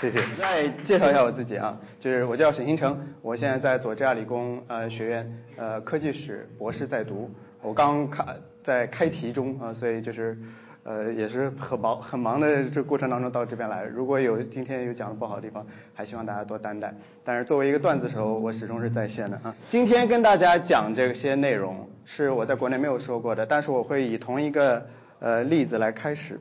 [0.00, 0.20] 谢谢。
[0.38, 7.30] 再介绍一下我自己啊，就是我叫沈星成，我现在在佐治亚理工呃学院呃科技史博士在读，
[7.62, 8.24] 我刚开
[8.62, 10.36] 在开题中啊，所以就是
[10.82, 13.84] 呃也是很忙很忙的这过程当中到这边来。
[13.84, 16.94] 如果有今天有讲的不好的地方，还希望大家多担待。
[17.24, 19.54] 但是作为一个段子手，我始终是在线的啊。
[19.70, 24.86] 今天跟大家讲这些内容是我在国内没有说过的，但是我会以同一个
[25.20, 26.38] 呃例子来开始。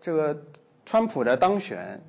[0.00, 0.44] 这个
[0.86, 2.00] 川普的当选。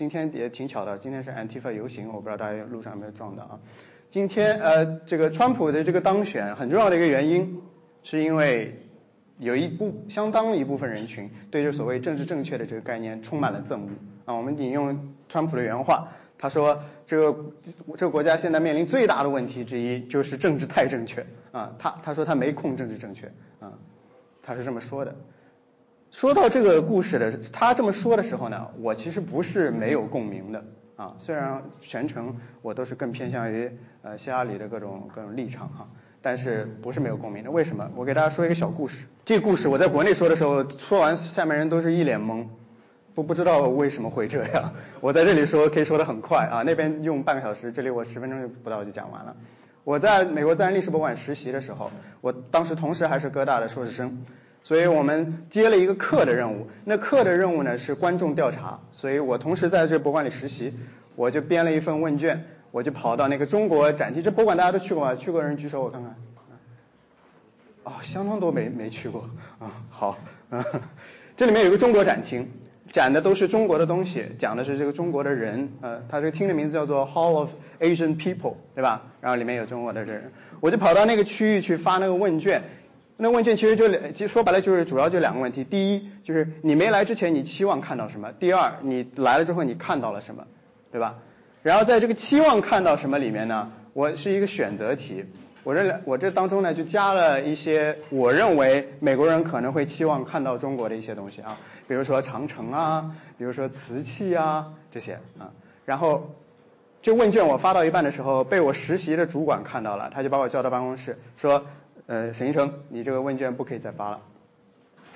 [0.00, 3.60] 今天也挺巧的，今天是 Antifa 游行，我不知道大家路上有没有撞到啊。
[4.08, 7.60] 今天呃，这个川普的这个当选很重要的一个原因，
[8.02, 8.80] 是因为
[9.36, 13.88] 有一部相当一部分人群对这所谓政治正确的这个概念充满了憎恶
[14.24, 14.34] 啊。
[14.34, 17.38] 我们引用川普的原话，他说这个
[17.98, 21.74] 这个国家现在面临最大的问题之一就是政治太正确啊。
[21.78, 23.74] 他他说他没空政治正确啊，
[24.42, 25.14] 他是这么说的。
[26.10, 30.64] 说到这个故事的，他这么说的时候呢，我其实不是没有共鸣的
[30.96, 31.14] 啊。
[31.18, 33.70] 虽然全程我都是更偏向于
[34.02, 35.88] 呃希拉里的各种各种立场哈，
[36.20, 37.50] 但是不是没有共鸣的。
[37.50, 37.88] 为什么？
[37.94, 39.06] 我给大家说一个小故事。
[39.24, 42.44] 这个故事我在国内说的时候，说完下面人都是一脸懵，
[43.14, 44.72] 不不知道为什么会这样。
[45.00, 49.36] 我在这里说可以说的很快啊，那边用半个小时，这里我十分钟不到就讲完了。
[49.84, 54.24] 我在美国自然历史博物馆实习的时候，我当时同时还是哥大的硕士生。
[54.62, 60.74] 所以我们接了一个课的任务，那课的任务呢是观众调查，所以我同时在这博物馆里实习，
[61.16, 65.14] 我就编了一份问卷，我就跑到那个中国展厅，这博物馆大家都去过吗？
[65.16, 66.14] 去过的人举手我看看。
[67.82, 70.18] 哦，相当多没没去过啊，好，
[71.36, 72.46] 这里面有个中国展厅，
[72.92, 79.02] 展的都是中国的东西，讲的是这个中国的人，呃，它这个厅的名字叫做 Hall of Asian People，对吧？
[79.22, 80.30] 然后里面有中国的人，
[80.60, 82.62] 我就跑到那个区域去发那个问卷。
[83.22, 85.62] 那问卷其实就两，其实说白了就是主要就两个问题。
[85.62, 88.32] 第一就是你没来之前你期望看到什么？
[88.32, 90.46] 第二你来了之后你看到了什么？
[90.90, 91.18] 对吧？
[91.62, 95.26] 然后在这个期望看到什么里面呢，我是一个选择题。
[95.64, 105.52] 我这我这当中呢就加了一些我认为美国人可能会期望看到中国的一些东西啊，比如说长城啊，比如说瓷器啊这些啊。
[105.84, 106.34] 然后
[107.02, 111.66] 这问卷我发到一半的时候，被我实习的主管看到了，他就把我叫到办公室说。
[112.10, 114.20] 呃，沈医生，你这个问卷不可以再发了。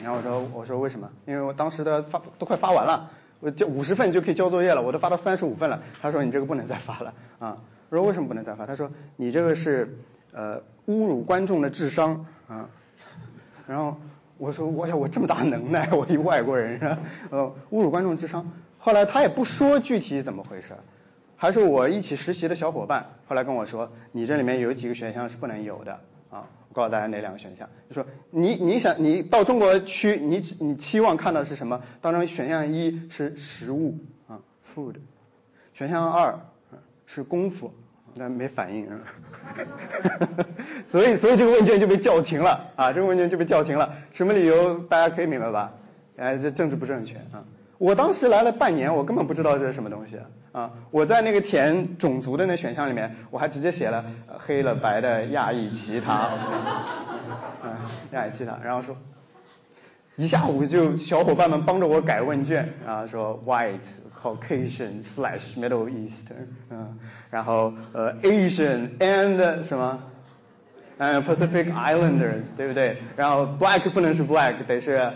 [0.01, 1.11] 然后我说，我说为什么？
[1.27, 3.11] 因为我当时的发都快发完了，
[3.41, 5.83] 我就五十份就可以交作业了，我都发到三十五份了。
[6.01, 7.59] 他说你这个不能再发了啊。
[7.91, 8.65] 我说为什么不能再发？
[8.65, 9.99] 他说你这个是
[10.33, 12.69] 呃侮辱观众的智商 啊。
[13.67, 13.97] 然后
[14.39, 16.99] 我说我呀，我这么大能耐， 我一外国人是吧？
[17.31, 18.53] 呃，侮辱观众智商。
[18.79, 20.75] 后来他也不说具体怎么回事，
[21.37, 25.99] 还是我一起实习的小伙伴后来跟我说，你这里面有几个选项是不能有的。
[26.31, 31.81] 啊，告诉大家哪两个选项，就说你你想你到中国去，你你期望看到是什么？
[32.03, 33.97] 当中选项一是食物
[34.29, 34.41] 啊
[34.75, 34.97] ，food，
[35.73, 36.39] 选项二
[37.07, 37.73] 是功夫，
[38.15, 38.87] 那没反应，
[40.85, 45.73] 所以所以这个问卷就被叫停了啊，这个问卷就被叫停了，什么理由大家可以明白吧？
[46.17, 47.45] 哎，这政治不正确啊。
[47.79, 50.19] 我当时来了半年，我根本不知道这是什么东西
[50.53, 50.71] 啊！
[50.93, 54.05] 我在那个填种族的那选项里面，我还直接写了
[54.47, 56.31] 黑了白的亚裔其他，
[57.65, 57.71] 嗯，
[58.13, 58.97] 亚裔其他，然后说
[60.17, 63.81] 一下午就小伙伴们帮着我改问卷啊，说 white
[64.23, 66.99] Caucasian slash Middle Eastern，嗯，
[67.31, 70.01] 然后呃 Asian and 什么，
[70.99, 72.99] 嗯 Pacific Islanders，对不对？
[73.17, 75.11] 然后 black 不能是 black，得是。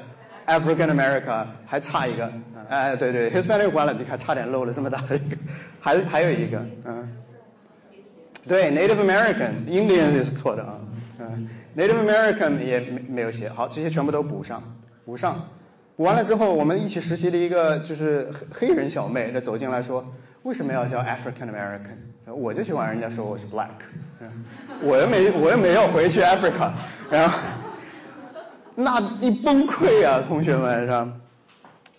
[0.49, 2.33] African America 还差一个，
[2.71, 5.37] 哎，对对，Hispanic 完了，你看差点漏了这么大的一个，
[5.79, 7.09] 还还有一个，嗯，
[8.47, 10.79] 对，Native American，Indian 也是错的啊，
[11.21, 14.63] 嗯，Native American 也没没有写好，这些全部都补上，
[15.05, 15.49] 补上，
[15.97, 20.03] 补完了之后，我们一起实习的一个就是黑黑人小妹，她走进来说，
[20.45, 22.33] 为什么要叫 African American？
[22.33, 23.69] 我就喜欢人家说我是 Black，
[24.81, 26.73] 我又没我又没有回去 Africa，
[27.11, 27.39] 然后。
[28.81, 31.13] 那一崩溃啊，同学们是吧？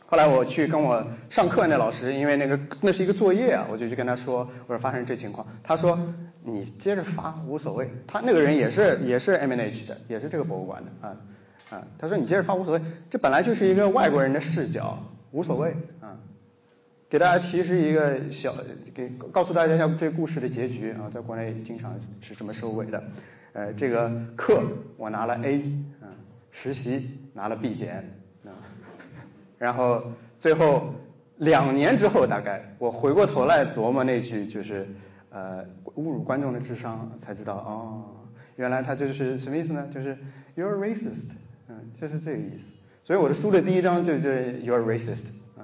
[0.05, 5.99] 后来我去跟我上课那老师，因为那个那是一个作业啊，我就去跟他说，我说发生这情况，他说
[6.41, 7.89] 你接着发无所谓。
[8.07, 11.17] 他那个人也是也是 M N H 的，也是这个博物馆的啊
[11.69, 16.15] 啊，他说你接着发无所谓，这本来就是一个外国人的视角，无所谓啊。
[17.09, 18.55] 给大家提示一个小，
[18.93, 23.03] 给告诉大家一下这故事的结局啊，在国内经常是这么收尾的。
[23.51, 24.61] 呃，这个课
[24.95, 25.61] 我拿了 A。
[26.61, 28.03] 实习拿了 B 减，
[29.57, 30.03] 然后
[30.41, 30.93] 最后
[31.37, 34.85] 两年之后，大概我回过头来琢磨那句就是
[35.29, 35.63] 呃
[35.95, 38.27] 侮辱观众的智商，才知道哦，
[38.57, 39.87] 原来他就是什么意思呢？
[39.89, 40.17] 就是
[40.57, 41.29] you're racist，
[41.69, 42.73] 嗯，就是这个意思。
[43.05, 45.27] 所以我的书的第一章就就 you're racist，
[45.57, 45.63] 嗯，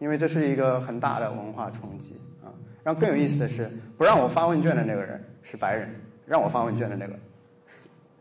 [0.00, 2.50] 因为这是一个很大的文化冲击啊。
[2.82, 5.88] 然后更有意思的是，不让我发问卷的那个人是白人，
[6.26, 7.14] 让我发问卷的那个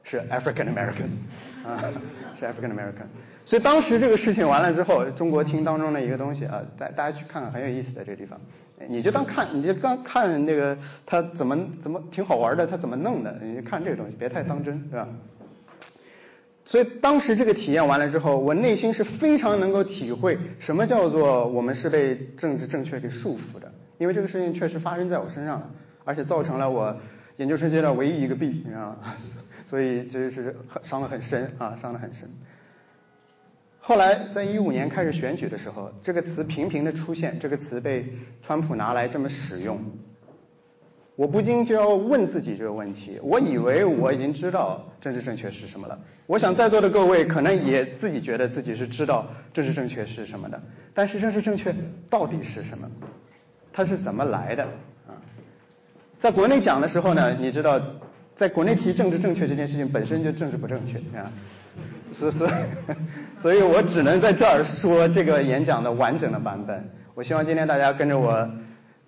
[0.03, 1.09] 是 African American
[1.65, 1.83] 啊，
[2.39, 3.07] 是 African American。
[3.45, 8.39] 所以当时这个事情完了之后，中国厅当中的一个东西啊，大大家去看看，很有意思的这个地方。
[8.87, 10.75] 你就当看，你就刚看那个
[11.05, 15.07] 他怎么怎么挺好玩的，他怎么弄的，你就看这个东西，别太当真，是吧？
[16.65, 25.69] 所以当时这个体验完了之后，我内心是非常能够体会什么叫做我们是被政治正确给束缚的，因为这个事情确实发生在我身上了，
[26.05, 26.95] 而且造成了我
[27.37, 28.97] 研究生阶段唯一一个 B，你知道吗？
[29.71, 32.29] 所以就是很伤得很深啊，伤得很深。
[33.79, 38.05] 后来在一五年开始选举的时候，这个词频频的出现，这个词被
[38.41, 39.79] 川普拿来这么使用，
[41.15, 50.61] 我不禁就要问自己这个问题：我以为我已经知道政治正确是什么了，我想在座的各位可能也自己觉得自己是知道政治正确是什么的，
[50.93, 51.73] 但是政治正确
[52.09, 52.91] 到底是什么？
[53.71, 54.65] 它是怎么来的？
[55.07, 55.15] 啊，
[56.19, 57.79] 在国内讲的时候呢，你知道，
[58.41, 61.31] 在国内提政治正确这件事情本身就政治不正确啊。
[62.11, 62.31] 所以，
[63.37, 66.89] 所以我只能在这儿说这个演讲的完整的版本。
[67.13, 68.49] 我希望今天大家跟着我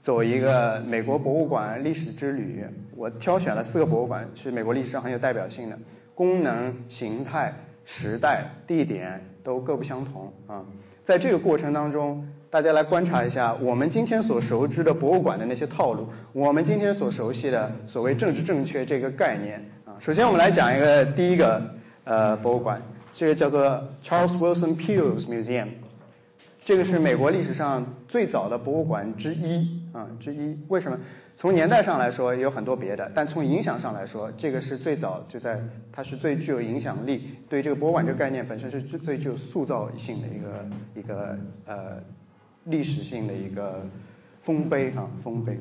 [0.04, 2.64] 走一个美国博物馆历史之旅。
[2.96, 5.80] 我挑选了四个博物馆，是美国历史上很有代表性的，
[6.14, 7.56] 功能、形态、
[7.86, 10.64] 时代、地点都各不相同啊。
[11.06, 19.98] 在这个过程当中，大家来观察一下我们今天所熟知的博物馆的那些套路，我们今天所熟悉的所谓政治正确这个概念啊。
[20.00, 21.60] 首先，我们来讲一个第一个
[22.04, 22.80] 呃博物馆。
[23.12, 25.70] 这个叫做 Charles Wilson Peel's Museum，
[26.64, 30.56] 这个是美国历史上最早的博物馆之一啊之一。
[30.68, 31.00] 为什么？
[31.36, 35.60] 从年代上来说也有很多别的，但从影响上来说，这个是最早就在
[35.92, 41.36] 它是最具有影响力，对这个博物馆这个概念本身是最最具有塑造性的一个一个
[41.66, 41.98] 呃
[42.66, 43.86] 历史性的一个
[44.42, 45.60] 丰碑啊丰碑。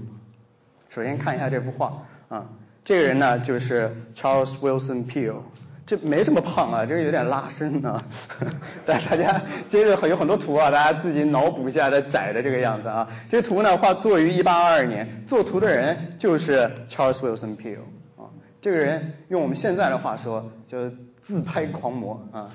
[0.88, 2.48] 首先看一下这幅画啊，
[2.84, 5.42] 这个人呢就是 Charles Wilson Peale。
[5.84, 8.04] 这没这么胖啊，这个有点拉伸啊。
[8.86, 13.08] 但大家接着有很多图啊，大家自己脑补一下的窄的这个样子啊。
[13.28, 17.80] 这图呢画作于一八二二年，做图的人就是 Charles Wilson Peale
[18.16, 18.30] 啊。
[18.60, 22.50] 这个人用我们现在的话说，就是自拍狂魔啊。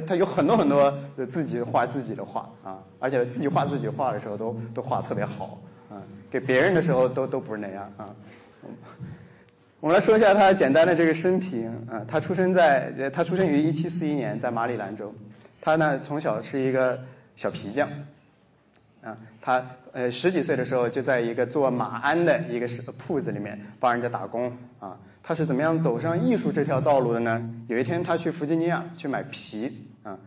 [0.00, 0.92] 他他有很多很多
[1.30, 5.58] 自己画自己的画啊，而且自己画自己画的时候都都画特别好
[5.90, 6.00] 啊，
[6.30, 8.08] 给别人的时候都都不是那样啊。
[9.80, 15.14] 我们来说一下他简单的这个生平啊，他出生在他出生于一七四一年，在马里兰州。
[15.60, 17.00] 他呢从小是一个
[17.36, 17.88] 小皮匠
[19.02, 22.68] 啊，他呃十几岁的时候就在一个做马鞍的一个
[22.98, 24.98] 铺子里面帮人家打工啊。
[25.22, 27.50] 他是怎么样走上艺术这条道路的呢？
[27.68, 30.18] 有一天他去弗吉尼亚去买皮啊，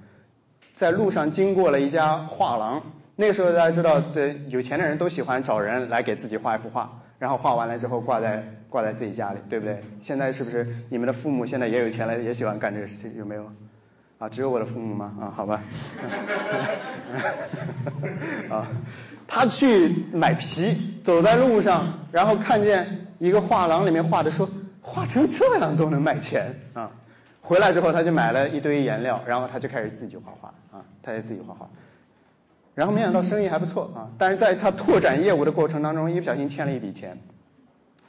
[0.73, 2.81] 在路上经过了一家画廊，
[3.15, 7.01] 那个时候大家知道，对有钱的人都喜欢找人来给自己画一幅画。
[7.17, 9.81] 然后画完了之后挂在挂在自己家里，对不对？
[10.01, 13.15] 现在是不是你们的父母现在也有钱了，也喜欢干这个事情？
[13.17, 13.49] 有没有？
[14.17, 15.13] 啊，只有我的父母吗？
[15.21, 15.63] 啊，好吧。
[18.51, 18.67] 啊，
[19.27, 24.49] 他去买皮，走在路上，然后看见一个画廊里面画的，说
[24.85, 26.91] 画成这样都能卖钱啊！
[27.41, 31.67] 回来之后他就买了一堆颜料，然后他就开始自己画画啊，他也自己画画。
[32.75, 37.17] 然后没想到生意还不错啊，但是在他拓展业务的过程当中，一不小心欠了一笔钱，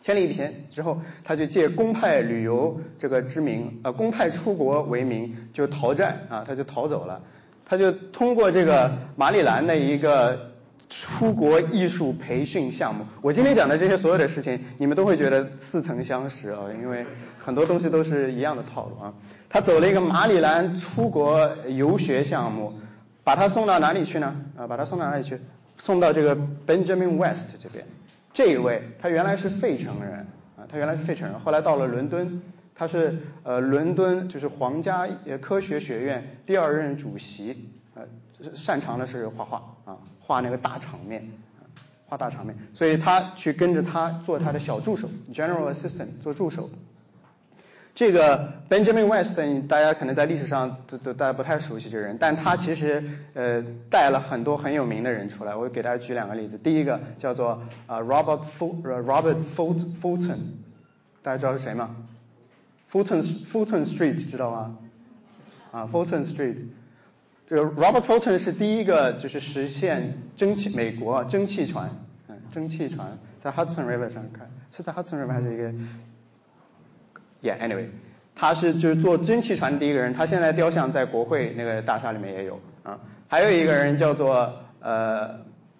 [0.02, 7.22] 欠了一笔钱之后，他就借公派旅游这个之名，呃，公派出国为名就逃债啊，他就逃走了，
[7.64, 10.52] 他就通过这个马里兰的一个
[10.88, 17.04] 出国艺术培训项目，我今天讲的这些所有的事情，你们都会觉得似曾相识啊，因为
[17.38, 19.14] 很多东西都是一样的套路啊，
[19.48, 22.72] 他走了一个马里兰出国游学项目。
[23.24, 24.36] 把他送到哪里去呢？
[24.56, 25.36] 啊，把他送到哪里去？
[25.78, 27.84] 送到这个 Benjamin West 这边。
[28.32, 30.24] 这一位，他原来是费城人
[30.56, 32.40] 啊，他原来是费城人，后来到了伦敦，
[32.72, 35.08] 他是呃伦敦就是皇家
[35.40, 38.04] 科学学院第二任主席，呃，
[38.54, 41.26] 擅长的是画画啊，画那个大场面，
[42.06, 46.68] 画大场面，所以他去跟着他做他的小助手，General Assistant 做助手。
[47.94, 53.02] 这个 Benjamin West，大家可能在历史上都都大家不太熟悉这个人，但他其实
[53.32, 55.56] 呃带了很多很有名的人出来。
[55.56, 56.58] 我给大家举两个例子。
[56.58, 60.38] 第一个叫做啊 Robert Robert Fulton，
[61.22, 61.96] 大家知道是谁吗
[62.92, 64.76] ？Fulton Fulton Street 知道吗？
[65.72, 66.56] 啊 Fulton Street，
[67.46, 71.90] 这个 Robert Fulton 是第一个就是实现蒸汽美国蒸汽船，
[72.28, 75.72] 嗯蒸汽船在 Hudson River 上开，是在 Hudson River 还是一个
[77.42, 77.86] ？Yeah，anyway，
[78.34, 82.98] 他是就是做蒸汽船第一个人，他现在雕像在国会那个大厦里面也有啊。
[83.28, 85.38] 还有一个人叫做呃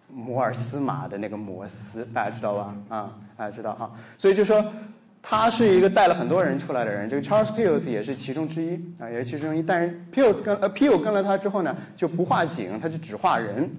[0.08, 2.74] 摩尔斯码的那个摩斯，大家知道吧？
[2.88, 3.90] 啊，大家知道哈。
[4.18, 4.64] 所以就说
[5.28, 9.62] 他是一个带了很多人出来的人，这个 Charles Peels 也是其中之一啊，也是其中之一。
[9.62, 13.70] 但是 Peels 跟呃 Peel 跟了他之后呢，就不画景，他就只画人。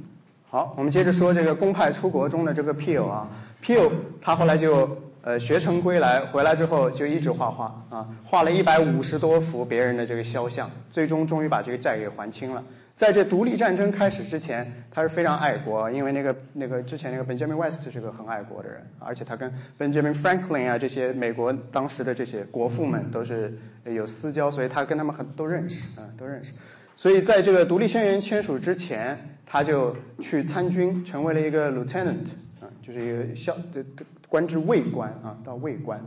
[0.50, 3.28] 好，我们接着说这个公派出国中的这个 Peel 啊
[3.64, 3.90] ，Peel
[4.22, 4.98] 他后来就。
[5.24, 12.64] 呃，学成归来，回来之后就一直画画啊，画了一百五十多幅别人的这个肖像，最终终于把这个债给还清了。
[12.98, 26.52] 在这独立战争开始之前，他是非常爱国，因为那个那个之前那个 Benjamin West 是个很爱国的人，而且他跟 Benjamin Franklin 啊这些美国当时的这些国父们都是有私交，所以他跟他们很都认识啊，都认识。
[26.98, 32.26] 所以在这个独立宣言签署之前，他就去参军，成为了一个 Lieutenant
[32.60, 33.86] 啊，就是一个校的。
[34.30, 36.02] 官至尉官啊，到尉官，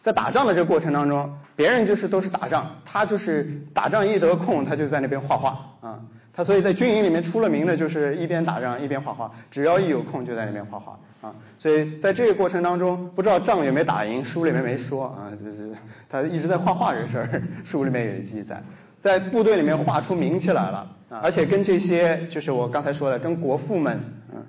[0.00, 6.00] 在打仗的这个过程当中，别人就是都是打仗，他就是打仗一得空，他就在那边画画啊。
[6.44, 11.34] 所以在军营里面出了名的，就是一边打仗一边画画，只要一有空就在那边画画啊。
[11.58, 15.72] 所以在这个过程当中，不知道仗有没有打赢，书里面没说啊，就是
[16.08, 18.62] 他一直在画画这事儿，书里面有记载，
[19.00, 24.00] 在部队里面画出名气来了啊，而且跟这些就是我刚才说的，跟国父们
[24.34, 24.44] 嗯。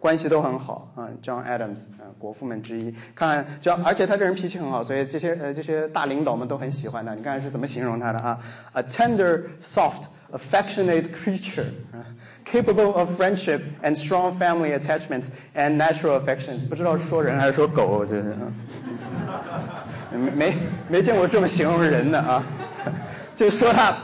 [0.00, 2.94] 关系都很好啊，John Adams 啊，国父们之一。
[3.14, 7.14] 看，就而且他这人脾气很好，所以这些呃这些大领导们都很喜欢他。
[7.14, 8.38] 你看是怎么形容他的啊
[8.72, 11.70] ？A tender, soft, affectionate creature,
[12.44, 16.66] capable of friendship and strong family attachments and natural affections。
[16.68, 18.34] 不知道说人还是说狗，这是。
[20.12, 20.56] 没没
[20.88, 22.44] 没见过这么形容人的啊，
[23.34, 23.96] 就说他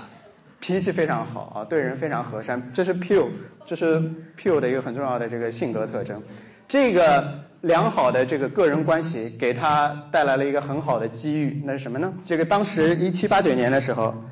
[0.61, 2.71] 脾气非常好啊，对人非常和善。
[2.75, 3.28] 这是 Pew。
[3.68, 4.00] 这是
[4.40, 6.23] Pugh 的一个很重要的这个性格特征，
[6.68, 12.12] 这个良好的这个个人关系给他带来了一个很好的机遇，那是什么呢？
[12.25, 14.23] 这个当时一七八九年的时候，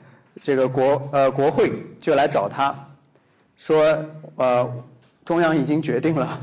[0.42, 2.88] 这个国呃国会就来找他，
[3.56, 4.84] 说呃
[5.24, 6.38] 中央已经决定了，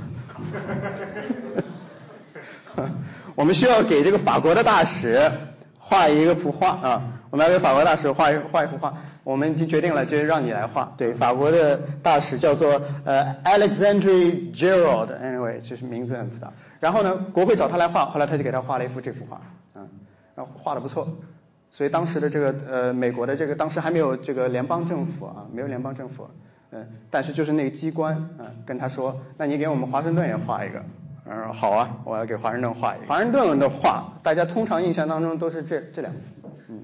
[3.36, 5.32] 我们需要给这个法国的大使
[5.78, 8.94] 画一个幅画啊，我们要给法国大使画一画一幅画。
[9.24, 10.94] 我们已经决定了，就是让你来画。
[10.98, 16.52] 对，法国的大使叫做呃 Alexandre Gerald，anyway，就是名字很复杂。
[16.80, 19.40] 然后呢，国会找他来画，后来他就给他画了一幅这幅画，
[19.76, 19.88] 嗯，
[20.34, 21.08] 然后画的不错。
[21.72, 26.28] 所以当时的这个呃美国的这个当时还没有这个联邦政府啊，没有联邦政府，
[26.72, 30.84] 嗯，但是就是那个机关，嗯，跟他说，那你给我们华盛顿也画一个，
[31.26, 33.06] 嗯，好啊，我要给华盛顿画一个。
[33.08, 36.20] 华盛顿的画，大家通常印象当中都是这这两幅。
[36.68, 36.84] 嗯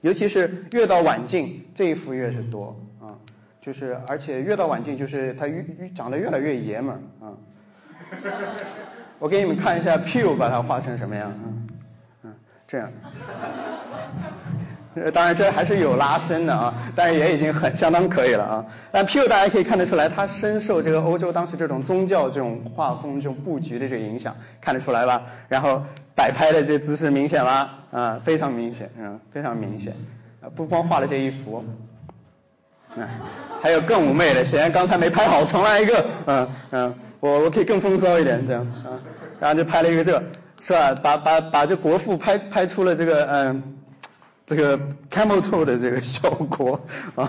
[0.00, 3.16] 尤其是越到晚近，这一幅越是多啊，
[3.62, 7.32] 就是而且越到晚近，就是他越越长得越来越爷们儿啊。
[9.18, 11.68] 我给你们看一下 Pew 把它画成什么样，嗯
[12.24, 12.34] 嗯，
[12.66, 12.90] 这样。
[15.12, 18.66] 当然这还是有拉伸的啊，但是也已经很相当可以了啊。
[18.90, 25.22] 但 Pew 大家可以看得出来，他深受这个欧洲当时这种宗教这种画风、这种布局的这个影响，看得出来吧？
[25.48, 25.82] 然后。
[26.16, 27.70] 摆拍的这姿势明显吗？
[27.90, 29.92] 啊，非常明显，嗯，非常明显。
[30.40, 31.64] 啊，不光画了这一幅，
[32.96, 33.02] 啊，
[33.60, 36.06] 还有更妩媚的，显然刚才没拍好，重来一个。
[36.26, 38.94] 嗯嗯，我我可以更风骚一点，这样啊，
[39.40, 40.22] 然后就拍了一个这，
[40.60, 40.94] 是吧？
[41.02, 43.73] 把把把这国父拍拍出了这个嗯，
[44.46, 44.78] 这个
[45.10, 46.80] camel toe 的这个效果
[47.14, 47.28] 啊，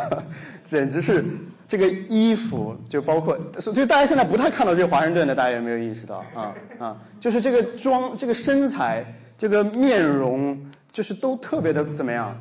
[0.65, 1.24] 简直是。
[1.67, 6.98] 这个衣服就包括，所以大家现在不太看到这华盛顿的，大家有没有意识到啊啊？
[7.19, 12.38] 就是这个妆、这个身材、这个面容，就是都特别的怎么样？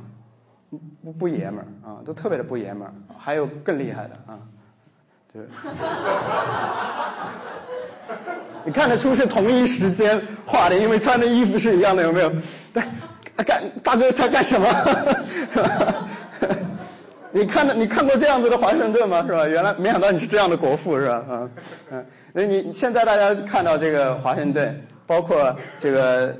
[1.02, 2.92] 不不爷们儿啊，都特别的不爷们儿。
[3.18, 4.38] 还有更厉害的啊，
[5.32, 5.42] 对。
[8.66, 12.30] 你看得出是同一时间画的，因为穿的衣服是一样的，有没有？
[12.74, 12.82] 对
[13.36, 14.66] 啊，干大哥在干什么？
[14.66, 14.82] 哈
[15.54, 16.08] 哈
[17.32, 19.24] 你看到你看过这样子的华盛顿吗？
[19.26, 19.44] 是吧？
[19.48, 21.24] 原来没想到你是这样的国父，是吧？
[21.28, 21.50] 嗯
[21.90, 26.36] 嗯，那你现在大家看到这个华盛顿，包括这个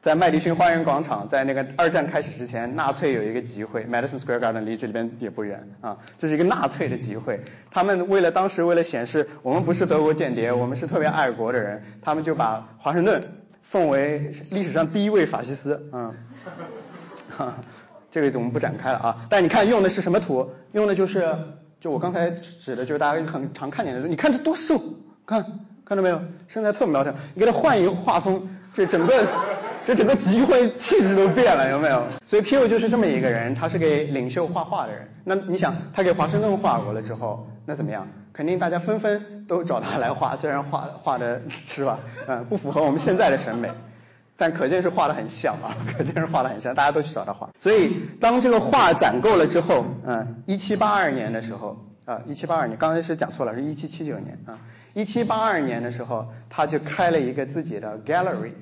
[0.00, 7.42] 在麦迪逊花园广场，在那个二战开始之前，纳粹有一个集会，Madison Square Garden 离这里边也不远啊，这是一个纳粹的集会。
[7.70, 13.20] 他们为了当时为了显示我们不是德国间谍，我们是特别爱国的人，他们就把华盛顿
[13.60, 16.14] 奉为历史上第一位法西斯，嗯。
[18.10, 20.50] 这个我们不展开了啊，但你看用的是什么图？
[20.72, 21.28] 用的就是
[21.80, 24.08] 就我刚才指的，就是大家很常看见的。
[24.08, 24.80] 你看这多瘦，
[25.24, 25.44] 看
[25.84, 26.20] 看到没有？
[26.48, 27.14] 身材特苗条。
[27.34, 29.24] 你给他换一个画风，这整个
[29.86, 32.02] 这整个集会气质都变了，有没有？
[32.26, 32.66] 所以 P.U.
[32.66, 35.08] 就是这么一个人，他是给领袖画画的人。
[35.24, 38.08] 那你想，他给华盛顿画过了之后，那怎么样？
[38.32, 42.00] 肯定大家纷纷都找他来画，虽然画画的是吧？
[42.26, 43.70] 嗯，不符合我们现在的审美。
[44.40, 47.50] 但可见是画的很像啊， 可见是画的很像，大家都去找他画。
[47.58, 54.56] 所以当这个画攒够了之后，嗯，一七八二年的时候，啊，一七八二年，刚才是讲错了，是一七七九年啊。
[54.94, 58.52] 一七八二年的时候，他就开了一个自己的 gallery。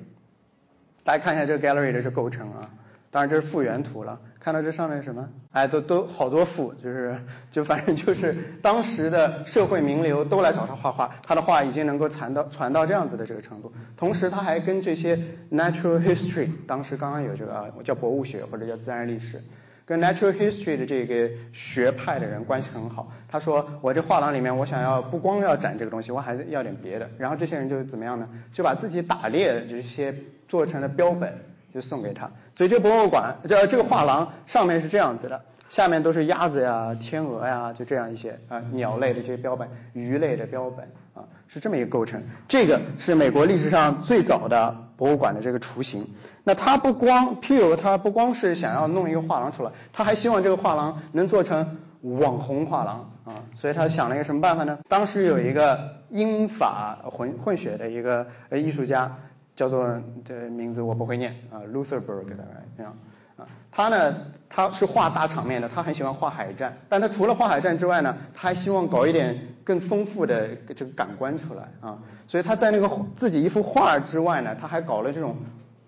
[1.05, 2.69] 大家看一下这个 gallery 的这构成啊，
[3.09, 4.19] 当然这是复原图了。
[4.39, 5.29] 看到这上面什么？
[5.51, 7.19] 哎，都都好多幅，就是
[7.51, 13.73] 就反正就是当时的社会名流都来找他画画，他的画已经能够传到传到这样子的这个程度。
[13.97, 15.17] 同时，他还跟这些
[15.51, 19.41] natural history，当时刚刚有这个啊，叫博物学或者叫自然历史，
[19.85, 23.11] 跟 natural history 的这个学派的人关系很好。
[23.27, 27.09] 他说，我这画廊里面，我想要不光要展这个东西，我还要点别的。
[27.17, 28.29] 然后这些人就怎么样呢？
[28.53, 30.15] 就把自己打猎的这些
[30.47, 31.48] 做成了标本。
[31.73, 42.23] 就送给他，所以这博物馆，这这个画廊上面是这样子的，下面都是鸭子呀、天鹅呀，就这样一些啊鸟类的这些标本，鱼类的标本啊，是这么一个构成。
[42.47, 46.07] 这个是美国历史上最早的博物馆的这个雏形。
[46.43, 54.79] 那他不光 p e 他不光是想要弄一个画廊出来，他还希望这个画廊能做成网红画廊啊，所以他想了一个什么办法呢？
[54.87, 59.17] 当时有一个英法混混血的一个呃艺术家。
[59.59, 62.95] 叫做这名字我不会念啊，Lutherberg 大概这样
[63.35, 64.15] 啊，他呢
[64.47, 75.35] 他是画大场面的，他很喜欢画海战，但他除了画海战之外呢，他还希望搞一点更丰富的这个感官出来啊，所以他在那个自己一幅画之外呢，他还搞了这种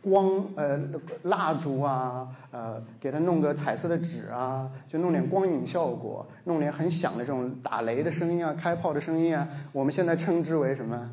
[0.01, 0.77] 光呃
[1.23, 11.09] 蜡烛啊，呃给他弄个彩色的纸啊，就弄点光影效果，弄点很响的这种打雷的声音啊，开炮的声音啊，我们现在称之为什么？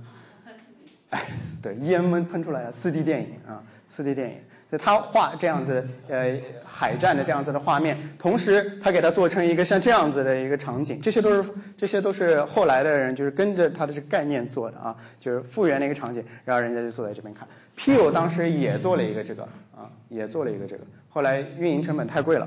[1.10, 1.26] 哎，
[1.62, 4.36] 对，烟闷喷出来了四 D 电影啊，四 D 电影，
[4.70, 17.48] 就他画这样子呃海战的这样子的画面，同时他给他做成一个像这样子的一个场景，这些都是这些都是后来的人就是跟着他的这个概念做的啊，就是复原的一个场景，然后人家就坐在这边看。
[17.74, 22.46] p o 当时也做了一个这个啊，也做了一个这个，后来运营成本太贵了，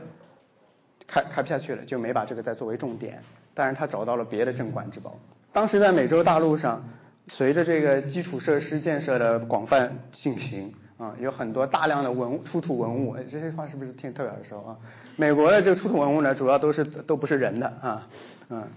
[1.07, 3.23] 开开不下去了，就没把这个再作为重点，
[3.55, 5.17] 但是他找到了别的镇馆之宝。
[5.51, 6.83] 当时在美洲大陆上。
[7.33, 14.77] 随着这个基础设施建设的广泛进行啊，有很多大量的文物出土文物，这些话是不是听特别耳熟啊？
[15.15, 18.07] 美国的这个出土文物呢，主要都是都不是人的啊，
[18.49, 18.67] 嗯，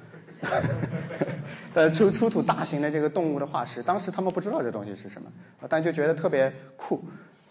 [1.75, 5.33] 呃出出土大型的这个动物的化石，当时他们不知道这东西是什么，
[5.69, 7.03] 但就觉得特别酷。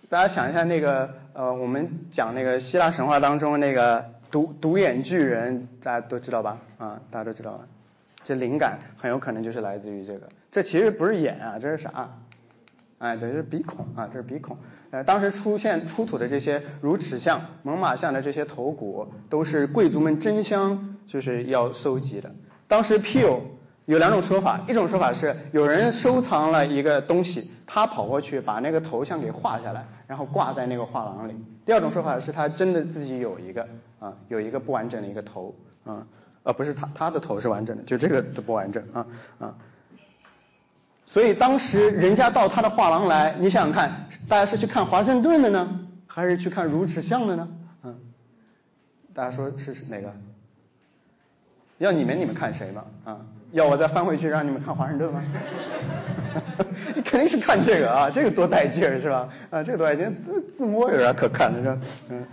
[0.08, 6.60] 大家想一下那个呃，我们讲那个希腊神话当中那个独独眼巨人，大家都知道吧？
[6.78, 7.66] 啊，大家都知道吧？
[8.24, 12.12] 这灵感很有可能就是来自于这个，这其实不是眼啊，这是啥？
[13.00, 14.56] 哎，对，这是鼻孔啊，这是鼻孔。
[14.92, 22.30] 呃，当时出现出土的这些如齿象、猛犸象的这些头骨，都是贵族们争相就是要收集的。
[22.68, 23.42] 当时 p e
[23.86, 31.34] 有两种说法，一种说法是有人收藏了一个东西，他跑过去把那个头像给画下来，然后挂在那个画廊里。
[31.66, 36.06] 第二种说法是他真的自己有一个啊，有一个不完整的一个头啊。
[36.44, 39.08] 呃，不是他，他的头是完整的，就这个都不完整啊
[39.40, 39.58] 啊。
[41.14, 47.48] 所以当时人家到他的画廊来，你想想看，大家是去看华盛顿的呢，还是去看如齿象的呢？
[47.84, 47.96] 嗯，
[49.14, 50.12] 大家说是哪个？
[51.78, 52.86] 要你们，你们看谁嘛？
[53.06, 53.20] 啊，
[53.52, 55.24] 要我再翻回去让你们看华盛顿吗？
[56.96, 59.30] 你 肯定是看这个啊，这个多带劲儿是吧？
[59.52, 61.78] 啊，这个多带劲，自自摸有啥可看的是吧？
[62.10, 62.26] 嗯。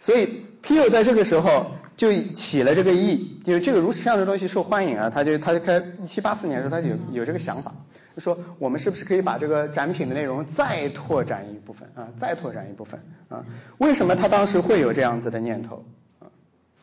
[0.00, 1.70] 所以 p i 在这个时候。
[2.02, 7.72] 就起了这个意，就是这个如此这样的东西受欢迎啊，他就他就开一七八四年的时候，他有有这个想法，
[8.16, 13.46] 就说我们是不是可以把这个展品的内容再拓展一部分啊，再拓展一部分啊？
[13.78, 15.84] 为什么他当时会有这样子的念头
[16.18, 16.26] 啊？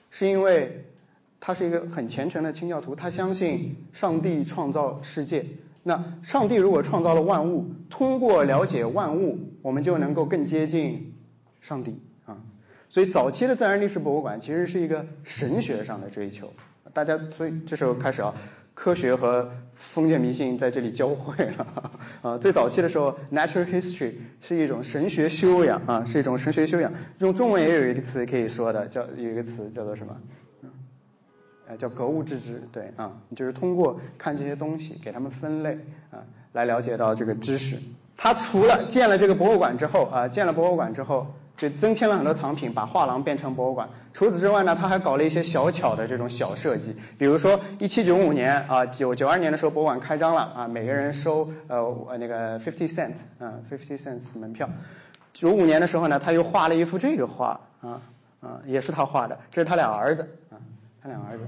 [0.10, 0.86] 是因为
[1.41, 5.47] 他是一个很虔诚的清教徒，他相信上帝创造世界。
[5.84, 11.13] 那上帝如果创造了万物，通过了解万物，我们就能够更接近
[11.60, 11.99] 上帝。
[12.89, 16.52] 所以早期的自然历史博物馆其实是一个神学上的追求，
[16.91, 18.34] 大家所以这时候开始啊，
[18.73, 21.67] 科学和封建迷信在这里交汇了
[22.23, 22.38] 啊。
[22.39, 26.91] 最早期的时候，natural history 是一种神学修养啊，是一种神学修养。
[27.19, 30.17] 用中文也有一个词可以说的，叫有一个词叫做什么？
[31.67, 35.78] 呃，叫格物致知，对啊，就是通过看这些东西，给他们分类
[36.10, 37.78] 啊，来了解到这个知识。
[38.17, 41.28] 他除了建了这个博物馆之后啊，建了博物馆之后。
[41.60, 43.89] 就增添了很多藏品，把画廊变成博物馆。
[44.13, 54.69] 除此之外呢，他还搞了一些小巧的这种小设计，比如说一七九五年啊，九九二年的时候博物馆开张了啊，每个人收呃那个 fifty cent 啊 fifty cents 门票。
[55.34, 58.02] 九五年的时候呢，他又画了一幅这个画啊
[58.39, 60.56] 啊，也是他画的，这是他俩儿子啊，
[61.04, 61.43] 他俩儿子。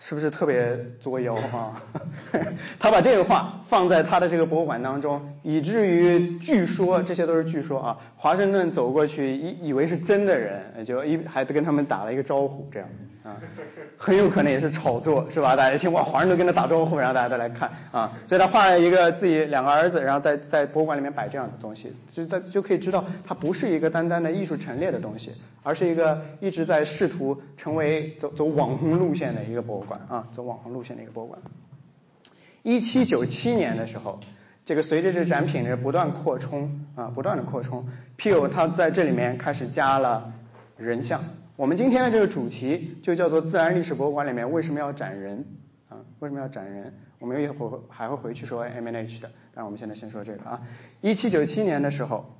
[0.00, 1.82] 是不是特别作妖啊？
[2.78, 12.88] 他把这个画放在他的这个博物馆当中，以至于据说这些都是据说啊，华盛顿走过去以以为是真的人，就一还跟他们打了一个招呼，这样
[13.28, 13.36] 啊，
[13.98, 15.54] 很有可能也是炒作，是吧？
[15.54, 31.38] 大家一听哇，华盛顿跟他打招呼，然后大家都来看啊，所以他画了一个自己两个儿子，然后在在博物馆里面摆这样子东西，其实他就可以知道，它不是一个单单的艺术陈列的东西，而是一个一直在试图成为走走网红路线的一个博物馆啊，走网红路线的一个博物馆。
[32.62, 34.18] 一七九七年的时候，
[34.64, 37.86] 这个随着这展品的不断扩充啊，不断的扩充
[38.18, 40.32] ，Pio 他在这里面开始加了
[40.76, 41.20] 人像。
[41.58, 45.44] 我们今天的这个主题就叫做自然历史博物馆里面为什么要展人
[45.88, 45.98] 啊？
[46.20, 46.94] 为什么要展人？
[47.18, 50.62] 我们一会儿还会回去说 M N H 的，但我们现在先说这个啊。
[51.00, 52.32] 一七九七年的时候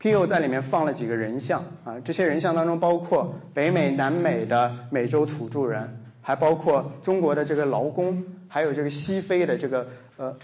[0.00, 8.22] ，Pio 在里面放了几个人像啊，这些人像当中包括北美、南美的美洲土著人，还包括中国的这个劳工。
[8.46, 10.36] 还有这个西非的这个呃，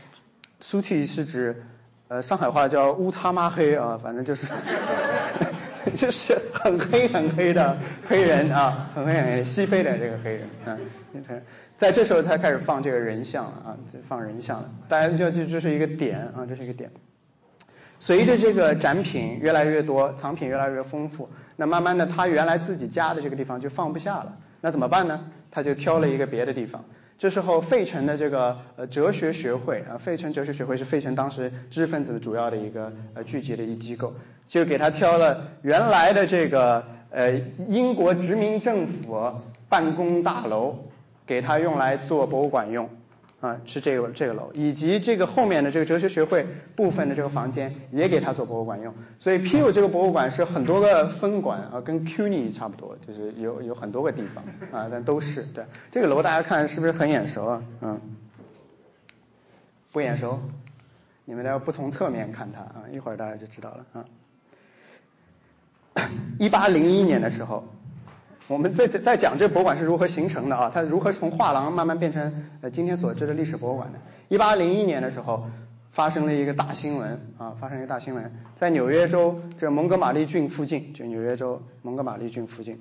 [0.59, 1.62] 苏提是指
[2.09, 4.49] 呃上海话叫乌擦妈黑啊，反正就是
[5.97, 7.77] 就是很黑很黑的
[8.09, 10.77] 黑人啊，很黑很黑西非的这个黑人啊，
[11.77, 13.77] 在这时候才开始放这个人像了啊，
[14.09, 16.90] 放人像了，大家就就这是一个点啊，这是一个点。
[17.99, 25.21] 随着这个展品越来越多，藏品越来越丰富，那慢慢的他原来自己家的这个地方就放不下了，那怎么办呢？
[25.51, 26.85] 他就挑了一个别的地方。
[27.21, 34.15] 这时候，费城的这个呃哲学学会啊，费城哲学学会是费城当时知识分子的主要的一个呃聚集的一机构，
[34.47, 37.31] 就给他挑了原来的这个呃
[37.69, 39.31] 英国殖民政府
[39.69, 40.75] 办公大楼，
[41.27, 42.89] 给他用来做博物馆用。
[43.40, 54.44] 啊，是这个这个楼，以及这个后面的这个哲学学会部分的这个房间也给他做博物馆用，所以 Pu 这个博物馆是很多个分馆啊，跟 CUNY 差不多，就是有有很多个地方
[54.79, 57.62] 啊，但都是对这个楼，大家看是不是很眼熟啊？
[57.81, 58.00] 嗯，
[59.90, 60.38] 不眼熟，
[61.24, 64.05] 你们要不从侧面看它啊，一会儿大家就知道了啊。
[66.38, 67.64] 一八零一年的时候。
[68.51, 70.73] 我们在在讲这博物馆是如何形成的啊？
[70.75, 73.99] 它如何从画廊慢慢变成呃今天所知的历史博物馆的？
[74.27, 75.45] 一八零一年的时候，
[75.89, 82.81] 发生了一个大新闻啊，发生一个大新闻，在纽约州这蒙哥马利郡附近，就纽约州蒙哥马利郡附近，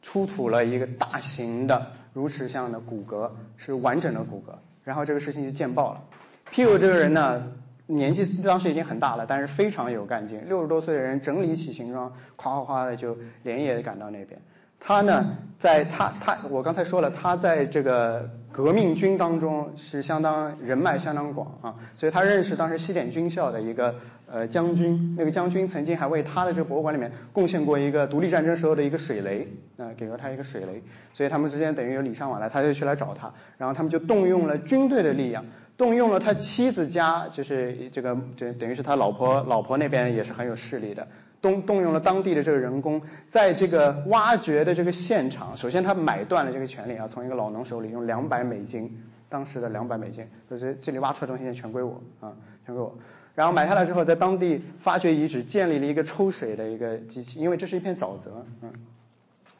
[0.00, 4.54] 出土了一个大型的如齿象的骨骼，是完整的骨骼。
[4.84, 6.02] 然后这个事情就见报了。
[6.50, 7.42] 皮尤这个人呢，
[7.84, 14.40] 年纪当时已经很大了，但是非常有干劲，六十多岁的人整理起行装，咵咵咵的就连夜赶到那边。
[14.86, 23.94] 他呢，在他他我刚才说了，他在这个革命军当中是相当人脉相当广啊，所以他认识当时西点军校的一个
[24.30, 30.82] 呃将军，那个将军曾经还为他的这个博物馆里面贡献过一个独立战争时候的一个水雷啊，给了他一个水雷，
[31.14, 35.46] 所以他们之间等于有礼尚往来，他就去来找他，然后他们就动用了军队的力量，
[35.78, 41.08] 动用了他妻子家，就是这个就等于是他老婆老婆那边也是很有势力的。
[41.44, 52.32] 动动用了当地的这个人工，在这个挖掘的这个现场，首先他买断了这个权利啊，从一个老农手里用两百美金，当时的两百美金，就是这里挖出来东西全归我啊，
[52.64, 52.96] 全归我。
[53.34, 58.72] 然后买下来之后，在当地发掘遗址，建立了一个抽水的一个机器，因为这是一片沼泽，嗯，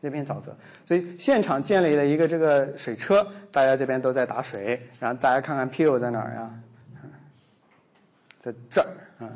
[0.01, 6.55] 那片沼泽，所以现场建立了一个这个水车，大家这边都在打水，然后大家看看 Pio 在哪儿呀？
[8.41, 9.29] 在这儿啊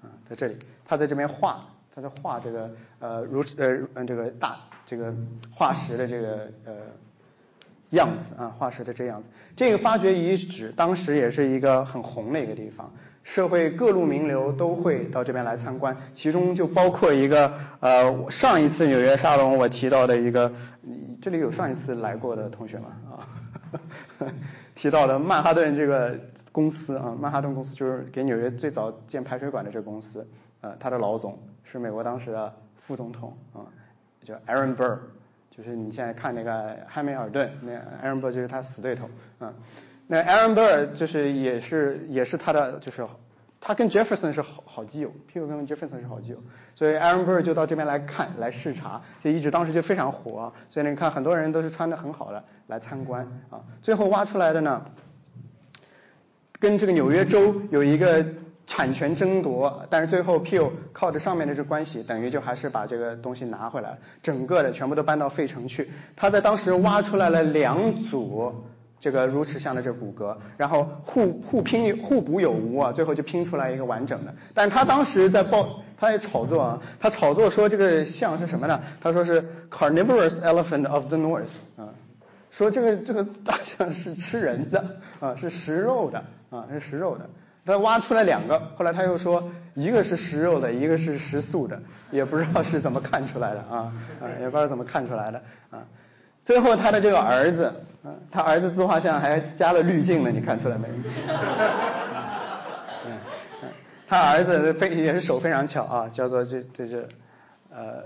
[0.00, 1.66] 啊，在这里，他在这边画。
[2.00, 5.14] 在画这个呃如呃嗯这个大这个
[5.50, 6.72] 化石的这个呃
[7.90, 12.92] 样子啊化石的这样子，这个发掘遗址当时也是一个很红的一个地方，
[13.24, 20.52] 社会各路名流都会到这边来参观，其中就包括一个呃上一次纽约沙龙我提到的一个，
[21.20, 23.26] 这里有上一次来过的同学吗啊？
[24.74, 26.18] 提到的曼哈顿这个
[26.52, 30.26] 公司啊，曼哈顿公司就是给纽约最早建排水管的这个公司，
[30.60, 31.38] 呃，他的老总。
[31.62, 32.52] 是美国当时的
[32.84, 33.62] 副总统啊，
[34.24, 34.98] 叫 Aaron Burr，
[35.56, 37.70] 就是你现在看那个汉密尔顿，那
[38.02, 39.54] Aaron Burr 就是他死对头啊。
[40.08, 43.06] 那 Aaron Burr 就是也是也是他的就是
[43.60, 46.38] 他跟 Jefferson 是好好基友，P 跟 Jefferson 是好基友，
[46.74, 53.62] 所以 Aaron Burr 就到这边来看来视察，就一直当时就非常火，所以你看很多人都是穿的很好的来参观啊。
[53.80, 54.84] 最后挖出来的呢，
[56.58, 58.26] 跟这个纽约州有一个。
[58.70, 65.90] 产权争夺，但是最后 Peel 靠着上面的这关系，等于就还是把这个东西拿回来了，整个的全部都搬到费城去。
[66.14, 68.54] 他在当时挖出来了两组
[69.00, 74.32] 这个如齿象的这骨骼，然后互互拼互补有无啊，最后就拼出来一个完整的。
[74.54, 78.80] 但他当时在报，他也炒作啊，他炒作说这个像是什么呢？
[79.00, 81.90] 他说是 Carnivorous Elephant of the North 啊。
[82.52, 87.28] 说这个这个大象是吃人的啊，是食肉的啊，是食肉的。
[87.70, 91.80] 他挖出来两个，后来他又说一个是食肉的，一个是食素的，
[92.10, 95.84] 也不知道是怎么看出来的啊啊，也不知道怎么看出来的啊。
[96.42, 97.72] 最后他的这个儿子，
[98.30, 100.88] 他儿子自画像还加了滤镜呢，你看出来没？
[104.08, 107.08] 他儿子非也是手非常巧啊，叫做这这这
[107.72, 108.02] 呃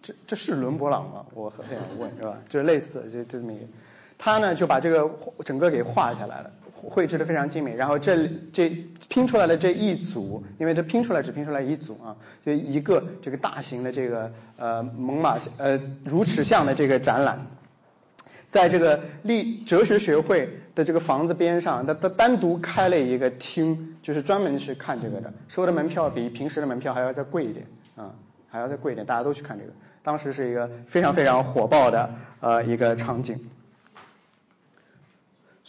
[0.00, 1.26] 这这是伦勃朗吗？
[1.34, 2.38] 我很想问是吧？
[2.48, 3.66] 就是类似就就这么一个，
[4.16, 5.10] 他呢就把这个
[5.44, 6.50] 整个给画下来了。
[6.84, 8.68] 绘制的非常精美，然后这这
[9.08, 17.46] 拼出来的这一组，因为它拼出来只拼出来一组啊，就一个这个大型的这个呃猛犸呃乳齿象的这个展览，
[18.50, 27.66] 在这个立哲学学会的这个房子边上，它它单独开了一个厅，就是专门是看这个的，收的门票比平时的门票还要再贵一点
[27.96, 28.12] 啊，
[28.48, 33.48] 还要再贵一点，大家都去看这个，当时是一个非常非常火爆的呃一个场景。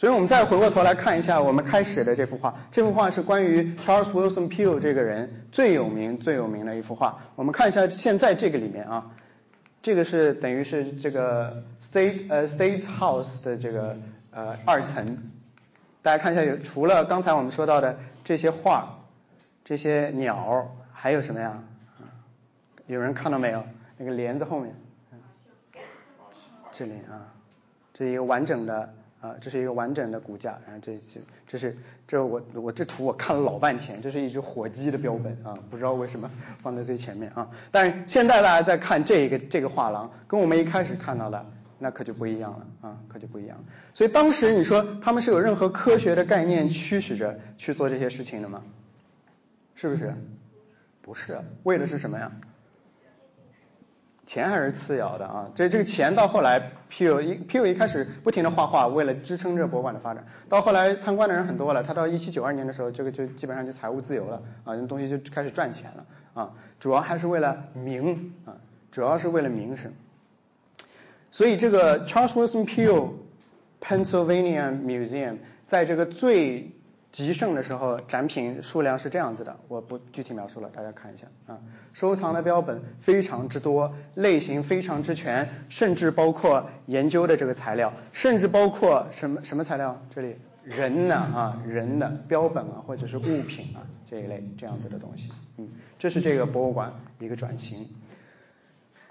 [0.04, 7.20] 所以我们再回过头来看一下我们开始的这幅画，这幅画是关于 Charles Wilson Peel 这个人最有名最有名的一幅画。
[7.36, 9.12] 我们看一下现在这个里面啊，
[9.80, 13.96] 这个是等于是这个 State 呃 State House 的这个
[14.30, 15.30] 呃二层，
[16.02, 18.98] 大家看一下有除了刚才我们说到的这些画，
[19.64, 21.62] 这些鸟，还有什么呀？
[22.88, 23.64] 有人看到没有？
[23.96, 24.74] 那个帘子后面，
[26.72, 27.32] 这里啊，
[27.94, 28.92] 这一个完整的。
[29.24, 31.74] 啊，这是一个完整的骨架，然后这这这是
[32.06, 37.48] 这我我这图我看了老半天，这是一只火鸡的标本啊，不知道为什么放在最前面啊。
[37.70, 41.46] 但是现在大家在看这个这个画廊，跟我们一开始看到的
[41.78, 43.64] 那可就不一样了啊，可就不一样。
[43.94, 48.62] 所以当时你说他们是有任何科学的概念驱使着去做这些事情的吗？
[49.74, 50.14] 是不是？
[51.00, 52.30] 不是，为的是什么呀？
[54.26, 57.20] 钱还是次要的啊，这这个钱到后来，P.U.
[57.20, 57.66] 一 P.U.
[57.66, 60.24] 一开始不停的画画，为了支撑着博物馆的发展。
[60.48, 68.54] 到后来参观的人很多了，他到一七九二年的时候，这个就基本上就财务自由了啊，那东西就开始赚钱了啊，主要还是为了名啊，
[68.92, 69.92] 主要是为了名声。
[71.32, 73.08] 所以这个 Charles Wilson Peel
[73.80, 76.70] Pennsylvania Museum 在这个最
[77.14, 81.60] 极盛的时候，展品数量是这样子的，我不具体描述了，大家看一下啊。
[81.92, 90.02] 收藏的标本非常之多，类型非常之全，甚至包括研究的这个材料，甚至包括什么什么材料？
[90.12, 95.30] 这里人呢啊，人的标本啊，或者是物品啊这一类这样子的东西。
[95.58, 95.68] 嗯，
[96.00, 97.86] 这是这个博物馆一个转型。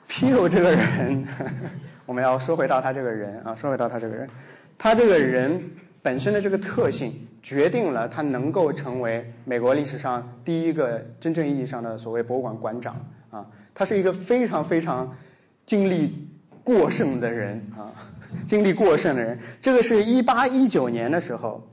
[0.10, 1.26] p e 这个人，
[2.06, 4.30] 我们要说回到他这个人啊，说回到他这个人，
[4.78, 5.72] 他这个人。
[6.04, 15.18] 本身的这个特性决定了他能够成为美国历史上第一个真正意义上的所谓博物馆馆长啊，他是一个非常非常
[15.66, 16.30] 精力
[16.64, 17.92] 过剩的人啊，
[18.48, 19.40] 精力过剩的人。
[19.62, 21.68] 这个是一八一九年的时候，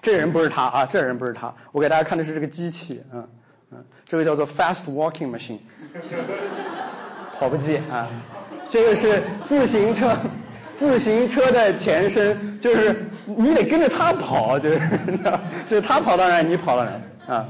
[0.00, 3.28] 这人不是他啊，这人不是他，我给大家看的是这个机器，嗯
[3.72, 5.58] 嗯，这个叫做 Fast Walking Machine，
[7.34, 8.08] 跑步机啊，
[8.68, 10.16] 这个是自行车，
[10.76, 12.94] 自行车的前身就是。
[13.24, 14.80] 你得跟着他跑，就是，
[15.68, 16.92] 就是他跑到哪，你跑到哪
[17.34, 17.46] 啊。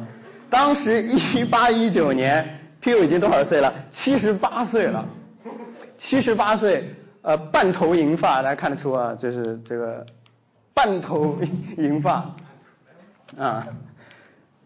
[0.50, 3.02] 当时一八一九年，P.U.
[3.04, 3.72] 已经多少岁了？
[3.88, 5.06] 七十八岁了，
[5.96, 10.04] 七十八岁，呃，半头银发，大家看得出啊，就是这个
[10.74, 11.38] 半头
[11.78, 12.35] 银发
[13.38, 13.66] 啊。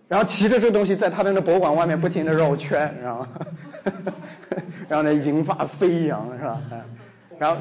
[0.08, 3.26] 然后骑着这东西在他的那博物馆外面不停的绕圈，然后，
[4.88, 6.60] 然后那银发飞扬，是吧？
[7.38, 7.56] 然后。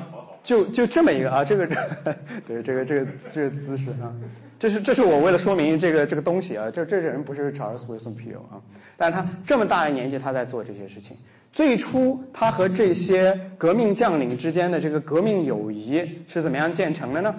[0.45, 1.67] 就就这么一个啊，这个
[2.47, 4.13] 对这个这个这个姿势啊，
[4.58, 8.62] 这是这是我为了说明这个这个东西啊，这这人不是 Charles Wilson Peel 啊，
[8.95, 11.17] 但他这么大的年纪他在做这些事情。
[11.51, 17.36] 最初他和这些革命将领之间的这个革命友谊是怎么样建成的呢？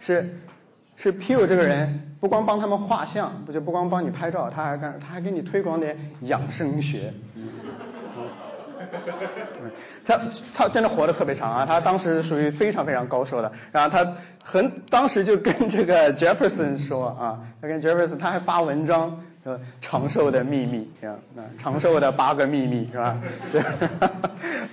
[0.00, 0.36] 是
[0.96, 7.14] 是 Peel 这个人不光帮他们画像，不就不光帮你拍照，他还干他还给你推广点养生学。
[10.04, 10.20] 他
[10.54, 11.64] 他真的活得特别长啊！
[11.66, 13.50] 他当时属于非常非常高寿的。
[13.70, 21.16] 然后他很当时就跟这个 Jefferson 说啊，他跟 Jefferson 他还发文章说长寿的秘密，啊，
[21.58, 23.16] 长寿的八个秘密是吧？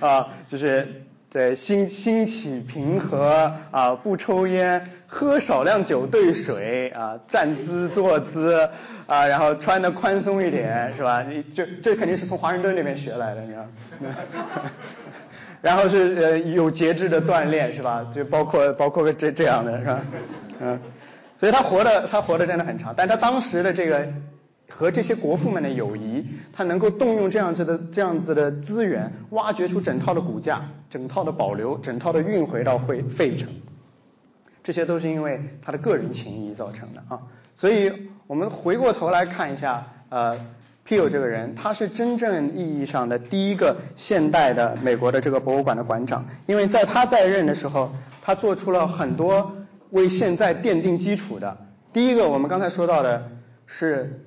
[0.00, 8.68] 啊，就是对心心气平和啊，不抽烟，喝少量酒兑水啊，站姿坐姿。
[9.06, 11.22] 啊，然后穿的宽松一点，是吧？
[11.28, 13.66] 你这这肯定是从华盛顿那边学来的，你知道？
[15.62, 18.06] 然后是呃有节制的锻炼，是吧？
[18.14, 20.00] 就包括包括这这样的是吧？
[20.60, 20.80] 嗯，
[21.38, 24.06] 所以他活的他活的真的很长，但他当时的这个
[24.70, 33.48] 和这些国父们的友谊，他能够动用这样子的这样子的资源，挖掘出整套的骨架，整套的保留，整套的运回到费费城，
[34.62, 37.20] 这些都是因为他的个人情谊造成的啊。
[37.56, 37.92] 所以
[38.26, 40.34] 我们回过头来看一下，呃
[40.86, 49.52] ，Peel 这个人，他是真正意义上的第一个现代的美国的这个博物馆的馆长，因为在他在任的时候，他做出了很多
[49.90, 51.58] 为现在奠定基础的。
[51.92, 53.30] 第一个，我们刚才说到的
[53.66, 54.26] 是。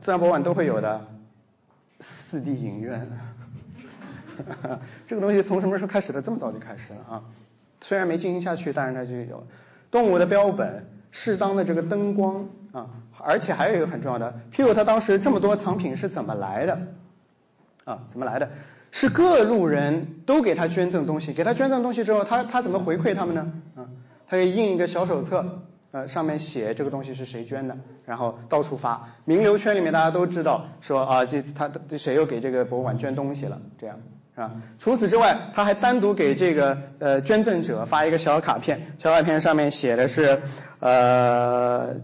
[0.00, 1.06] 自然博物馆都会有的
[2.00, 3.08] 四 D 影院，
[5.06, 6.22] 这个东西从什么时候开始的？
[6.22, 7.22] 这么早就开始了啊！
[7.80, 9.46] 虽然没进行下去，但是它就有
[9.90, 12.86] 动物的标本、适当的这个灯光啊，
[13.18, 16.78] 而且还有一个很重要的，譬如他当时这么多藏品是怎么来的
[17.84, 18.00] 啊？
[18.10, 18.50] 怎么来的？
[18.92, 23.52] 是各路人都给他捐赠东西，给他捐赠东西之后，他他怎么回馈他们呢？
[23.74, 23.88] 啊，
[24.26, 25.62] 他给印一个小手册。
[25.96, 33.96] 呃，上面写这个东西是谁捐的，然后到处发，名流圈里面大家都知道，说啊，这他这谁又给这个博物馆捐东西了，这样
[34.34, 34.50] 是吧？
[34.78, 40.42] 除此之外，他还单独给这个呃捐赠者发一个小卡片，小卡片上面写的是
[40.80, 41.94] 呃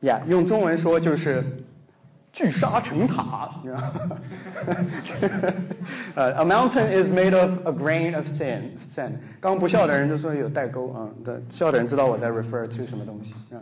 [0.00, 1.42] 呀，用中文说就是。
[2.36, 3.80] 聚沙成塔，你知道？
[6.14, 8.78] 呃，A mountain is made of a grain of sand.
[8.88, 9.12] Sand.
[9.40, 13.60] 刚不笑的人就说有代沟啊，的笑的人知道我在 refer to 什么东西啊。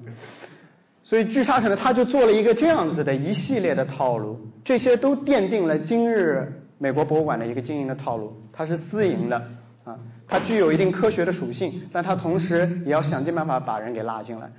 [1.03, 8.43] 所以聚沙成的，他就做了一个这样子的一系列的套路，这些都奠定了今日美国博物馆的一个经营的套路。
[8.53, 9.49] 它是私营的
[9.85, 14.53] 啊，它具有一定科学的属性，但它同时也要想尽办法把人给拉进来。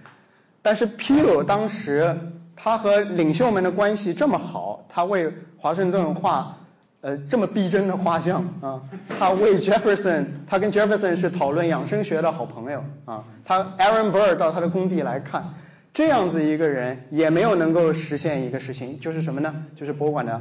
[0.61, 2.15] 但是 Peel 当时。
[2.57, 5.33] 他和领袖们的关系这么好，他为
[5.65, 6.57] 华盛顿画
[7.01, 8.83] 呃这么逼真的画像啊，
[9.17, 15.55] 他为 Jefferson，他跟 Jefferson 是讨论养生学的好朋友啊，他 Aaron Burr 到他的工地来看，
[15.91, 19.65] 这样子一个人也没有能够实现一个事情，就是什么呢？
[19.75, 20.39] 就是博物馆的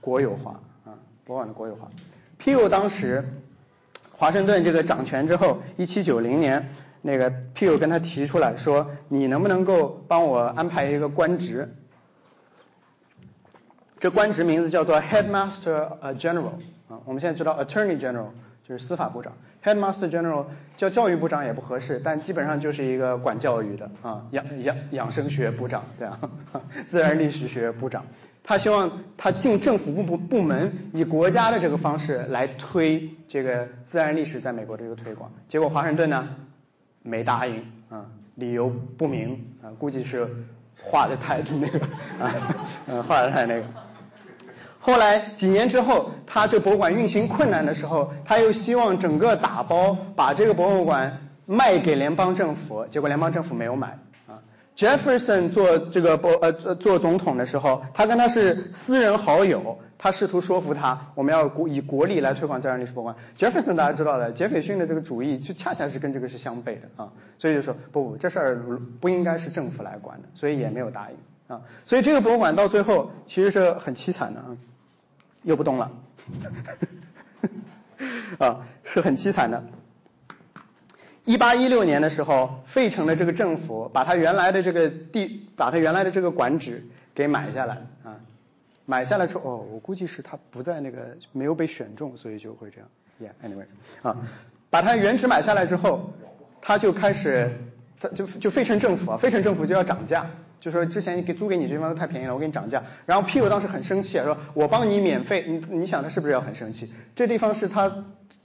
[0.00, 1.88] 国有化啊，博物馆的国有化。
[2.42, 3.24] Peel 当时
[4.10, 6.68] 华盛顿这个掌权之后，一七九零年。
[7.06, 11.76] 那个 p e 跟他提出来说，你能不能够帮我安排一个官职？
[14.04, 15.88] 这官职名字叫做 Headmaster
[16.18, 16.50] General
[16.90, 18.26] 啊，我们现在知道 Attorney General
[18.68, 19.32] 就是司法部长
[19.64, 20.44] ，Headmaster General
[20.76, 26.20] 叫教育部长也不合适，但基本上就是一个管教育的啊，养养养生学部长这样，
[26.86, 28.04] 自然历史学部长。
[28.42, 35.32] 他希望他进政府部部部门，以国家的这个方式来推这个自然历史在美国的一个推广。
[35.48, 36.28] 结果华盛顿呢？
[37.00, 37.56] 没答应
[37.88, 40.28] 啊，理由不明啊，估计是
[40.78, 41.78] 画的太那个
[42.22, 42.34] 啊，
[42.86, 43.64] 嗯，画的太那个。
[44.84, 54.44] 后来几年之后，他这博物馆运行困难的时候，他又希望整个打包把这个博物馆卖给联邦政府，结果联邦政府没有买啊。
[54.76, 59.78] Jefferson 做这个博呃做做总统的时候，他跟他是私人好友。
[59.96, 63.16] 他试图说服他，我们要国以国力来推广自然历史博物馆。
[63.36, 71.16] 杰斐逊大家知道的，杰斐逊的这个主义就恰恰是跟这个是相悖的啊，所以就说不不，这事儿不应该是政府来管的，所以也没有答应
[71.56, 71.62] 啊。
[71.86, 74.52] 所以这个博物馆到最后其实是很凄惨的啊，
[75.44, 75.92] 又不动了，
[78.38, 79.62] 啊，是很凄惨的。
[81.24, 88.16] 一八一六年的时候，费城的这个政府把他原来的这个地，把他原来的这个管址给买下来啊。
[88.86, 92.88] 买下来之后，哦，我估计是他不在那个没有被选中，所以就会这样。
[93.22, 93.64] Yeah，anyway，
[94.02, 94.16] 啊，
[94.68, 96.12] 把它原址买下来之后，
[96.60, 97.56] 他就开始，
[97.98, 100.30] 他就就费城政府啊，费城政府就要涨价，
[100.64, 102.82] 就说之前给租给你这地方太便宜了，我给你涨价。
[103.04, 103.50] 然后 P.O.
[103.50, 106.90] 当时很生气，说我帮你免费，你你想他是不是要很生气？
[107.14, 107.92] 这地方是他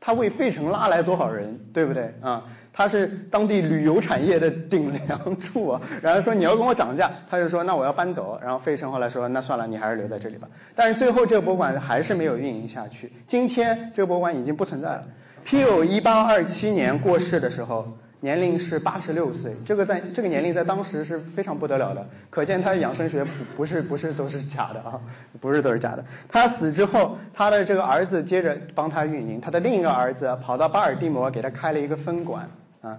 [0.01, 2.43] 他为费城拉来多少人，对不对啊？
[2.73, 10.49] 他是当地旅游产业的顶梁柱啊， 然后说你要跟我涨价，他就说那我要搬走，然后费城后来说那算了，你还是留在这里吧。
[10.75, 15.05] 但是最后这个博物馆还是没有运营下去，今天这个博物馆已经不存在了。
[15.45, 15.85] P.O.
[15.85, 17.97] 一八二七年过世的时候。
[18.21, 24.99] 年龄是八十六岁，这个在这个年龄在当时是非常不得了的，可见他养生学不是不是都是假的啊，
[25.39, 26.03] 不是都是假的。
[26.27, 32.49] 他死之后，他的这个儿子接着帮他运营，他的另一个儿子跑到巴尔的摩给他开了一个分馆
[32.81, 32.97] 啊。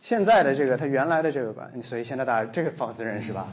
[0.00, 3.48] 现在的这个他原来的这个馆，所以现在大家这个房子认识吧？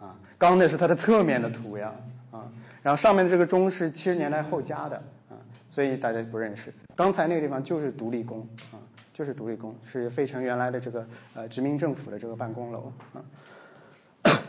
[0.00, 1.90] 啊，刚那是他的侧面的图呀
[2.30, 2.46] 啊，
[2.84, 5.34] 然后上面这个钟是七十年代后加的啊，
[5.72, 6.72] 所以大家不认识。
[6.94, 8.78] 刚才那个地方就是独立宫啊。
[9.12, 13.22] 就是独立宫，是费城原来的这个呃殖民政府的这个办公楼啊。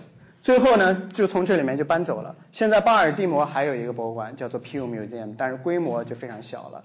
[0.41, 2.35] 最后呢，就从这里面就搬走了。
[2.51, 6.83] 现在巴尔的摩还有一个博物馆叫做 Peel Museum，但是规模就非常小了。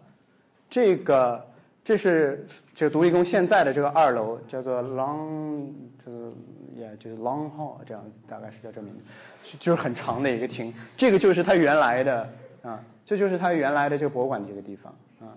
[0.68, 1.46] 这个
[1.82, 5.68] 这是这个独立宫现在的这个二楼，叫做 Long，
[6.04, 6.32] 就是
[6.74, 10.74] 也就是 Long Hall 这样子，大概是叫这名字，就是很长的一个厅。
[10.98, 12.28] 这个就是它原来的
[12.62, 15.32] 啊，这就是它原来的这个博物馆的一个地方啊。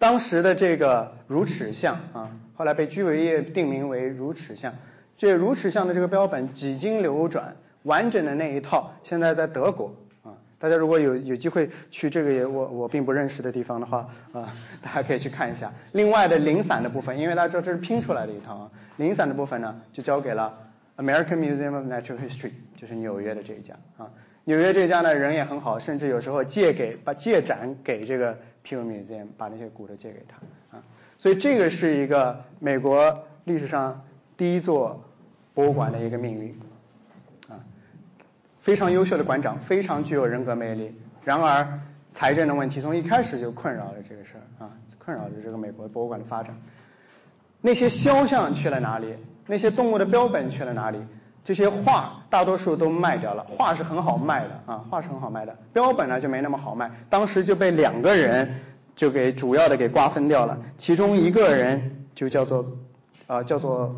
[0.00, 4.72] 当时的这个如齿像啊，后来被居维叶定名为如齿像。
[5.18, 10.32] 这如齿像的这个标本几经流转，完整的那一套现在在德国啊。
[10.58, 15.70] 大家如果有有机会去这个也我我并不认识的地方的话啊，大家可以去看一下。
[15.92, 20.58] 另外的零散的部分，因为大家知道这是拼出来的一套啊，零散的部分呢就交给了
[20.96, 24.08] American Museum of Natural History，就是纽约的这一家啊。
[24.44, 28.38] 纽约这家呢人也很好，甚至有时候借给把借展给这个。
[28.62, 30.82] P u Museum 把那些骨头借给他啊，
[31.18, 34.04] 所以这个是一个美国历史上
[34.36, 35.04] 第一座
[35.54, 36.58] 博物馆的一个命运
[37.48, 37.64] 啊，
[38.60, 40.94] 非常优秀的馆长，非常具有人格魅力。
[41.24, 41.80] 然而
[42.14, 46.56] 财政的问题从一开始就困扰了这个事儿啊，困扰着这个美国博物馆的发展。
[47.60, 49.16] 那些肖像去了哪里？
[49.46, 50.98] 那些动物的标本去了哪里？
[51.42, 56.90] 这些画大多数都卖掉了，画是很好卖的啊，画是很好卖的，标本呢就没那么好卖。
[57.08, 58.54] 当时就被两个人
[58.94, 62.64] 就给主要的给瓜分掉了，其中一个人就叫做
[63.26, 63.94] 啊叫做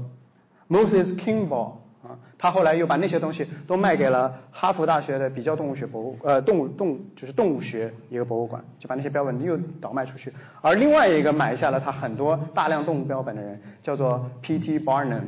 [0.70, 1.72] Moses Kimball
[2.04, 10.32] 啊，他后来又把那些东西都卖给了哈佛大学的比较动物学博物呃动物动就是动物学一个博物馆，就把那些标本又倒卖出去。
[10.60, 14.78] 而另外一个买下了他很多大量动物标本的人叫做 P.T.
[14.78, 15.22] Barnum。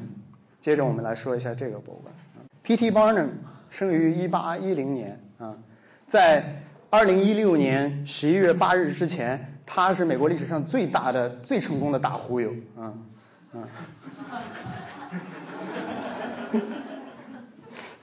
[0.64, 2.14] 接着我们来说一下这个博物馆。
[2.62, 2.90] P.T.
[2.90, 3.28] Barnum
[3.68, 5.56] 生于1810年啊，
[6.06, 12.94] 在2016年11月8日之前，他是美国历史上最大的、最成功的大忽悠啊
[13.52, 13.68] 啊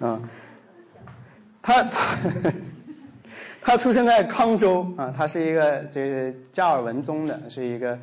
[0.08, 0.22] 啊！
[1.64, 2.18] 他他
[3.60, 7.98] 他出生在康州啊，他是一个这个加尔文宗的，是一个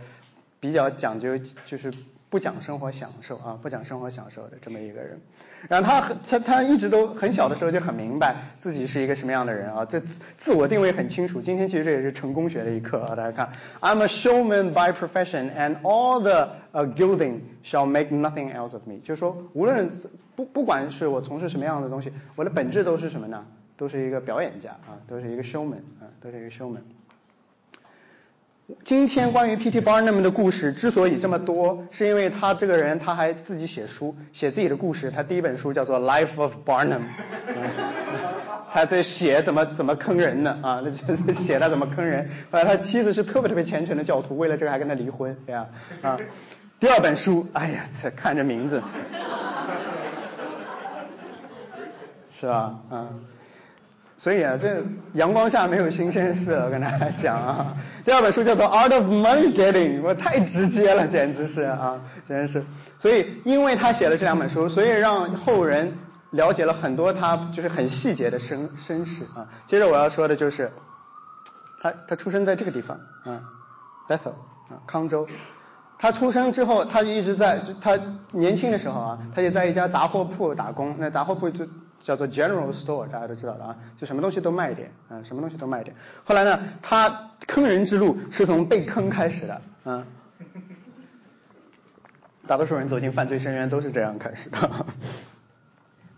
[0.59, 1.95] 比较讲究就是。
[2.31, 5.19] 不讲生活享受啊，不讲生活享受的这么一个人，
[5.69, 10.01] 然后他很他他一直都很小的时候就很明白自己是一个什么样的人啊，这
[10.37, 11.41] 自我定位很清楚。
[11.41, 18.99] 今天其实这也是成功学的一课啊，大家看，I'm a showman by profession and all the uh gilding shall make nothing else of me。
[19.03, 19.91] 就是说，无论
[20.37, 23.47] 不不管是我从事什么样的东西，我的本质都是什么呢？
[23.79, 26.81] 都是一个表演家啊，都是一个 showman 啊，都是一个 showman。
[28.85, 29.81] 今天关于 P.T.
[29.81, 35.11] Barnum 的故事之所以这么多，是因为他这个人他还自己写书，写自己的故事。
[35.11, 36.99] 他第一本书叫做《Life of Barnum》，
[38.71, 40.83] 他在写怎么怎么坑人的啊，
[41.27, 42.29] 那 写他怎么坑人。
[42.51, 45.67] 后来他妻子是特别特别虔诚的教徒，为了这个还跟他离婚，对呀
[46.03, 46.19] 啊。
[46.79, 48.83] 第二本书，哎呀，这看着名字，
[52.39, 52.81] 是吧？
[52.91, 53.25] 嗯。
[54.19, 57.77] 所以啊，这阳光下没有新鲜事，我跟大家讲啊。
[58.05, 62.65] 第二本书叫做《Art of Money Getting》，我太直接了，简直是啊，简直是。
[62.99, 65.97] 所以，因为他写了这两本书，所以让后人
[66.31, 69.47] 了解了很多他就是很细节的身身世啊。
[69.69, 70.73] 接着我要说的就是，
[71.81, 73.43] 他他出生在这个地方啊
[74.09, 74.33] ，Bethel
[74.69, 75.29] 啊，康州。
[75.97, 77.97] 他出生之后，他就一直在他
[78.33, 81.65] 年轻的时候啊，他就在一家杂货铺打工，那杂货铺就。
[82.03, 85.95] 叫做 General Store，大家都知道的啊，就什么东西都卖一点，啊，什么东西都卖一点。
[86.25, 90.07] 后来呢，他坑人之路是从被坑开始的，啊，
[92.47, 94.87] 大多数人走进犯罪深渊都是这样开始的。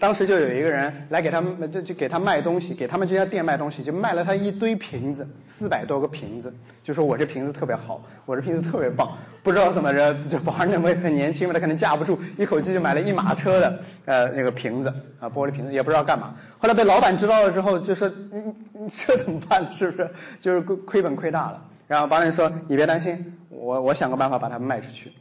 [0.01, 14.89] 当时就有一个人来给他们，就就给他卖东西，给他们这家店卖东西，就卖了他一堆瓶子，四百多个瓶子，就说我这瓶子特别好，我这瓶子特别棒，不知道怎么着，就保安那位很年轻嘛，他可能架不住，一口气就买了一马车的呃那个瓶子
[15.21, 16.35] 啊，玻璃瓶子，也不知道干嘛。
[16.59, 19.71] 后来被老板知道了之后，就说你你这怎么办？
[19.71, 20.11] 是不是？
[20.41, 21.63] 就是亏亏本亏大了。
[21.87, 25.13] 然后保安说你别担心，我我想个办法把它卖出去。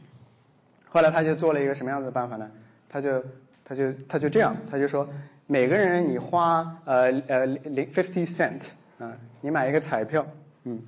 [0.88, 2.48] 后来他就做了一个什么样子的办法呢？
[2.88, 3.22] 他就。
[3.70, 5.08] 他就他就这样，他就说
[5.46, 8.62] 每个人你花呃呃零 fifty cent
[8.98, 9.12] 啊，
[9.42, 10.26] 你买一个彩票，
[10.64, 10.80] 嗯，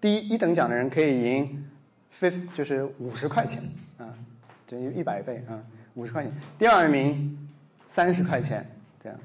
[0.00, 1.66] 第一一等奖的人可以赢
[2.16, 3.60] fif 就是五十块钱
[3.98, 4.14] 啊，
[4.68, 5.58] 等于一百倍啊，
[5.94, 6.32] 五十块钱。
[6.60, 7.48] 第二名
[7.88, 8.70] 三十块钱
[9.02, 9.18] 这样，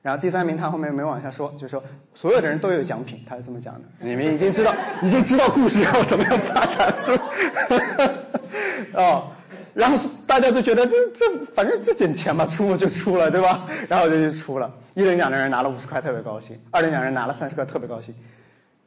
[0.00, 1.84] 然后第三名他后面没往下说，就说
[2.14, 3.80] 所有的人都有奖品，他是这么讲的。
[3.98, 7.28] 你们已经知道已经知道故事要怎么样发展是吧？
[8.96, 9.32] 哦。
[9.74, 13.66] 然后大家都觉得这这反正这点钱嘛，出就出了，对吧？
[13.88, 14.72] 然后就就出了。
[14.94, 18.12] 一等奖的人拿了五十块，特别高兴；二等奖人拿了三十块，特别高兴；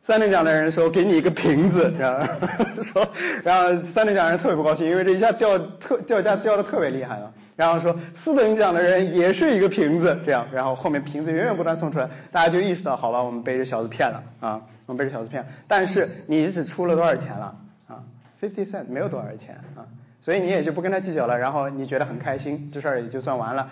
[0.01, 2.35] 三等奖的人说给你一个瓶子，然后
[2.83, 3.07] 说，
[3.43, 7.31] 然后三等奖人特别不高兴，因为这一下掉特掉价掉的特别厉害了。
[7.55, 15.47] 然后说四等奖的人也是一个瓶子，这样，然后后面瓶子源源不断送出来，大家就意识到，好吧，我们被这小子骗了啊，我们被这小子骗。
[15.67, 17.55] 但是你只出了多少钱了
[17.87, 18.03] 啊
[18.41, 19.87] ？Fifty cent 没有多少钱啊。
[20.23, 23.71] 所以你也就不跟他计较了，然后你觉得很开心，这事儿也就算完了，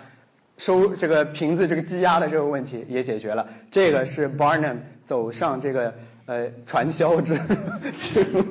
[0.58, 3.48] 收这个瓶子这个积压的这个问题也解决了。
[3.70, 5.94] 这个是 Barnum 走上这个
[6.26, 7.34] 呃传销之
[8.24, 8.44] 路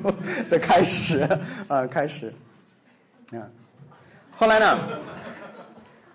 [0.50, 1.28] 的开始
[1.68, 2.34] 啊，开始
[3.34, 3.52] 嗯。
[4.36, 4.80] 后来呢，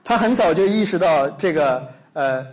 [0.02, 2.48] 他很早就意识到这个呃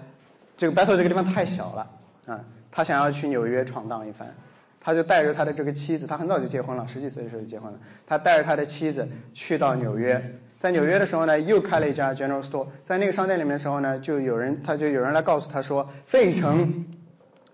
[0.58, 1.90] 这个 Battle 这个地方太小了
[2.28, 4.36] 啊，他想要去纽约闯荡一番。
[4.84, 7.80] 他就带着他的这个妻子，他很早就结婚了，十几岁的时候就结婚了。
[8.06, 12.68] 他带着他的妻子去到纽约，在纽约的时候呢，又开了一家 General Store。
[12.84, 16.86] 在那个商店里面的时候呢，就有人，他就有人来告诉他说，费城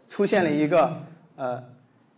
[0.09, 1.03] 出现了一个
[1.35, 1.65] 呃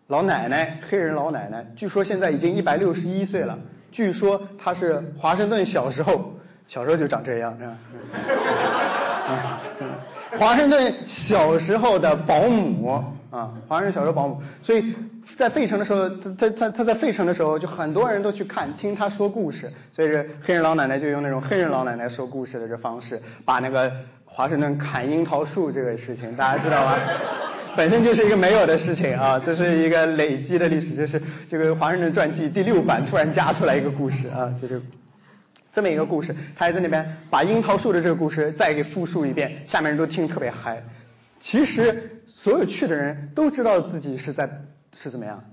[0.07, 3.59] 老奶奶，黑人老奶奶，据说现在已经一百六十一岁了。
[3.91, 7.77] 据说她是华盛顿小时候，小时候就长这样，是吧？
[10.39, 13.17] 华盛顿小时候的保姆。
[13.31, 14.93] 啊，华盛顿小时候保姆，所以
[15.37, 23.89] 在费城的时候，他他他他在费城的时候，就很多人都去看听他说故事，所以这黑人老奶奶就用那种黑人老奶奶说故事的这方式，把那个
[24.25, 26.97] 华盛顿砍樱桃树这个事情，大家知道吗？
[27.77, 34.81] 本身就是一个没有的事情啊，这是一个累积的历史，就是这个华盛顿传记第六版突然加出来一个故事啊，就是
[35.71, 40.83] 这么一个故事，他还在那边把樱桃树的这个故事再给复述一遍，下面人都听特别嗨，
[41.39, 42.17] 其实。
[42.33, 44.49] 所有去的人都知道自己是在
[44.95, 45.43] 是怎么样，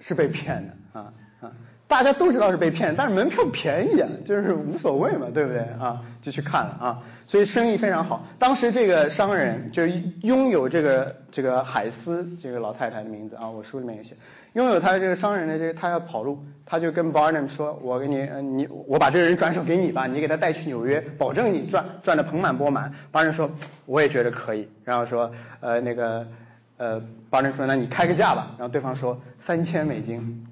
[0.00, 1.52] 是被骗的啊啊！
[1.86, 6.02] 大家都知道是被骗，但是门票便宜啊，就是无所谓嘛，对不对啊？
[6.22, 8.26] 就去看了啊，所以生意非常好。
[8.38, 14.16] 当时这个商人就拥有这个这个海斯这个老太太的名字啊，我书里面也写。
[14.54, 18.22] 拥有他这个商人的这个，他要跑路，他就跟 Barnum 说：“我给你，
[18.56, 22.94] 你我把这个人转手给你吧，你给他带去纽约，保证你赚赚的盆满钵满。
[23.12, 23.50] ”Barnum 说
[23.84, 26.28] ：“我也觉得可以。”然后说：“呃，那个，
[26.76, 27.02] 呃
[27.32, 30.46] ，Barnum 说，那你开个价吧。”然后对方说：“三千美金。”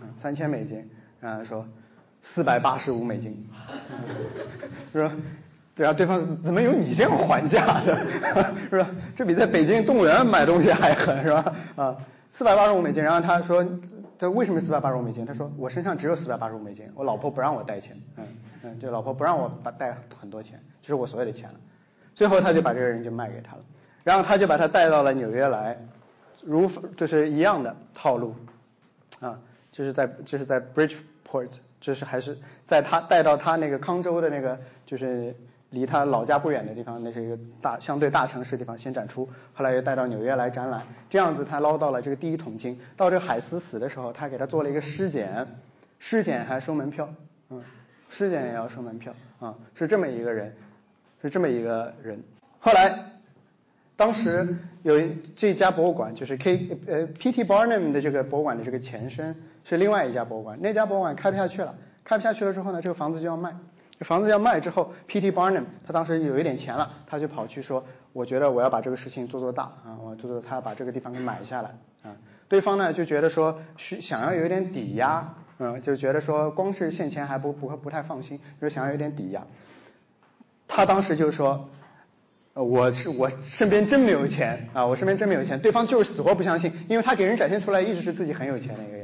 [0.00, 0.88] 嗯，三千美金。
[1.20, 1.68] 然后说
[2.22, 3.46] ：“四百八十五美金。”
[4.94, 5.12] 说
[5.76, 8.00] ：“对啊，对方怎么有你这样还价的？
[8.70, 8.88] 是吧？
[9.14, 11.54] 这比在北京动物园买东西还狠，是吧？
[11.76, 11.96] 啊。”
[12.32, 13.66] 四百八十五美金，然后他说，
[14.18, 15.26] 他为什么四百八十五美金？
[15.26, 18.24] 他说我身上只有四百八十五美金，我老婆不让我带钱，嗯
[18.62, 21.56] 嗯，就老婆不让我把带很多钱，就是我所有的钱了。
[22.14, 23.62] 最后他就把这个人就卖给他了，
[24.04, 25.78] 然后他就把他带到了纽约来，
[26.44, 28.34] 如就是一样的套路，
[29.20, 29.40] 啊，
[29.72, 31.50] 就是在就是在 Bridgeport，
[31.80, 35.34] 就是还是在他带到他那个康州的那个就是。
[35.70, 42.78] 离他老家不远的地方，那是一个大相对大城市地方，先展出，后来又带到纽约来展览，这样子他捞到了这个第一桶金。
[42.96, 45.46] 到这个海斯死的时候，他给他做了一个尸检，
[45.98, 47.08] 尸检还收门票，
[47.50, 47.62] 嗯，
[48.10, 50.54] 尸检也要收门票啊，是这么一个人，
[51.22, 52.22] 是这么一个人。
[52.58, 53.12] 后来，
[53.96, 55.00] 当时有
[55.36, 57.44] 这家博物馆，就是 K 呃 P.T.
[57.44, 63.54] Barnum 的这个博物馆的这个前身是另外一家博物馆，那家博物馆开不下去了，开不下去了之后呢，这个房子就要卖。
[64.00, 65.30] 房子要卖之后，P.T.
[65.30, 67.84] Barnum 他当时有一点钱了，他就跑去说
[68.14, 72.16] ：“我觉得我要把这个事情做做大啊，我做做他要把这个地方给买下来啊。”
[72.48, 79.46] 对方呢就觉得说需想要有一点抵押，嗯，就觉得说光是现钱还不不会不太放心，就想要有点抵押。
[80.66, 81.68] 他当时就说
[82.54, 88.99] ：“我是我身边真没有钱啊，我身边真没有钱。”对方就是死活不相信，因为他给人展现出来一直是自己很有钱的一个。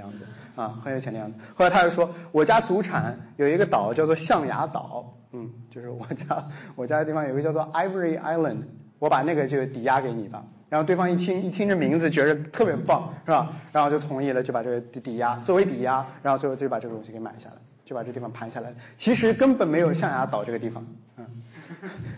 [0.57, 1.39] 啊，很有钱的样子。
[1.55, 8.63] 后来他又说，我家祖产有一个岛叫做象牙岛，嗯，就是我家我家的地方有一个叫做 Ivory Island，
[8.99, 10.43] 我把那个就抵押给你吧。
[10.71, 13.53] 然后对方一听一听这名字，觉得特别棒，是吧？
[13.71, 18.75] 然后就同意了，就把这个抵押作为抵押，然后最后就把这个东西给买下来，就把这地方盘下来。
[18.97, 20.87] 其实根本没有象牙岛这个地方，
[21.19, 21.27] 嗯，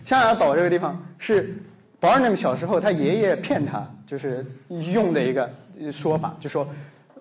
[0.05, 1.61] 象牙岛这个地方是
[1.99, 5.51] Barnum 小时候他爷爷骗他，就是用的一个
[5.91, 6.69] 说法，就说。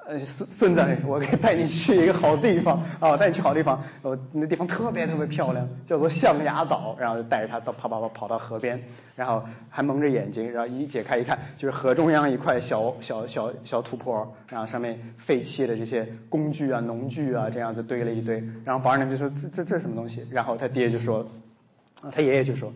[0.09, 3.85] 呃，孙孙子，我可以带你去一个好地方啊，带你去好地方。
[4.01, 6.97] 呃，那地方特别特别漂亮，叫做象牙岛。
[6.99, 8.83] 然后带着他到跑跑跑跑到河边，
[9.17, 18.43] 然后还蒙着眼睛，然后一解开一看，就是河中央一块小小小小土坡，然后上面废弃的这些工具啊、农具啊，这样子堆了一堆。
[18.65, 21.31] 然后保安人就说：“这这这是什么东西？”然后他爹就说
[22.01, 22.73] ：“啊，他爷爷就说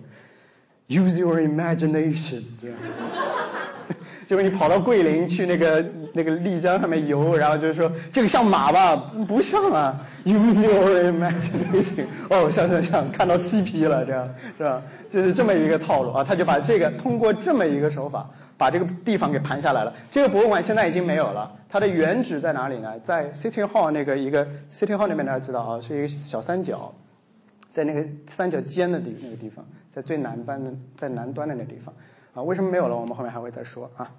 [0.88, 2.42] ，Use your imagination。”
[4.26, 4.28] 这样。
[4.28, 8.96] 结果你跑到桂林去那个 那个丽江上面游，然后就是说这个像马吧？
[9.26, 12.06] 不像啊，Use your imagination。
[12.30, 14.82] 哦，像像像，看到鸡皮了，这样是吧？
[15.10, 19.92] 就是这么一个套路啊，他就把这个通过这么一个手法，把这个地方给盘下来了。
[20.10, 22.98] 这个博物馆现在已经没有了，它的原址在哪里呢？
[23.00, 26.94] 在 City Hall 那个一个 City Hall 那边大家知道啊，是一个小三角，
[27.72, 29.64] 在那个三角尖的地那个地方，
[29.94, 31.94] 在最南端的在南端的那个地方。
[32.34, 32.96] 啊，为什么没有了？
[32.96, 34.10] 我们后面还会再说啊。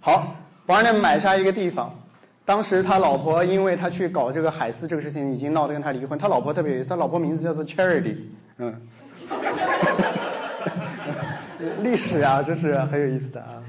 [0.00, 1.94] 好，Barnum 买下一个地方，
[2.44, 6.18] 当时他老婆因为他去搞这个海思这个事情，已经闹得跟他离婚。
[6.18, 8.16] 他老婆特别有意思，他老婆名字叫做 Charity，
[8.58, 8.82] 嗯，
[11.82, 13.62] 历史啊，这是很有意思的啊。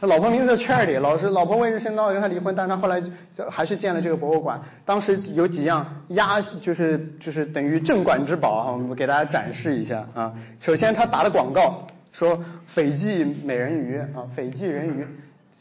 [0.00, 4.60] 他老婆名字叫 Charity，老是老婆为这事闹得跟他离婚，但他后来就还是建了这个博物馆。
[4.84, 10.34] 当时有几样压，就是就是等于镇馆之宝哈，我们给大家展示一下啊。
[10.58, 15.06] 首先他打的广告说斐济美人鱼啊，斐济人鱼。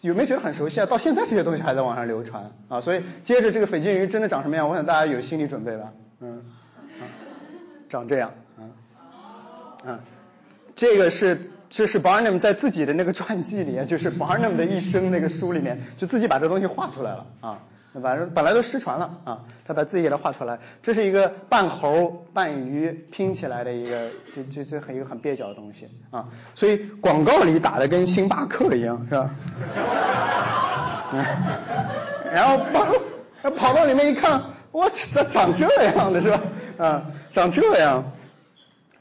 [0.02, 0.86] 有没有觉得很熟悉啊？
[0.88, 4.68] 到现在这些东西还在网上流传啊，所以接着这个斐济鱼真的长什么样？
[4.68, 6.42] 我想大家有心理准备吧，嗯，
[7.00, 7.06] 啊
[7.88, 8.72] 长这样，嗯，
[9.86, 10.00] 嗯，
[10.76, 17.60] 这个是这是 Barnum 在自己的那个传记里，就是 Barnum 的一生那个书里面，就自己把这东西画出来了啊。
[18.02, 29.30] 反正本来都失传了啊，他把自己给它画出来，这是一个半猴半鱼拼起来的一个，这这这很一个很蹩脚的东西啊，所以广告里打的跟星巴克一样是吧？
[32.34, 32.88] 然后跑
[33.52, 36.42] 跑到里面一看，我操，长这样的是吧？
[36.78, 38.14] 啊，长这样，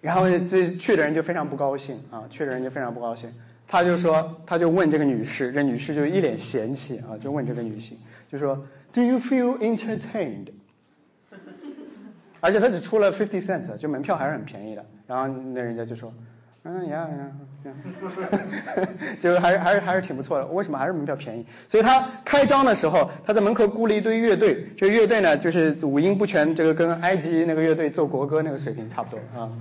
[0.00, 3.32] 然后这去的人就非常不高兴啊，去的人就非常不高兴，
[3.68, 7.96] 他就说，他就问这个女士，这女士就一脸嫌弃啊，就问这个女性，
[8.30, 8.66] 就说。
[8.92, 10.48] Do you feel entertained？
[12.40, 14.84] 而且他只出了 fifty cents，就门票还是很便宜的。
[15.06, 16.12] 然后那人家就说，
[16.64, 17.30] 嗯呀呀，
[19.22, 20.46] 就还是还是还是挺不错的。
[20.48, 21.46] 为什么还是门票便宜？
[21.68, 24.66] 所以他开张的时候，他在门口雇了一堆乐队。
[24.76, 29.52] 这乐队呢，就是五音不全，这个跟埃及那个乐队奏国歌那个水平差不多啊，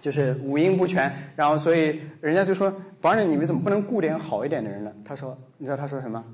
[0.00, 1.12] 就是五音不全。
[1.34, 4.92] 然后所以人家就说，保安你们怎么不能雇点好一点的人呢？
[5.04, 6.24] 他说，你知道他说什么？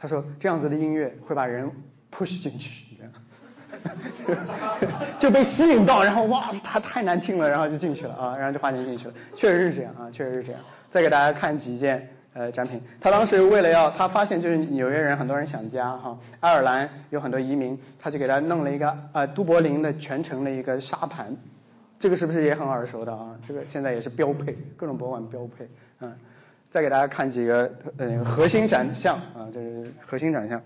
[0.00, 1.70] 他说这样子的音乐会把人
[2.16, 2.96] push 进去，
[5.18, 10.60] 就被吸引到，然后哇，他太难听了，然后就进去了啊，然后就花钱进去了，确实是这样啊，确实是这样。
[10.88, 21.36] 再给大家看几件呃展品，他当时为了要他发现就是纽约人很多人想家哈，爱尔兰有很多移民，他就给他弄了一个呃都柏林的全程的一个沙盘，
[21.98, 23.36] 这个是不是也很耳熟的啊？
[23.46, 25.68] 这个现在也是标配，各种博物馆标配，
[26.00, 26.16] 嗯。
[26.70, 30.62] 再给大家看几个呃核心展项啊，这是核心展项。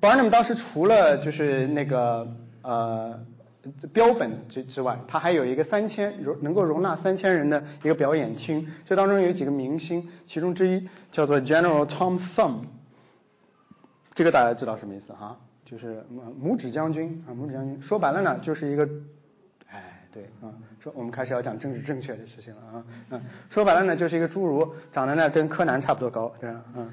[0.00, 3.24] Barnum 当时除了就是那个呃
[3.92, 12.62] 标本之之外，他还有一个三千容能够容纳三千人的一个表演厅，这当中有几个明星，其中之一叫做 General Tom Thumb，
[14.14, 15.38] 这个大家知道什么意思哈？
[15.64, 16.04] 就是
[16.42, 18.88] 拇指将军啊，拇指将军，说白了呢就是一个。
[20.12, 26.60] 对啊，说我们开始要讲政治正确的事情了啊，嗯，说白了呢，就是一个侏儒，长得呢跟柯南差不多高，对吧？
[26.76, 26.90] 嗯，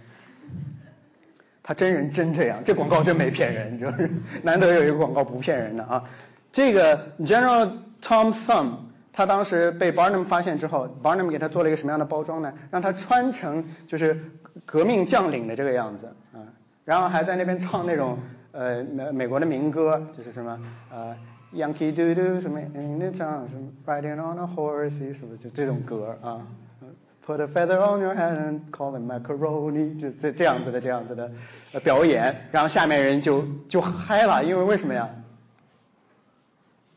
[1.61, 4.09] 他真人真这样，这广告真没骗人，就是
[4.41, 6.05] 难得有一个广告不骗人的啊。
[6.53, 7.69] 这个 General
[8.01, 8.71] Tom Thumb，
[9.11, 12.53] 他当时被 Barnum 发现之后，Barnum 给他做了一个什么样的包装呢？
[12.71, 14.31] 让他穿成就是
[14.65, 16.39] 革命将领的这个样子啊，
[16.85, 18.17] 然后还在那边唱那种
[18.53, 20.57] 呃美美国的民歌，就是什么
[20.89, 21.15] 呃。
[21.53, 26.45] Yankee Doodle 什么 In the town 什么 Riding on a horse 是不是就这种歌啊
[27.25, 31.31] ？Put a feather on your head and call it macaroni 就这这样子的这样子的
[31.83, 35.09] 表演，然后下面人就就嗨了，因为为什么呀？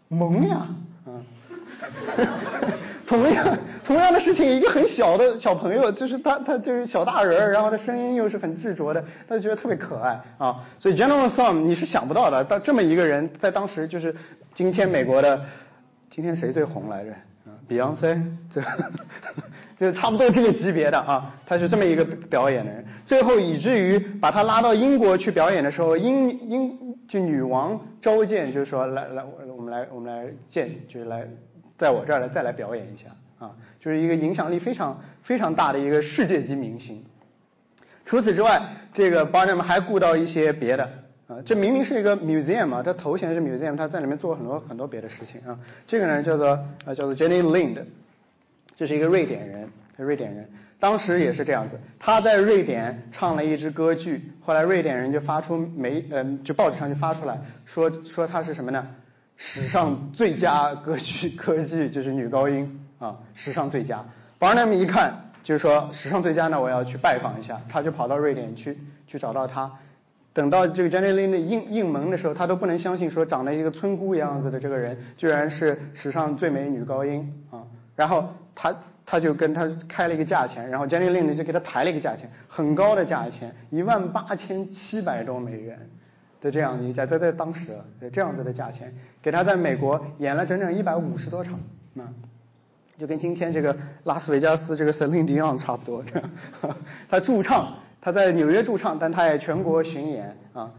[0.09, 0.67] 萌呀，
[1.07, 1.25] 嗯。
[3.07, 10.65] 同样同样的事情，一个很小的小朋友，就是他他就是小大人儿，然后他声音又是很执着的，他就觉得特别可爱啊。
[10.79, 14.15] 所以 General Song 你是想不到的，当这么一个人在当时就是
[14.55, 15.45] 今天美国的
[16.11, 17.11] 今天谁最红来着
[17.47, 18.61] 嗯？Beyonce，这
[19.81, 22.85] 就差不多这个级别的啊，他是这么一个表演的人。
[23.05, 29.25] 最后以至于把他拉到英国去表演的时候，英英就女王召见，就是说来来
[29.57, 31.27] 我们来我们来见，就是来。
[31.79, 33.07] 在我这儿来再来表演一下
[33.43, 37.05] 啊，就是一个影响力非常非常大的一个世界级明星。
[38.05, 38.63] 除此之外，
[38.95, 40.85] 这个 Barnum 还雇到一些别的
[41.27, 45.59] 啊，这明明是一个 museum 啊，他头衔是 museum，他在里面做很多很多别的事情啊。
[45.89, 46.49] 这个呢叫做
[46.85, 47.79] 啊叫做 Jenny Lind，
[48.77, 58.87] 这是一个瑞典人，瑞典人，当时也是这样子，他在瑞典唱了一支歌剧，后来瑞典人就发出媒嗯就报纸上就发出来说说他是什么呢？
[59.39, 64.05] 史上最佳歌剧歌剧就是女高音啊，史上最佳。
[64.39, 68.79] Barnum 一看就是说史上最佳呢，我要去拜访一下，他就跑到瑞典去
[69.09, 69.73] 去找到他。
[70.33, 77.65] 等到这个 Jenny Lind 应应门的时候，他都不能相信说长得一个村姑样子的这个人，居然是史上最美女高音啊。
[77.97, 78.75] 然后他
[79.05, 85.91] 他就跟他开了一个价钱，然后 Jenny Lind 就给他抬了一个价钱，很高的价钱，一万八千七百多美元。
[86.41, 87.69] 的这样一家在在当时
[88.13, 88.93] 这样子的价钱，
[89.23, 91.55] 给他在美国演了整整一百五十多场，
[91.97, 92.03] 啊，
[92.99, 96.05] 就跟今天这个拉斯维加斯这个 Celine Dion 差不多，
[97.09, 100.71] 他驻唱他在纽约驻唱，但他也全国巡演啊。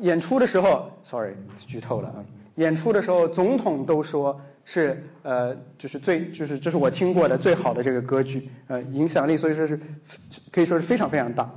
[0.00, 1.34] 演出的时候，sorry，
[1.66, 2.24] 剧透了啊。
[2.56, 9.80] 演出的时候，总统都说是呃，就是最就是这是我听过的最好的这个歌剧，呃，影响力所以说是
[10.52, 11.50] 可以说是非常非常大。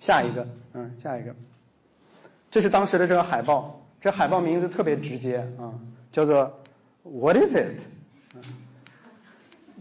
[0.00, 1.34] 下一个，嗯，下一个，
[2.50, 5.74] 这是当时的这个海报，这海报名字特别直接啊，
[6.12, 6.60] 叫做
[7.02, 7.80] What is it？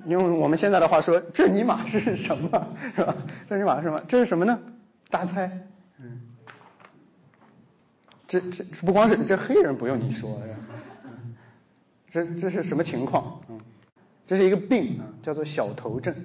[0.06, 2.68] 用我们现在的话说，这尼玛是什么？
[2.96, 3.16] 是吧？
[3.50, 4.02] 这尼玛是什么？
[4.08, 4.60] 这是什么呢？
[5.10, 5.68] 大家猜，
[6.00, 6.22] 嗯。
[8.28, 10.42] 这这不光是这黑人不用你说，
[12.10, 13.42] 这这是什么情况？
[13.50, 13.60] 嗯，
[14.26, 16.16] 这是一个病啊，叫做小头症，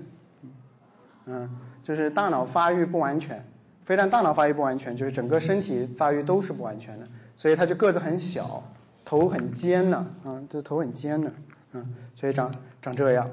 [1.25, 1.51] 嗯，
[1.83, 3.45] 就是大脑发育不完全，
[3.85, 8.63] 非但大脑发育不完全，就是整个身体发育都是不完全的，所以他就个子很小，
[9.05, 11.33] 头很尖呢，嗯，这头很尖呢，
[11.73, 12.53] 嗯，所以长
[12.83, 13.31] 长这样。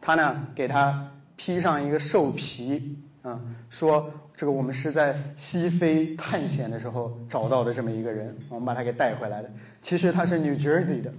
[0.00, 2.98] 他呢给他披上一个兽皮。
[3.22, 3.40] 啊，
[3.70, 9.50] 说这个我们是在西非探险的时候找到的这么一个人，我们把他给带回来的。
[9.82, 11.12] 其实他是 New Jersey 的，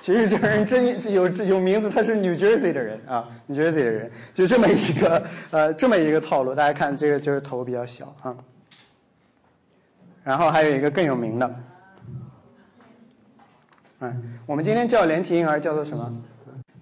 [0.00, 6.54] 其实这人真有有名字，他是 New Jersey 的人啊，New Jersey 的人，就这么一个呃这么一个套路。
[6.54, 8.34] 大家看这个就是头比较小啊，
[10.24, 11.54] 然后还有一个更有名的，
[14.00, 16.22] 嗯，我们今天叫连体婴儿叫做什么？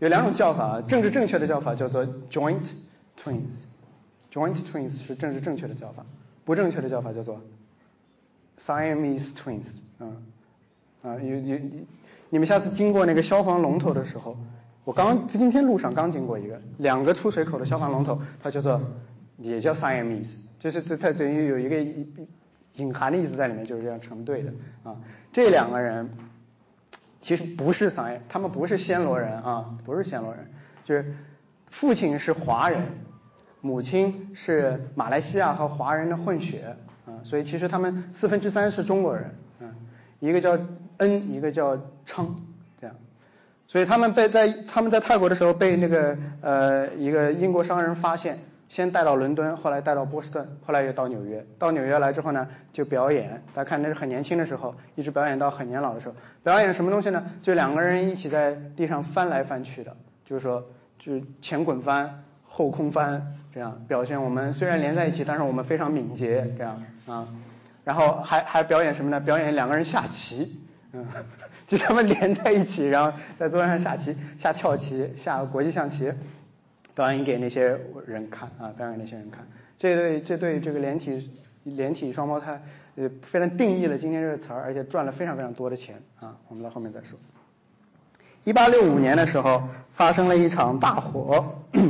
[0.01, 2.61] 有两种叫法，政治正确的叫法叫做 joint
[3.19, 6.05] twins，joint twins 是政治正确的叫法，
[6.45, 7.41] 不正确的叫法叫做
[8.59, 10.13] Siamese twins，啊
[11.03, 11.59] 啊有有
[12.29, 14.37] 你们下次经过那个消防龙头的时候，
[14.85, 18.83] 我刚今天路上刚经过一个两个出水口的消防龙头，它叫做
[19.39, 21.81] 也叫 Siamese，就是它它等于有一个
[22.75, 24.53] 隐含的意思在里面，就是这样成对的
[24.85, 24.95] 啊，
[25.33, 26.11] 这两个人。
[27.27, 30.49] 其实不是桑耶，他们不是暹罗人啊，不是暹罗人，
[30.85, 31.13] 就是
[31.67, 32.81] 父亲是华人，
[33.61, 39.25] 母亲是马来西亚和华人的混血啊，所以其实他们四分之三是中国人
[39.59, 39.67] 啊，
[40.21, 40.57] 一个叫
[40.99, 42.33] 恩，一个叫昌，
[42.81, 42.95] 这样，
[43.67, 48.39] 所以他们被在他们在泰国的时候被那个呃一个英国商人发现。
[48.77, 51.47] 先带到伦敦，后来带到波士顿，后来又到纽约。
[51.59, 53.43] 到纽约来之后呢，就表演。
[53.55, 56.15] 大家看，那是很年轻的时候，一直表演到很年老的时候。
[56.45, 57.25] 表演什么东西呢？
[57.41, 59.97] 就两个人一起在地上翻来翻去的，
[60.27, 60.63] 就是说，
[60.99, 67.27] 就是前滚翻、后空翻，这样表现我们虽然连在一起，但是我们非常敏捷，这样啊。
[67.83, 69.19] 然后还还表演什么呢？
[69.19, 70.61] 表演两个人下棋，
[70.93, 71.07] 嗯，
[71.67, 76.13] 就他们连在一起，然后在桌上下棋、下跳棋、下国际象棋。
[76.97, 79.47] 表演给那些人看啊，表演给那些人看。
[79.79, 81.31] 这对这对这个连体
[81.63, 82.63] 连体双胞胎，
[82.97, 86.39] 呃，非常定义了今天这个词儿，而且赚了非常非常多的钱啊。
[86.49, 87.19] 我们到后面再说。
[88.45, 91.59] 一八六五年的时候，发生了一场大火。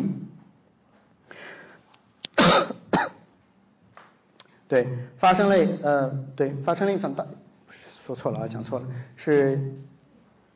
[4.67, 4.89] 对，
[5.19, 7.25] 发生了呃，对，发生了一场大，
[8.05, 9.61] 说错了啊，讲错了，是，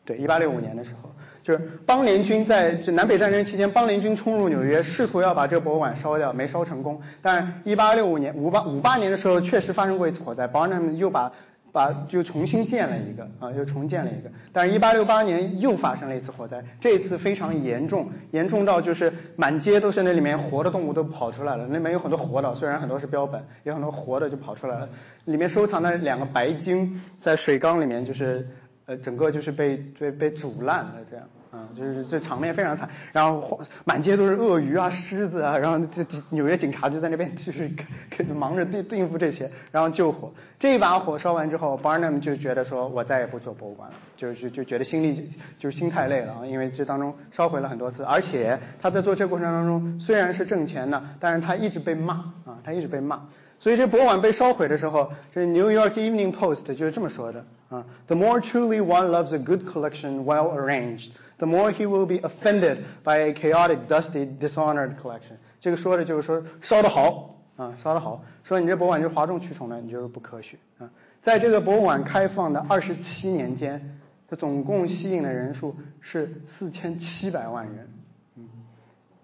[0.04, 1.14] 对，一八六五年的时候。
[1.50, 7.00] 是邦联军在南北战争期间，邦联军冲入纽约，试图要把这个博物馆烧掉，没烧成功。
[7.20, 11.32] 但一八六五年五八五八年的时候，确实发生过一次火灾，Barnum 又把
[11.72, 14.30] 把就重新建了一个啊，又重建了一个。
[14.52, 24.88] 但是，一八六八年又发生了一次火灾，这次非常严重，严重到就是满街都是那里面活的动物都跑出来了，那里面有很多活的，虽然很多是标本，有很多活的就跑出来了。
[25.24, 28.48] 里面收藏的两个白鲸在水缸里面就是。
[28.86, 37.70] 呃，整个就是被被被煮烂了，这样啊，就是这场面非常惨，然后满街都是鳄鱼啊、狮子啊，然后这纽约警察就在那边就是
[38.34, 40.32] 忙着对对付这些，然后救火。
[40.58, 53.22] 这一把火烧完之后，Barnum 就觉得说，我再也不做博物馆了，就是就觉得心力就是心太累了啊，因为这当中烧毁了很多次，而且他在做这过程当中虽然是挣钱的，但是他一直被骂啊，他一直被骂。
[53.60, 61.46] 所以这博物馆被烧毁的时候，这 New York Evening Post 就是这么说的啊：The more truly one loves a good collection well arranged, the
[61.46, 65.36] more he will be offended by a chaotic, dusty, dishonored collection。
[65.60, 70.88] 这个说的就是说烧得好啊，烧得好，说你这博物馆就哗众取宠了，你就是不科学啊。
[71.20, 77.90] 在这个博物馆开放的二十七年间，它总共吸引的人数是四千七百万人，
[78.36, 78.48] 嗯，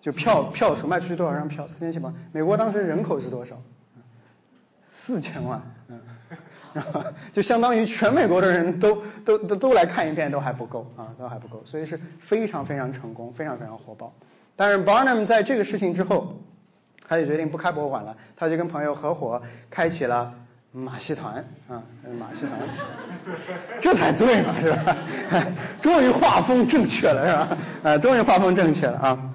[0.02, 1.66] 就票票数卖出去多少张票？
[1.66, 2.12] 四千七百。
[2.32, 3.62] 美国当时人口是多少？
[5.06, 6.00] 四千万，嗯，
[7.32, 14.12] 就相当于全美国的人都都都都来看一遍都还不够啊，都还不够，所以是非常非常成功，非常非常火爆。
[14.56, 16.40] 但是 Barnum 在这个事情之后，
[17.06, 20.34] 他就决定不开博物馆了，他就跟朋友合伙开启了
[20.72, 21.84] 马戏团啊，
[22.18, 23.38] 马戏团，
[23.80, 24.96] 这才对嘛，是吧？
[25.80, 27.58] 终于画风正确了，是吧？
[27.92, 29.30] 啊，终于画风正确了啊。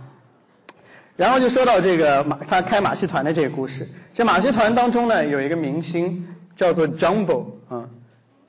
[1.16, 3.88] 然后就说到这个马，他开马戏团的这个故事。
[4.22, 7.90] 在马戏团当中呢，有一个明星叫做 Jumbo 啊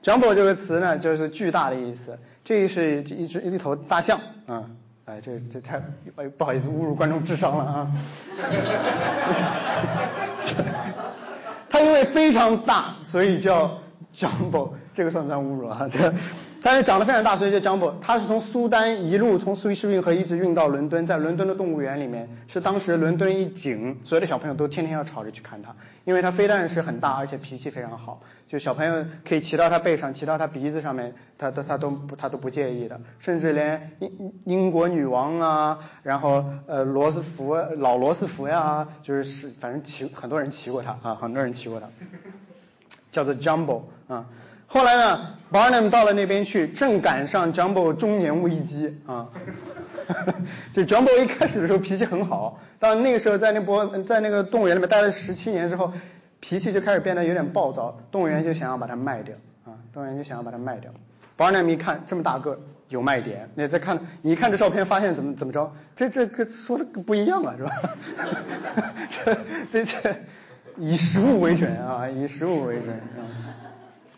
[0.03, 2.19] ，Jumbo 这个词呢就是巨大的意思。
[2.45, 4.65] 这是一只一头大象啊，
[5.05, 5.81] 哎，这这太
[6.15, 7.91] 哎不好意思，侮辱观众智商了啊。
[11.71, 13.79] 它因为非常大，所以叫
[14.15, 15.89] Jumbo，这个算不算侮辱啊？
[15.91, 16.13] 这。
[16.65, 17.95] 但是长得非常大，所以叫 Jumbo。
[18.01, 41.87] 它是从苏丹一路从苏伊士运河一直运到伦敦，在伦敦的动物园里面是当时伦敦一景，所有的小朋友都天天要吵着去看它，因为它非但是很大，而且脾气非常好，就小朋友可以骑到它背上，骑到它鼻子上面，它都它都不它都不介意的，甚至连英英国女王啊，然后呃罗斯福老罗斯福呀，就是是反正骑很多人骑过它啊，很多人骑过它，
[43.11, 44.27] 叫做 Jumbo 啊。
[44.73, 49.29] 后来呢，Barnum 到了那边去，正赶上 Jumbo 中年危机啊。
[50.73, 55.93] 就 Jumbo 一开始的时候脾气很好，到那个时候在那博在那个动物园里面待了十七年之后，
[56.39, 60.91] 脾气就开始变得有点暴躁，动物园就想要把它卖掉啊，动物园就想要把它卖掉。
[61.37, 62.59] Barnum 一看这么大个
[62.89, 67.71] 有卖点，你再看你一看这照片，发现怎么怎么着，这这个说的不一样啊，是吧？
[69.71, 70.15] 这这
[70.77, 73.62] 以实物为准啊，以实物为准啊。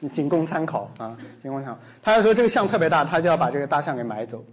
[0.09, 1.79] 仅供参考啊，仅供参考。
[2.03, 4.43] 他就说这个象特别大，他就要把这个大象给买走。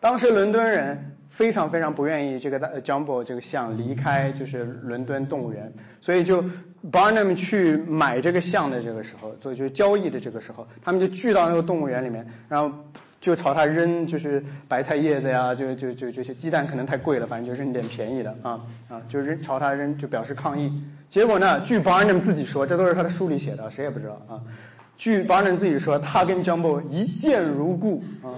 [0.00, 6.44] 当时伦敦人非常非常不愿意这个大呃 Jumbo 这个象离开就是伦敦动物园，所以就
[6.92, 12.70] Barnum 去买这个象的这个时候，做就交易的这个时候，他们就聚到那个动物园里面，然后
[13.20, 20.82] 就朝他扔就是白菜叶子呀，就就就这些鸡蛋可能太贵了，反正就扔点便宜的啊啊，就扔朝他扔就表示抗议。
[21.08, 21.60] 结果呢？
[21.60, 24.42] 据 Barnum 自己说，这都是他的书里写的，谁也不知道啊。
[24.98, 28.32] 据王震自己说，他跟 Jumbo 一见如故啊。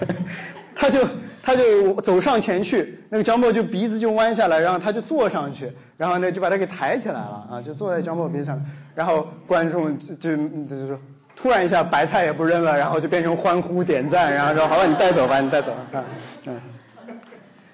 [0.74, 1.06] 他就
[1.42, 8.64] 他就走上前去，那个 Jumbo 就鼻子就弯下来，然后他就坐上去，然后呢就把他给抬起来了啊，就坐在 Jumbo 鼻子上。
[8.94, 10.98] 然后观众就就就说，
[11.36, 16.04] 突然一下白菜也不扔了，然后就变成欢呼点赞，然后说好了，你带走吧，你带走啊，
[16.46, 16.60] 嗯，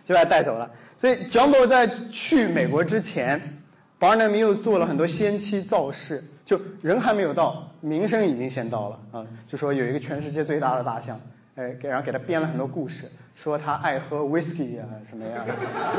[0.05, 0.71] 就把他带走了。
[0.99, 3.56] 所以，Jumbo 在去美国之前
[4.01, 9.27] ，Barnum 又做了很多先期造势，就人还没有到，名声已经先到了啊。
[9.49, 11.21] 就说有一个全世界最大的大象，
[11.57, 15.45] 哎，给然后给他编了很多故事，说他爱喝 whisky 啊什么呀，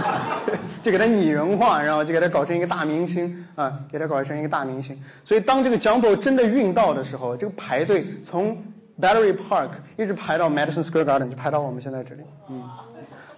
[0.84, 5.02] 就给他拟人化，然后就给他搞成一个大明星啊，给他搞成一个大明星。
[5.24, 8.58] 所以当这个 Jumbo 真的运到的时候，这个排队从
[9.00, 12.64] Battery Park 一直排到 Madison Square Garden，就排到我们现在这里，嗯。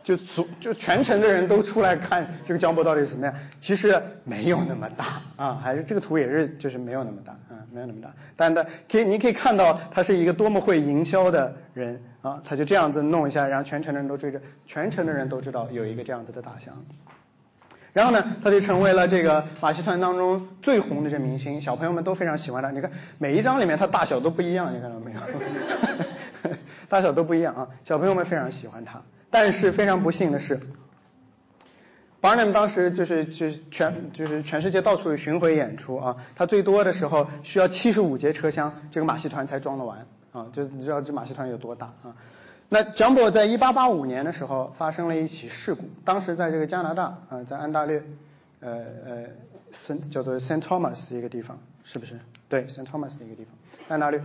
[0.10, 8.12] 就所就全城的人都出来看这个江波到底是什么样，其实没有那么大啊，还是这个图也是就是没有那么大啊，没有那么大。
[8.36, 16.74] 但的可以你可以看到他是一个多么会营销的人啊，他就这样子弄一下，然后全城的人都追着，全城的人都知道有一个这样子的大象。
[17.94, 22.72] 然后呢，他就成为了这个马戏团当中最红的这明星，小朋友们都非常喜欢他。
[22.72, 22.90] 你看
[23.20, 25.20] 每一张里面他大小都不一样，你看到没有？
[26.90, 29.04] 大小都不一样啊，小朋友们非常喜欢他。
[29.32, 30.60] 但是非常不幸的是
[32.22, 42.16] ，Barnum 当时就是就是全就是全世界到处有巡回演出啊，他最多的时候需要七十五节车厢，这个马戏团才装得完啊，就你知道这马戏团有多大啊？
[42.70, 48.04] 那 Jumbo 在一八八五年的时候发生了一起事故，当时在这个加拿大啊，在安大略，
[48.60, 49.24] 呃呃
[49.74, 52.20] ，Saint 叫做 Saint Thomas 一个地方，是不是？
[52.48, 53.54] 对，Saint Thomas 的一个地方，
[53.88, 54.22] 安大略。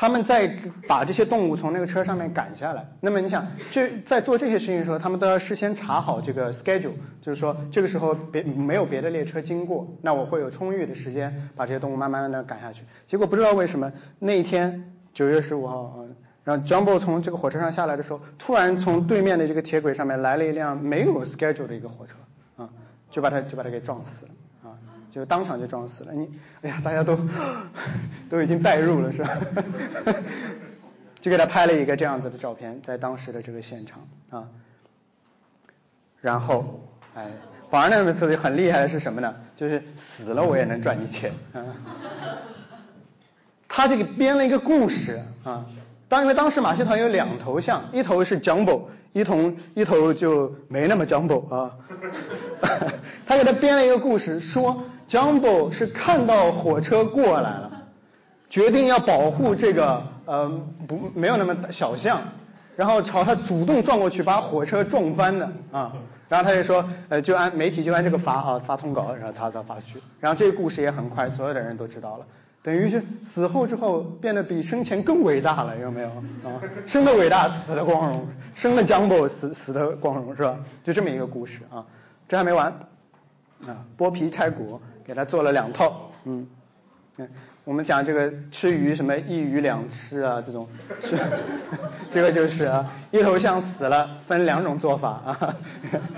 [0.00, 0.50] 他们在
[0.88, 2.88] 把这些动物从那个车上面赶下来。
[3.02, 12.84] 那么你想，这在做这些事情的时候，他们都要事先查好这个 schedule，就是说这个时候别没有别的列车经过，那我会有充裕的时间把这些动物慢慢的赶下去。
[13.08, 16.06] 结果不知道为什么那一天九月十五号，
[16.44, 22.14] 然后 Jumbo 从这个火车上下来的时候，突然从对面的这个铁轨上面来了一辆没有 schedule 的一个火车，
[22.56, 22.70] 啊，
[23.10, 24.32] 就把它就把它给撞死了。
[25.10, 26.30] 就当场就撞死了，你，
[26.62, 27.18] 哎呀，大家都
[28.30, 29.36] 都已经代入了是吧？
[31.20, 34.48] 就给他拍了一个这样子的照片，在当时的这个现场啊。
[36.20, 37.26] 然后，哎，
[37.70, 39.34] 反而那个词很厉害的是什么呢？
[39.56, 41.60] 就是死了我也能赚你钱啊。
[43.68, 45.66] 他这个编了一个故事啊，
[46.08, 51.76] 当因为当时马戏团有两头象，一头是 Jumbo，一头一头就没那么 Jumbo 啊。
[53.26, 54.84] 他给他编了一个故事说。
[55.10, 57.82] Jumbo 是看到火车过来了，
[58.48, 60.48] 决定要保护这个呃
[60.86, 62.22] 不没有那么小象，
[62.76, 65.92] 然后朝他主动撞过去，把火车撞翻的啊。
[66.28, 69.98] 然后他就说呃就按媒体就按这个发啊发通稿，然后他他发出去。
[70.20, 72.24] 然后这个故事也很快，所有的人都知道了。
[72.62, 76.62] 等于是死后之后变得比生前更伟大了，有没有啊？
[76.86, 80.56] 生的伟大，死的光荣，生的 Jumbo 死死的光荣是吧？
[80.84, 81.84] 就这么一个故事啊，
[82.28, 82.68] 这还没完
[83.66, 84.80] 啊，剥皮拆骨，
[85.10, 86.46] 给他做了两套，嗯，
[87.16, 87.28] 嗯，
[87.64, 90.68] 我们讲这个吃鱼什么一鱼两吃啊，这种
[91.02, 91.18] 是
[92.08, 95.56] 这个就是啊，一头象死了，分两种做法啊，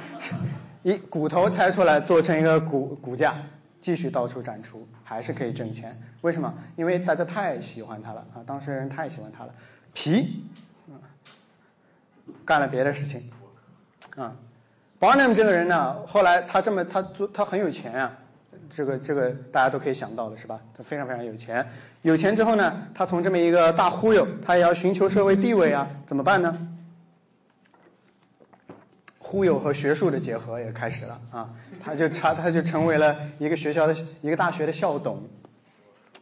[0.84, 3.34] 一骨头拆出来做成一个骨骨架。
[3.80, 5.98] 继续到处展出，还是可以挣钱。
[6.20, 6.52] 为什么？
[6.76, 8.44] 因为大家太喜欢它了啊！
[8.46, 9.54] 当事人太喜欢它了。
[9.94, 10.44] 皮，
[10.88, 10.94] 嗯
[12.44, 13.30] 干了别的事情
[14.16, 14.36] 啊。
[15.00, 18.18] Barnum 这个人呢，后来他这么他做他很有钱啊，
[18.74, 20.60] 这个这个大家都可以想到的是吧？
[20.76, 21.68] 他非常非常有钱。
[22.00, 26.68] 有钱之后呢，他从这么一个大忽悠，他也要寻求社会地位啊，怎么办呢？
[29.18, 31.50] 忽悠和学术的结合也开始了啊，
[31.82, 35.22] 他就他他就成为了一个学校的一个大学的校董，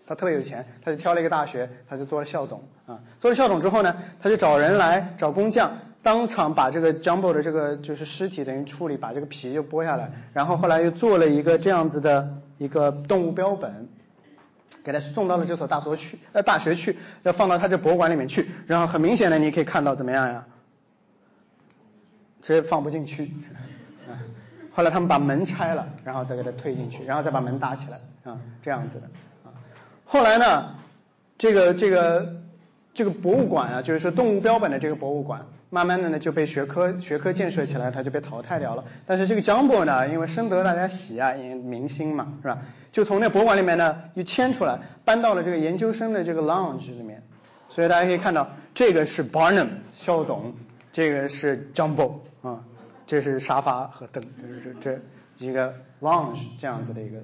[0.07, 5.73] 他特别有钱，他就挑了一个大学，他就做了校董啊，做了校董之后呢，他就找人来找工匠，
[6.03, 13.89] 当场把这个 Jumbo 的这个就是尸体等于处理，把这个皮就剥下来，然后后来又做了一个这样子的一个动物标本，
[14.83, 20.47] 给他送到了这所大所去呃大学去，要放到他这博物馆里面去，然后很明显的你可以看到怎么样呀？
[22.43, 23.31] 直接放不进去，
[24.73, 29.07] 后来他们把门拆了，然后再给它推进去，然后再把门搭起来，啊，这样子的，
[29.45, 29.53] 啊，
[30.07, 30.77] 后来呢，
[31.37, 32.37] 这个这个
[32.95, 38.85] 这个博物馆啊，就是说动物标本的这个博物馆，慢慢的呢就被学科学科建设起来，它就被淘汰掉了。
[39.07, 42.59] 但是这个 Jumbo 呢，因为深得大家喜爱，因为明星嘛，是吧？
[42.93, 47.23] 就从那博物馆里面呢又迁出来，搬到了这个研究生的这个 lounge 里面，
[47.69, 50.55] 所以大家可以看到，这个是 Barnum 校董，
[50.93, 52.21] 这个是 Jumbo。
[52.43, 52.65] 啊，
[53.07, 54.99] 这是沙发和凳，这是这
[55.37, 57.19] 一个 lounge 这样子的一个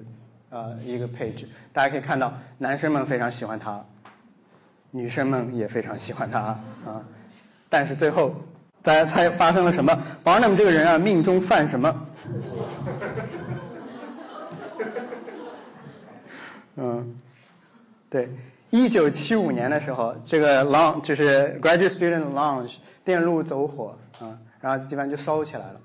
[0.51, 3.83] 呃一个配置，大家可以看到，男生们非常喜欢它，
[4.91, 7.03] 女生们也非常喜欢它啊，
[7.69, 8.33] 但是最后
[8.81, 12.07] 大家猜发生了什么？Barnum 这个人啊，命中犯什么？
[16.75, 17.19] 嗯，
[18.09, 18.29] 对，
[18.69, 24.37] 一九七五年的时候，这个 long 就是 graduate student lounge 电路走火啊。
[24.61, 25.79] 然后这地方就烧起来了，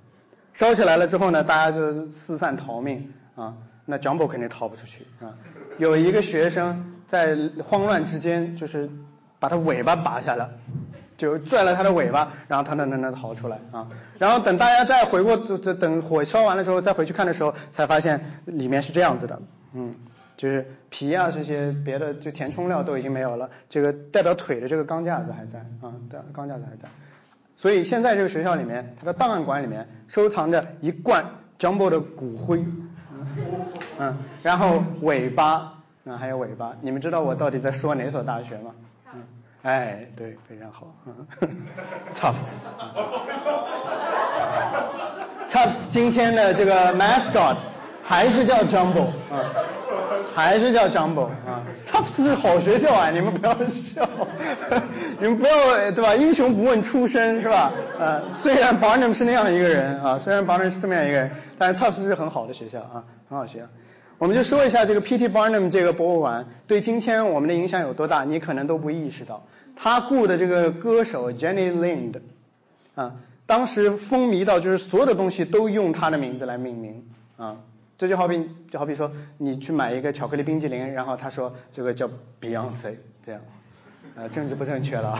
[0.54, 3.54] 烧起来了之后呢，大家就四散逃命啊。
[3.84, 5.34] 那 Jumbo 肯定逃不出去啊。
[5.78, 8.88] 有一个学生在慌乱之间，就是
[9.40, 10.48] 把他尾巴拔下来，
[11.22, 13.86] 就拽了他的尾巴，然后他能能能逃出来啊。
[14.18, 19.40] 然后等大家再回过，等火烧完了之后再回去看的时候，才发现里面是这样子的，
[19.72, 19.94] 嗯，
[20.36, 26.88] 就是皮啊这些别的就填充料都已经没有了，这个代表腿的这个钢架子还在啊，对，钢架子还在。
[27.56, 31.24] 所以现在这个学校里面，它的档案馆里面收藏着一罐
[31.60, 32.64] Jumbo 的骨灰，
[33.98, 38.72] 嗯，然后尾巴，啊还有尾巴，你们知道我到底在说哪所大学吗？
[39.62, 40.94] 嗯，哎，对，非常好，
[45.48, 47.56] Tufts，Tufts 今天的这个 mascot
[48.02, 49.44] 还是叫 Jumbo，啊，
[50.34, 54.08] 还是叫 Jumbo，啊，Tufts 是好学校啊，你们不要笑。
[55.20, 56.16] 你们不要对吧？
[56.16, 57.72] 英雄不问出身是吧？
[58.00, 63.66] 呃，虽然 Barnum 是那样一个人啊，虽然 Barnum 是这么样一个人，但是 Tufts 是很好的学校啊，很好学校。
[64.22, 65.28] 我们就说一下这个 P.T.
[65.28, 69.48] Barnum 这个博物馆对今天我们的影响有多大，你可能都不意识到。
[69.74, 72.20] 他雇的这个歌手 Jenny Lind
[72.94, 73.16] 啊，
[73.46, 77.04] 当时风靡到就是所有的东西都用他的名字来命名
[77.36, 77.56] 啊，
[77.98, 82.08] 这就好比就好比说你去买一个巧克力冰激凌，然后他说这个叫
[82.40, 82.94] Beyonce
[83.26, 83.40] 这样。
[84.14, 85.18] 呃，政治不正确了啊，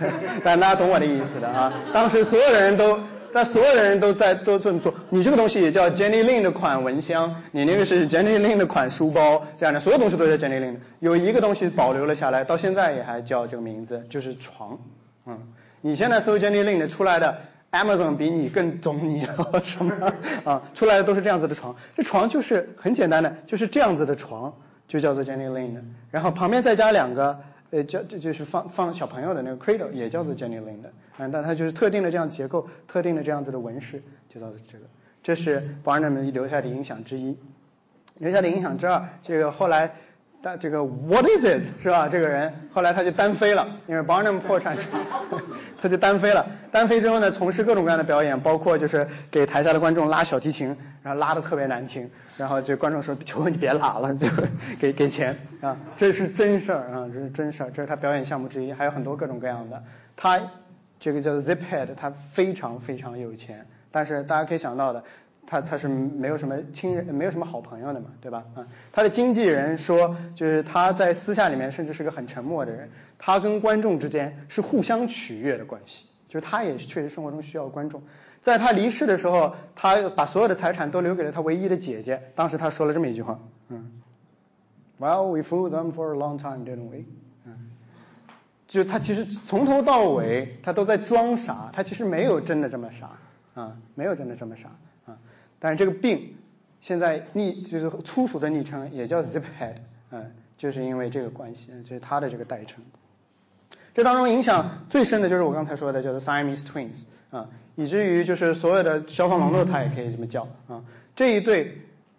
[0.44, 1.72] 但大家懂我的意思的啊。
[1.94, 3.00] 当时所有的人都，
[3.32, 4.94] 但所有的人都在都这么做。
[5.10, 10.76] 你这个东西也叫 Jenny Lind 的款蚊香，你那个是 Jenny Lind 的款书包，这样的所有东西都叫 Jenny Lind。
[11.00, 14.78] 有一个东西保留了下来，到现在也还叫这个名字，就是床。
[15.26, 15.38] 嗯，
[15.80, 17.38] 你现在搜 Jenny Lin 的出来的
[17.70, 19.26] Amazon 比你更懂你
[19.62, 20.12] 什么
[20.44, 20.62] 啊？
[20.74, 24.54] 出来的都是这样子的床，这床就是很简单的，就是这样子的床，
[24.88, 25.82] 就叫做 Jenny Lin 的。
[26.10, 27.40] 然后旁边再加两个。
[27.72, 30.84] 呃，叫这就是放放小朋友的那个 cradle，也叫做 Jenny Lind，
[31.18, 34.84] 嗯，但它就是特定的这样结构，特定的这样子的纹饰，就叫做这个。
[35.22, 37.36] 这是 Barnum 留下的影响之一，
[38.18, 39.92] 留下的影响之二，这个后来。
[40.42, 42.08] 但这个 What is it 是吧？
[42.08, 44.76] 这个人后来他就单飞了，因为 Barnum 破产，
[45.80, 46.44] 他就单飞了。
[46.72, 54.26] 单飞之后呢，从事各种各样的表演，包括就是给台下的观众拉小提琴，然后拉的特别难听，然后就观众说求你别拉了，就
[54.80, 59.84] 给给钱啊，这是真事儿啊，这是真事儿，这是他表演项目之一，还有很多各种各样的。
[60.16, 60.40] 他
[60.98, 65.04] 这个叫 Zip Head，他非常非常有钱，但是大家可以想到的。
[65.46, 68.44] 他他是没有什么亲人，没有什么好朋友的嘛，对吧？
[68.54, 78.02] 啊，他的经纪人说，就是他在私下里面甚至是个很沉默的人，他跟观众之间是互相取悦的关系，就是他也确实生活中需要观众。
[78.40, 82.22] 在他离世的时候，他把所有的财产都留给了他唯一的姐姐。
[82.34, 83.38] 当时他说了这么一句话，
[83.68, 84.02] 嗯
[84.98, 87.04] ，Well, we fooled them for a long time, didn't we？
[87.44, 87.70] 嗯，
[88.66, 93.10] 就他其实从头到尾他都在装傻，他其实没有真的这么傻
[93.54, 94.70] 啊，没有真的这么傻。
[95.62, 96.34] 但是这个病
[96.80, 99.76] 现在昵就是粗俗的昵称也叫 Ziphead，
[100.10, 102.82] 嗯，就是因为这个关系，这是他的这个代称。
[103.94, 107.04] 这当中影响最深的就是我刚才说的，叫做 Siamese Twins。
[107.30, 110.82] 啊，以至于就是所有的消防网络，它也可以这么叫啊。
[111.16, 111.78] 这一对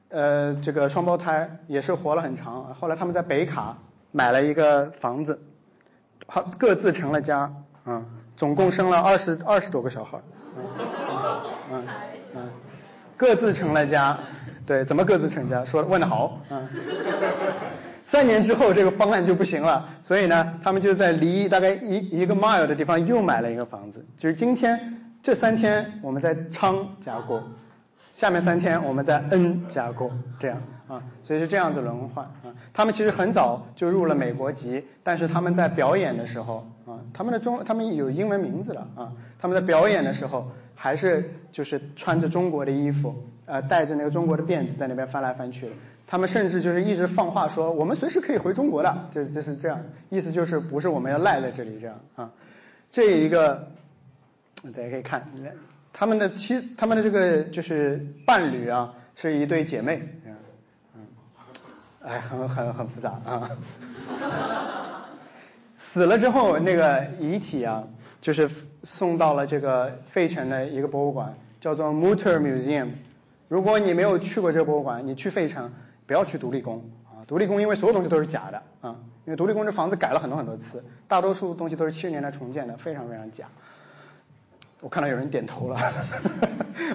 [0.09, 3.77] 呃这个双胞胎也是活了很长，后来他们在北卡
[4.11, 5.39] 买了一个房子，
[6.25, 10.19] 好各自成了家啊，总共生了二十二十多个小孩，
[10.57, 10.63] 嗯
[11.71, 11.87] 嗯，
[13.17, 14.17] 各自成了家，
[14.65, 15.63] 对，怎么各自成家？
[15.65, 16.67] 说问的好，嗯。
[18.05, 24.99] 三年之后这个方案就不行了，所以呢，他们就在离大概一一个 mile 的地方又买了一个房子，就是今天。
[25.23, 27.41] 这三天我们在昌家过，
[28.11, 32.51] 下面三天我们在恩家过，这样啊，所以是这样子轮换啊。
[32.73, 40.51] 他们其实很早就入了美国籍，但是他们在表演的时候啊，他们的中他们有英文名字了啊，他们在表演的时候
[40.83, 43.15] 还是就是穿着中国的衣服，
[43.45, 45.71] 呃，带着那个中国的辫子在那边翻来翻去的。
[46.07, 49.79] 他们甚至就是一直放话说，我们随时可以回中国的，这就是这样，
[50.09, 52.31] 意思就是不是我们要赖在这里这样啊，
[52.91, 53.69] 这一个。
[54.75, 55.25] 大家可以看，
[55.93, 60.35] 他们的妻，他们的这个就是伴侣啊，是一对姐妹，嗯，
[62.01, 63.49] 哎，很很很复杂啊。
[65.77, 67.83] 死了之后，那个遗体啊，
[68.21, 68.49] 就是
[68.83, 72.89] 送到了这个费城的一个博物馆，叫做 Mutter Museum。
[73.47, 75.71] 如果你没有去过这个博物馆，你去费城
[76.05, 83.45] 不要去独立宫啊，独立宫因为所有东西都是假的啊，因为独立宫这房子改了很多很多次，大多数东西都是七十年代重建的，非常非常假。
[84.81, 85.77] 我看到有人点头了，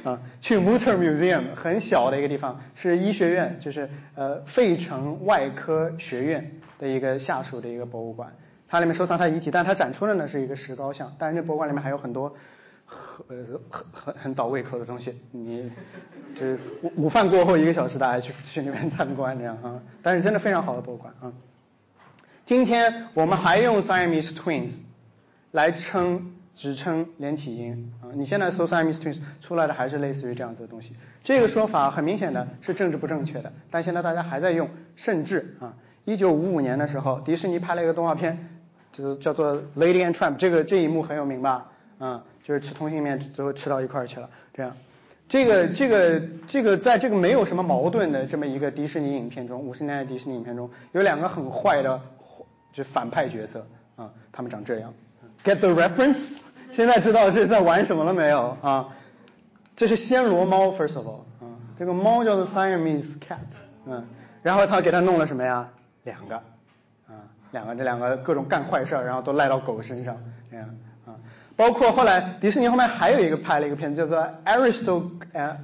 [0.05, 8.35] 啊， 去 Mutter Museum 很小的一个地方，是医学院，就是呃费城外科学院的一个下属的一个博物馆，
[8.69, 12.37] 它里面收藏它遗体，但它展出的呢是一个石膏像，但是这博物馆里面还有很多
[12.85, 15.71] 很很很很倒胃口的东西，你
[16.39, 16.53] 就
[16.83, 21.33] 午午饭过后一个小时大家去去那边参观这样啊，但是真的非常好的博物馆啊。
[22.45, 24.79] 今天我们还用 Siamese Twins
[25.51, 26.35] 来称。
[26.59, 30.93] 只称连体婴啊，你现在搜 Siamese Twins 出来的还是类似于这样子的东西。
[31.23, 34.69] 这个说法很明显的是政治不正确的，但现在大家还在用。
[34.97, 38.58] 甚至啊，一九五五年的时候，迪士尼拍了一个动画片，
[38.99, 41.69] 就是叫做《Lady and Tramp》，这个这一幕很有名吧？
[42.01, 44.29] 嗯，就是吃通心面最后吃到一块儿去了。
[44.53, 44.73] 这样，
[45.29, 52.01] 这个这个这个在这个没有什么矛盾的这么一个迪士尼影片中，五十年代迪士尼影片中有两个很坏的
[52.73, 54.93] 就反派角色啊，他们长这样。
[55.45, 56.39] Get the reference？
[56.75, 58.89] 现在知道是在玩什么了没有啊？
[59.77, 63.39] 这是暹罗猫，first of all，啊，这个猫叫做 Siamese cat，
[63.87, 64.05] 嗯，
[64.43, 65.69] 然后他给他弄了什么呀？
[66.03, 66.43] 两个，啊，
[67.51, 70.17] 两个，这两个各种干坏事儿，然后都赖到狗身上，
[70.51, 70.69] 这样，
[71.07, 71.17] 啊，
[71.57, 75.57] 包括后来迪士尼后面还有一个拍了一个片子叫做 Aristo，呃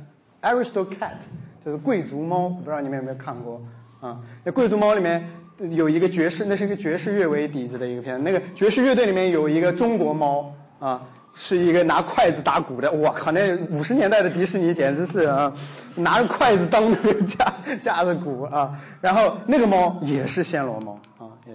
[0.43, 1.17] ，Aristocat，
[1.65, 3.63] 就是贵族猫，不知道你们有没有看过，
[4.01, 5.29] 啊，那贵族猫里面
[5.59, 10.55] 有一个爵士，那是一个爵士乐为底子的一个片子，那个爵士乐队里面有一个中国猫。
[10.81, 11.01] 啊，
[11.35, 15.55] 是一个拿筷子打鼓的，我靠，那五十年代的迪士尼简直是啊，
[15.95, 21.01] 拿着筷子当那个架架着鼓啊，然后那个猫也是暹罗猫，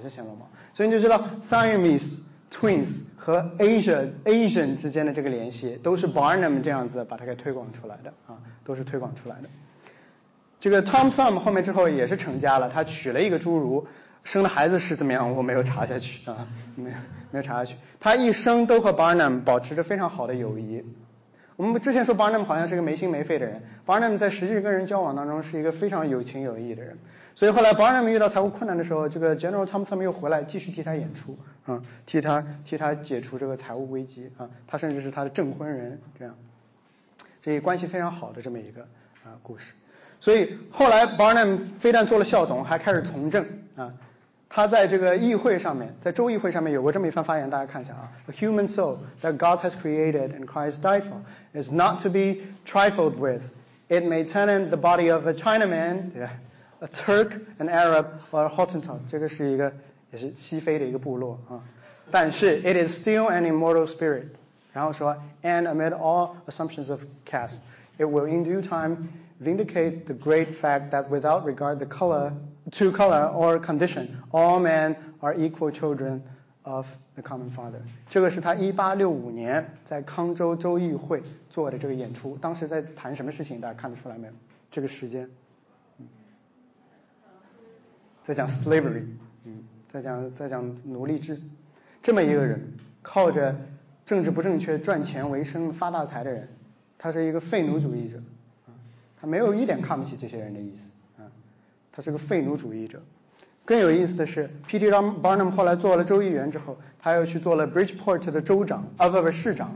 [0.02, 2.20] 也是暹罗猫，所以你就知道 Siamese
[2.52, 9.50] Twins 和 Asia Asian 之间的这个联系，都是 Barnum 这样子把它给推广出来的啊，都是推广出来的。
[10.60, 13.88] 这个 Tom Thumb 后面之后也是成家了，他娶了一个侏儒。
[14.26, 15.34] 生的孩子是怎么样？
[15.34, 16.46] 我没有查下去啊，
[16.76, 16.96] 没有
[17.32, 17.76] 没有查下去。
[18.02, 20.84] 他一生都和 Barnum 保持着非常好的友谊。
[21.56, 26.98] 我们之前说 Barnum 好像是个没心没肺的人，Barnum 在实际跟人交往当中是一个非常有情有义的人。
[27.40, 34.50] 所以后来 Barnum 遇到财务困难的时候，这个 General Thompson 又回来继续替他演出啊，替他替他解除这个财务危机啊。
[34.68, 36.36] 他甚至是他的证婚人，这样，
[37.42, 38.82] 所以关系非常好的这么一个
[39.24, 39.72] 啊故事。
[40.20, 43.46] 所以后来 Barnum 非但做了校董，还开始从政
[43.78, 43.94] 啊。
[44.50, 48.12] 他在这个议会上面，在州议会上面有过这么一番发言，大家看一下啊。
[48.28, 51.22] A human soul that God has created and Christ died for
[51.54, 53.44] is not to be trifled with.
[53.88, 56.12] It may tenant the body of a Chinaman,
[56.81, 58.99] a Turk, an Arab, or a Hottentot.
[59.11, 59.73] 这个是一个
[60.13, 61.63] 也是西非的一个部落啊。
[62.11, 64.27] 但是 it is still an immortal spirit.
[64.73, 67.61] 然后说，and amid all assumptions of caste，
[67.97, 69.09] It will in due time
[69.41, 72.33] vindicate the great fact that without regard the color
[72.73, 76.23] to color or condition, all men are equal children
[76.65, 77.81] of the common father。
[78.09, 83.61] 这个是他一八六五年在康州州议会做的这个演出，当时在谈什么事情？
[83.61, 84.33] 大家看得出来没有？
[84.73, 85.31] 这个时间，
[88.30, 89.02] 在讲 slavery，
[89.46, 91.36] 嗯，在讲在讲奴隶制，
[92.04, 92.62] 这么一个人，
[93.02, 93.56] 靠着
[94.06, 96.48] 政治不正确赚钱为生发大财的人，
[97.00, 98.18] 他是一个废奴主义者，
[98.68, 98.70] 啊，
[99.20, 101.26] 他没有一点看不起这些人的意思，啊，
[101.92, 103.02] 他是个废奴主义者。
[103.66, 104.92] 更有意思的是，P.T.
[104.92, 109.72] Barnum 后来做了州议员之后，他又去做了 Bridgeport 的州长，啊不不市长。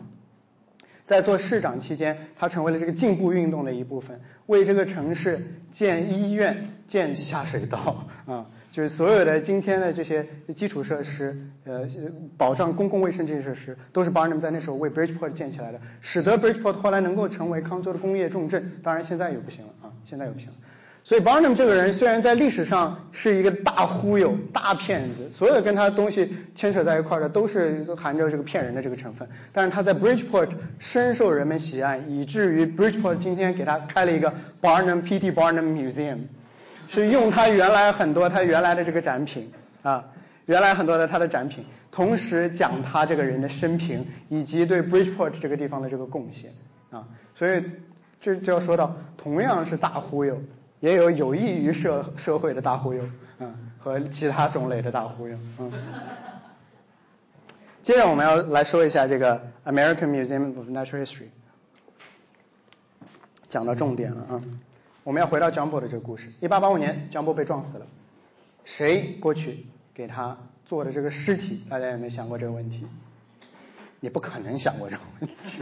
[1.05, 10.25] 在做市长期间，他成为了这个进步运动的一部分，为这个城市建医院、建下水道，啊，就是所有的今天的这些
[10.55, 11.87] 基础设施，呃，
[12.37, 18.79] 保障公共卫生这些设施，都是 Barnum 在那时候为 Bridgeport 建起来的，使得 Bridgeport 后来能够成为康州的工业重镇。
[18.81, 20.55] 当然现在也不行了啊，现在也不行了。
[21.05, 35.33] 所以 Barnum 这个人虽然在历史上是一个大忽悠、大骗子，所有跟他东西牵扯在一块的都是含着这个骗人的这个成分，但是他在 Bridgeport 深受人们喜爱，以至于 Bridgeport 今天给他开了一个 Barnum P.T.
[35.33, 36.19] Barnum Museum，
[36.87, 39.51] 是用他原来很多他原来的这个展品
[39.81, 40.05] 啊，
[40.45, 46.51] 原来很多的他的展品，同时讲他这个人的生平以及对 Bridgeport 这个地方的这个贡献
[46.91, 47.61] 啊，所以
[48.21, 50.41] 这就要说到同样是大忽悠。
[50.83, 53.01] 也有有益于社社会的大忽悠，
[53.39, 55.71] 嗯，和其他种类的大忽悠，嗯。
[57.81, 61.29] 接着我们要来说一下这个 American Museum of Natural History，
[63.47, 64.43] 讲到重点了啊。
[65.05, 66.33] 我们要回到 Jumbo 的这个故事。
[66.41, 67.87] 一八八五年，Jumbo 被撞死了，
[68.65, 71.63] 谁过去给他做的这个尸体？
[71.69, 72.85] 大家有没有想过这个问题？
[74.03, 75.61] 你不可能想过这个问题。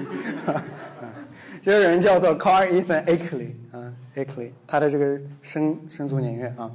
[1.61, 6.71] 这个人叫做 Carl Ethan Akeley，啊，Akeley，他的这个生生卒年月啊，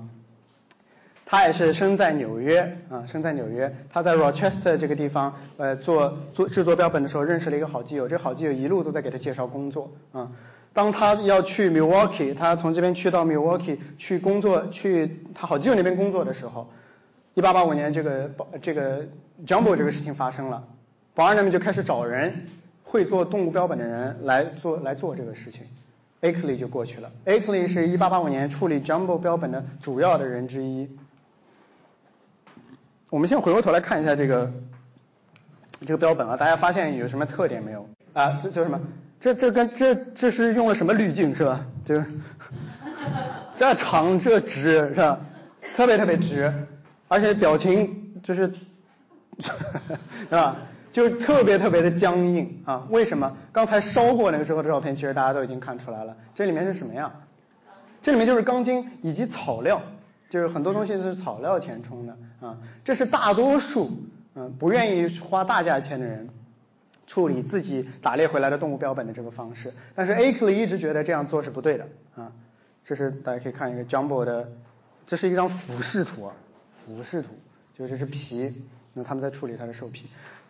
[1.25, 3.75] 他也是生在纽约啊，生在纽约。
[3.93, 8.07] 他在 Rochester 这个地方，呃，做做制作标本的时候，认识了一个好基友。
[8.07, 10.31] 这好基友一路都在给他介绍工作啊。
[10.73, 16.71] 当他要去 Milwaukee，他从这边去到 Milwaukee 去工作，去他好基友那边工作的时候，
[17.35, 18.31] 一八八五年这个
[18.63, 19.09] 这个
[19.45, 20.63] Jumbo 这个事情发生了。
[21.17, 22.45] 保安人们就开始找人
[22.85, 25.63] 会做动物标本的人来做来做这个事情
[26.21, 27.11] ，Akeley 就过去了。
[27.25, 30.91] Akeley 是一八八五年处理 Jumbo 标本的主要的人之一。
[33.09, 34.53] 我们先回过头来看一下这个
[35.81, 37.89] 这个标本啊，大家发现有什么特点没有？
[38.13, 38.79] 啊，这叫什么？
[39.19, 41.67] 这这跟这这是用了什么滤镜是吧？
[41.87, 42.03] 就
[43.55, 45.19] 这长这直是吧？
[45.75, 46.53] 特别特别直，
[47.09, 48.53] 而且表情就是
[49.41, 49.51] 是
[50.29, 50.57] 吧？
[50.97, 52.87] 就特别特别的僵硬啊！
[52.89, 53.37] 为什么？
[53.53, 56.17] 刚才烧过那个时候的照片，其实大家都已经看出来了。
[56.35, 57.13] 这里面是什么呀？
[58.01, 59.83] 这里面就是钢筋以及草料，
[60.31, 62.57] 就是很多东西是草料填充的啊。
[62.83, 63.91] 这是大多数
[64.35, 66.31] 嗯不愿意花大价钱的人
[67.07, 69.75] 处理自己打猎回来的动物标本的这个方式。
[69.95, 72.33] 但是 Akeley 一直觉得这样做是不对的啊。
[72.85, 74.49] 这是大家可以看一个 Jumbo 的，
[75.07, 76.33] 这是一张俯视图啊，
[76.73, 77.35] 俯视图，
[77.79, 78.63] 就是这是皮，
[78.95, 80.07] 那他们在处理它的兽皮。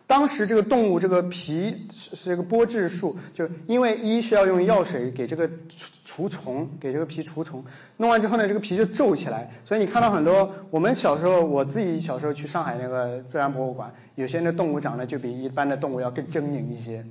[0.07, 7.65] 当时这个动物这个皮是是一个剥制术，就因为一是要用药水给这个除除虫，给这个皮除虫，
[7.97, 17.05] 弄完之后呢，这个皮就皱起来，所以你看到很多我们小时候，我自己小时候去上海那个自然博物馆，有些那动物长得就比一般的动物要更狰狞一些，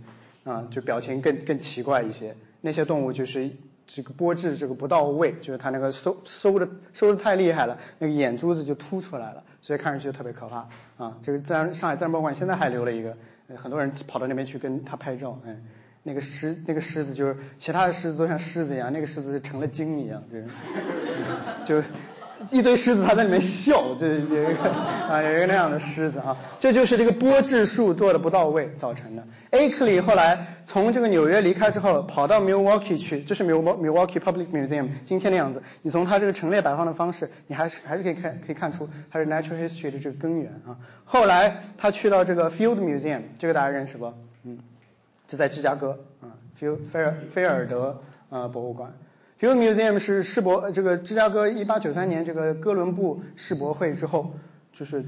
[0.44, 3.50] 啊，就表情更更奇怪一些，那些动物就是
[3.86, 9.42] 这个剥质这个不到位，就是它那个收收的收的太厉害了，那个眼珠子就凸出来了。
[9.62, 11.16] 所以看上去就特别可怕啊！
[11.22, 13.16] 这个自然上海自然博物馆现在还留了一个，
[13.56, 15.40] 很多人跑到那边去跟他拍照。
[15.44, 15.56] 哎，
[16.04, 21.88] 那个狮那个狮子就是其他的狮子都像狮子一样，那个狮子就成了精一样，就是就。
[22.50, 24.70] 一堆狮子，它在里面笑，就有一个
[25.08, 29.24] 啊，有一个那样的狮子啊，这就是这个波制术做的不到位造成的。
[29.50, 35.62] Akeley 后来从这个纽约离开之后，跑到 Milwaukee 去，这是 Milwaukee Public Museum 今天的样子。
[35.82, 40.76] 你从它这个陈列摆放的方式，你还是还是可以看可以看出它是 Natural History 的这个根源啊。
[41.04, 44.12] 后来他去到这个 Field Museum，这个大家认识不？
[44.44, 44.58] 嗯，
[45.26, 48.92] 就在芝加哥啊菲尔菲尔菲尔德啊博物馆。
[49.38, 54.32] Field Museum 是世博，这个芝加哥一八九三年这个哥伦布世博会之后，
[54.72, 55.04] 就是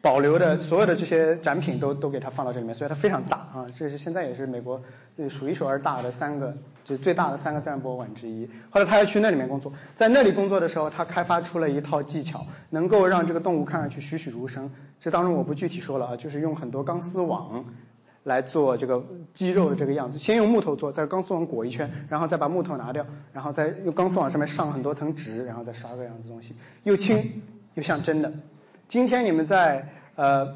[0.00, 4.80] 保留的所有的这些展品都都给它放到这里面，所以它非常大啊，这是现在也是美国
[5.28, 8.48] 数一数二大的三个，就最大的三个自然博物馆之一。
[8.70, 14.70] 后来他要去那里面工作，在那里工作的时候，他开发出了一套技巧，能够让这个动物看上去栩栩如生。
[14.98, 17.66] 这当中我不具体说了啊，就是用很多钢丝网。
[18.28, 19.02] 来做这个
[19.34, 20.18] 肌肉的这个样子。
[20.18, 27.42] 先用木头做，在钢丝网裹一圈，然后再把木头拿掉，然后再用钢丝网上面上很多层纸，然后再刷个样子东西，又轻
[27.74, 28.32] 又像真的。
[28.86, 30.54] 今天你们在呃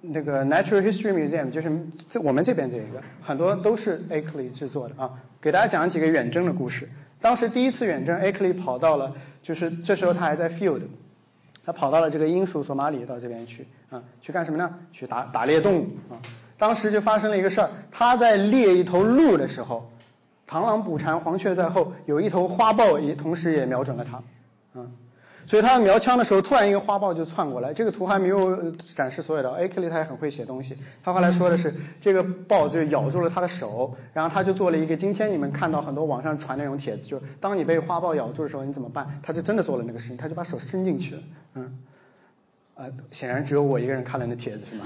[0.00, 1.70] 那个 Natural History Museum，就是
[2.08, 5.10] 这我们这边这一个，很多都是 Ackley 制作的啊。
[5.40, 6.88] 给大家讲几个远征的故事。
[7.20, 10.82] 当时第一次远征，Ackley 跑到了，就是这时候他还在 field。
[11.64, 14.80] 他跑到了这个英属索马里到这边去啊，去干什么呢？
[14.92, 16.18] 去打打猎动物啊。
[16.62, 19.90] 当时就发生了一个事儿，他在猎一头鹿的时候，
[20.48, 24.22] 螳螂捕蝉，黄雀在后，有一头花豹也同时也瞄准了他
[24.74, 24.92] 嗯。
[25.44, 27.74] 所以他瞄枪的时候，突然一个花豹就窜过来。
[27.74, 29.50] 这个图还没有展示所有的。
[29.50, 30.78] a k l y 他也很会写东西。
[31.02, 39.18] 他后来说的是，这个豹就咬住了他的手，然后他就做了一个今天你们看到很多网上传那种帖子，就当你被花豹咬住的时候你怎么办？
[39.24, 41.22] 他就真的做了那个事情，他就把手伸进去了。
[41.54, 41.78] 嗯，
[42.76, 44.84] 啊，显然只有我一个人看了那帖子是吗？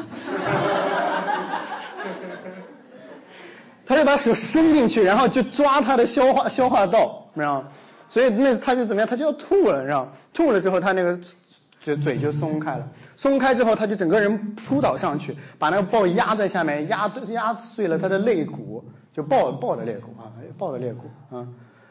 [3.86, 7.68] 他就把手伸进去，然后就抓他的消化消化道，你知道吗？
[8.08, 9.08] 所以那他就怎么样？
[9.08, 10.12] 他就要吐了，你知道吗？
[10.32, 11.18] 吐了之后，他那个
[11.80, 12.88] 嘴嘴就松开了。
[13.16, 18.84] 松开之后，他就整个人扑倒上去，把那个豹压在下面，压压碎了他的肋骨，
[19.14, 21.46] 就豹豹的肋骨啊，豹的肋骨啊，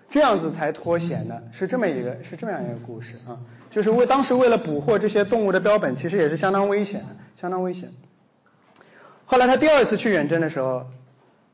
[0.10, 3.40] 这样子才脱险的，是这么一个是这么样一个故事啊。
[3.72, 7.08] 就是为当时为了捕获这些动物的标本，其实也是相当危险的，
[7.42, 7.92] 相当危险。
[9.26, 10.86] 后来他第二次去远征的时候。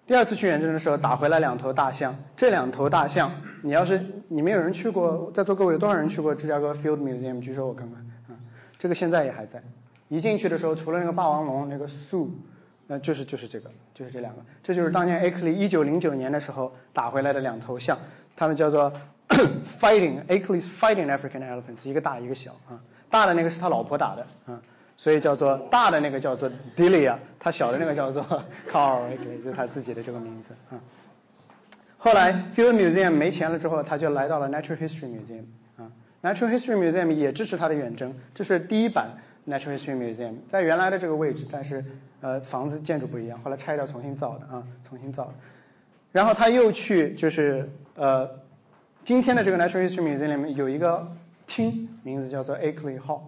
[0.07, 2.17] 第二次去远征的时候，打回来两头大象。
[2.35, 3.31] 这两头大象，
[3.61, 7.39] 你要是你们有人去过，在座各位有多少人去过芝加哥 Field Museum？
[7.39, 8.35] 举手我看看啊。
[8.77, 9.63] 这个现在也还在。
[10.09, 12.27] 一进去的时候，除了那个霸王龙，那个 Sue，
[12.89, 14.41] 呃，就是就是这个，就是这两个。
[14.63, 17.97] 这就是当年 Ackley 一九零九年的时候打回来的两头象，
[18.35, 18.91] 他们叫做
[19.79, 22.81] Fighting Ackley's Fighting African Elephants，一个大一个小啊。
[23.09, 24.61] 大的那个是他老婆打的啊。
[25.01, 26.47] 所以叫做大的那个叫做
[26.77, 28.23] Delia，他小的那个叫做
[28.69, 28.99] Carl，
[29.41, 30.79] 就是他自己的这个名字啊。
[31.97, 35.45] 后来 Field Museum 没钱了之后，他就来到了 Natural History Museum
[35.75, 35.91] 啊。
[36.21, 39.17] Natural History Museum 也支持他的远征，这是第一版
[39.47, 41.83] Natural History Museum，在原来的这个位置，但是
[42.21, 45.33] 呃房子建筑不一样，后来拆掉重新造的啊，重新造的。
[46.11, 48.29] 然后他又去就是呃
[49.03, 51.11] 今天的这个 Natural History Museum 里面有一个
[51.47, 53.21] 厅，名字叫做 acley Hall。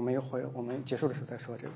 [0.00, 1.72] 我们一会我们结束的时候再说这个。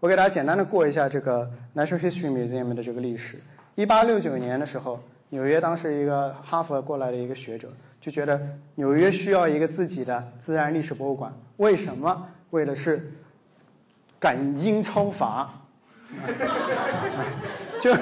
[0.00, 3.40] 我给大家简单的过一下这个 Natural History Museum 的这个历史。
[3.74, 7.68] 一八六九年的时候，纽约当时一个哈佛过来的一个学者
[8.00, 8.40] 就觉得
[8.76, 11.34] 纽约需要一个自己的自然历史博物馆。
[11.58, 12.28] 为什么？
[12.48, 13.12] 为的是
[14.18, 15.52] 赶英超法。
[17.82, 17.94] 就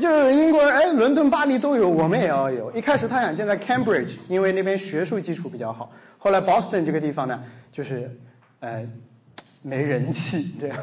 [0.00, 2.72] 就是英国人哎，伦敦、巴黎都有，我们也要有。
[2.72, 5.92] 一开始他想建在 Cambridge，因为那边学术基础比较好。
[6.16, 8.18] 后来 Boston 这个地方呢，就是。
[8.64, 8.88] 呃，
[9.60, 10.78] 没人气这样，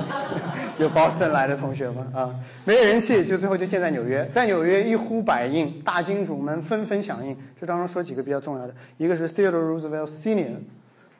[0.78, 2.06] 有 Boston 来的同学吗？
[2.14, 2.34] 啊，
[2.66, 7.34] 没人气，就最后就建在纽约，在纽约一呼百应，大金主们纷纷响应。
[7.58, 10.56] 这当中说几个比较重要的，一个是 Theodore Roosevelt Senior，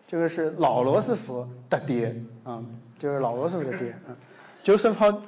[0.06, 2.62] 这个是老罗斯福的爹啊，
[2.98, 4.12] 就是老罗斯福的爹啊
[4.62, 5.22] ，Joseph。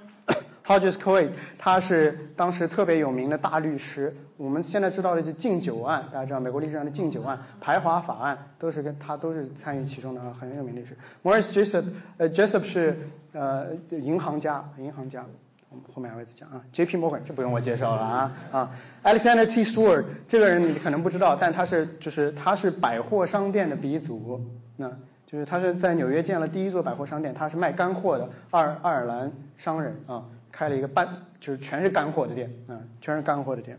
[0.71, 4.15] Hodges Coe，他是当时特别有名的大律师。
[4.37, 10.97] 我们现在知道的是禁酒案，大家知道美国历史上的禁酒案、排华法案，都是跟他都是参与其中的啊，很有名律师。
[11.25, 11.87] Morris Jessup，
[12.19, 12.97] 呃，Jessup 是
[13.33, 15.27] 呃银行家，银行家，
[15.71, 16.63] 我们后面还会再讲啊。
[16.73, 16.97] J.P.
[16.99, 18.71] Morgan，这不用我介绍了啊啊。
[19.03, 19.65] Alexander T.
[19.65, 24.41] Stewart，这个人你可能不知道，但他是就是他是百货商店的鼻祖，
[24.77, 24.89] 那
[25.27, 30.27] 就是他是在纽约建了第一座百货商店，他是卖干货的爱爱尔兰商人啊。
[30.53, 31.09] 开了一个半，
[31.41, 33.79] 就是全是干货的店，啊，全是干货的店。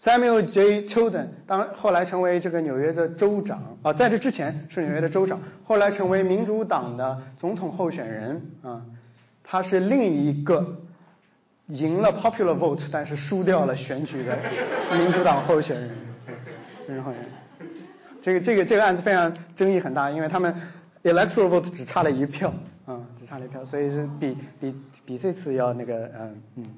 [0.00, 0.86] Samuel J.
[0.86, 8.82] Tilden 当后来成为这个纽约的州长，啊，在这之前是纽约的州长，后来成为民主党的总统候选人，啊，
[9.42, 10.76] 他是另一个
[11.66, 14.38] 赢了 popular vote 但是输掉了选举的
[14.96, 15.90] 民主党候选人，
[16.86, 17.12] 然后，
[18.22, 20.54] 这个这个这个案子非常争议很大，因为他们
[21.02, 22.54] electoral vote 只差了一票。
[23.28, 24.74] 差了一票，所以是比比
[25.04, 26.66] 比这次要那个嗯嗯。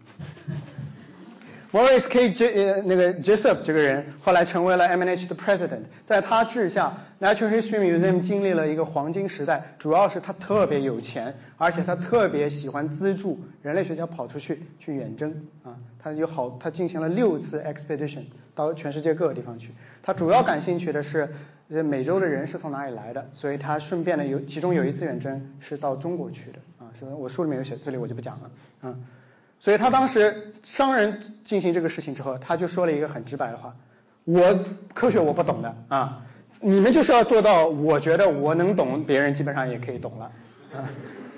[1.72, 2.32] Morris K.
[2.32, 2.72] J.
[2.72, 18.24] 呃那个 Jessup 这个人后来成为了 MNH 的 President，在他治下，Natural History Museum 经历了一个黄金时代，主要是他特别有钱，而且他特别喜欢资助人类学家跑出去去远征啊，他有好他进行了六次 expedition
[18.56, 19.70] 到全世界各个地方去，
[20.02, 21.28] 他主要感兴趣的是。
[21.72, 23.28] 这美洲的人是从哪里来的？
[23.32, 28.94] 所以他顺便呢有，其中有一次远征是到中国去的啊，是我书里面有写，这里我就不讲了啊。
[29.60, 33.76] 所以他当时商人进行这个事情之后，他就说了一个很直白的话：
[34.24, 34.64] 我
[34.94, 36.22] 科学我不懂的啊，
[36.60, 40.32] 你们就是要做到，我觉得我能懂，别人基本上也可以懂了
[40.74, 40.90] 啊，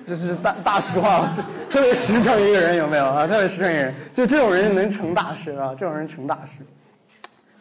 [0.07, 1.29] 这是大大实话，
[1.69, 3.27] 特别实诚一个人有没有啊？
[3.27, 6.65] 特别实诚一个人，就这种人能成大事啊，这种人成大事。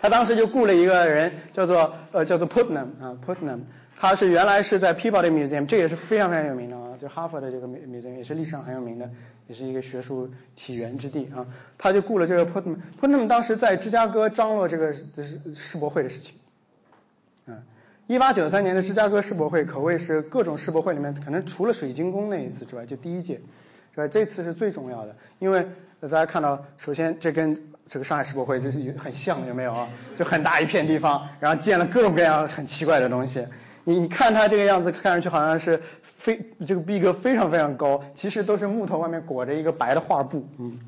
[0.01, 3.59] 他当时就雇了一个人，叫做呃叫做 Putnam 啊 Putnam，
[3.95, 9.07] 他是原来是在 Peabody Museum，这也是非常非常有名的啊，就哈佛的这个 museum 也是历史上很有名的，
[9.47, 11.45] 也是一个学术起源之地啊。
[11.77, 15.05] 他就雇了这个 Putnam，Putnam 当时在芝加哥张罗这个世
[15.55, 16.33] 世博会的事情，
[17.45, 17.61] 啊，
[18.07, 23.35] 一八九三年的芝加哥世博会可谓是各种世博会里面可能除了水晶宫那一次之外就第一届，
[23.93, 24.07] 是吧？
[24.07, 25.67] 这次是最重要的，因为
[25.99, 29.89] 大家看到，首先这跟这个上海世博会就是很像，有没有啊？
[30.17, 33.45] 就很大一片地方，然后建了各种各样很奇怪的东西。
[33.83, 40.79] 你你看它这个样子，看上去好像是非这个逼格非常非常高，其实都是木头外面裹着一个白的画布，嗯。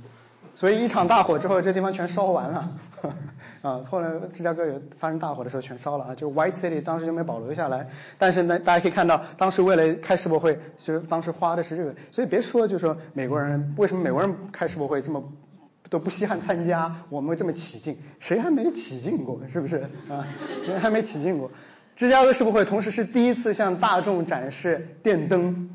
[0.56, 2.72] 所以一场大火之后，这地方全烧完了，
[3.62, 7.90] 啊，后来芝加哥有发生大火的时候全烧了啊，就 White City 当时就没保留下来。
[8.18, 15.22] 但是呢，大家可以看到，当时为了开世博会，就是当时花的是这个，所以别说就说美国人为什么美国人开世博会这么。
[15.94, 19.40] 都不稀罕参加，我们这么起劲，谁还没起劲过？
[19.54, 20.26] 是不是啊？
[20.66, 21.52] 谁还没起劲过？
[21.96, 25.70] 芝加哥世博会同时是第一次向大众展示电灯，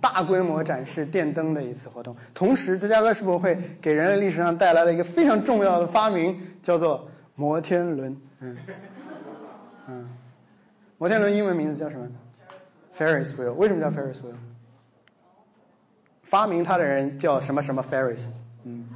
[0.00, 2.14] 大规模展示电灯的一次活动。
[2.34, 8.16] 同时，芝加哥世博会给人类历史上带来了一个非常重要的发明，叫做摩天轮。
[8.38, 8.56] 嗯
[9.88, 10.08] 嗯，
[10.98, 12.06] 摩天轮英文名字叫什么
[12.96, 13.54] ？Ferris wheel。
[13.54, 14.36] 为什么叫 Ferris wheel？
[16.22, 18.34] 发明它的人叫什么什么 Ferris？
[18.62, 18.86] 嗯。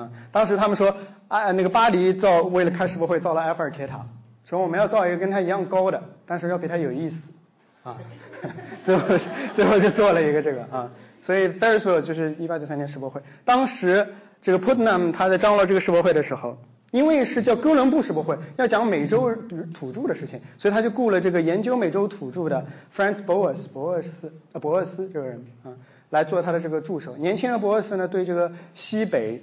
[0.00, 0.96] 啊，当时他们说，
[1.28, 4.06] 啊，那个巴黎造为了开世博会造了埃菲尔铁塔，
[4.44, 7.32] 说我们要造一个跟它一样高的，但是要比它有意思，
[7.82, 7.98] 啊，
[8.82, 9.18] 最后
[9.54, 10.90] 最后就做了一个这个啊，
[11.20, 14.08] 所以 Ferris wheel 就是1893年世博会，当时
[14.40, 16.56] 这个 Putnam 他在张罗这个世博会的时候，
[16.90, 19.34] 因为是叫哥伦布世博会，要讲美洲
[19.74, 22.64] 土著的事情，所以他就雇了这个研究美洲土著的
[22.96, 25.76] Franz Boas 博尔斯啊博尔斯这个人啊
[26.08, 29.42] 来做他的这个助手，年轻的博尔斯呢对这个西北。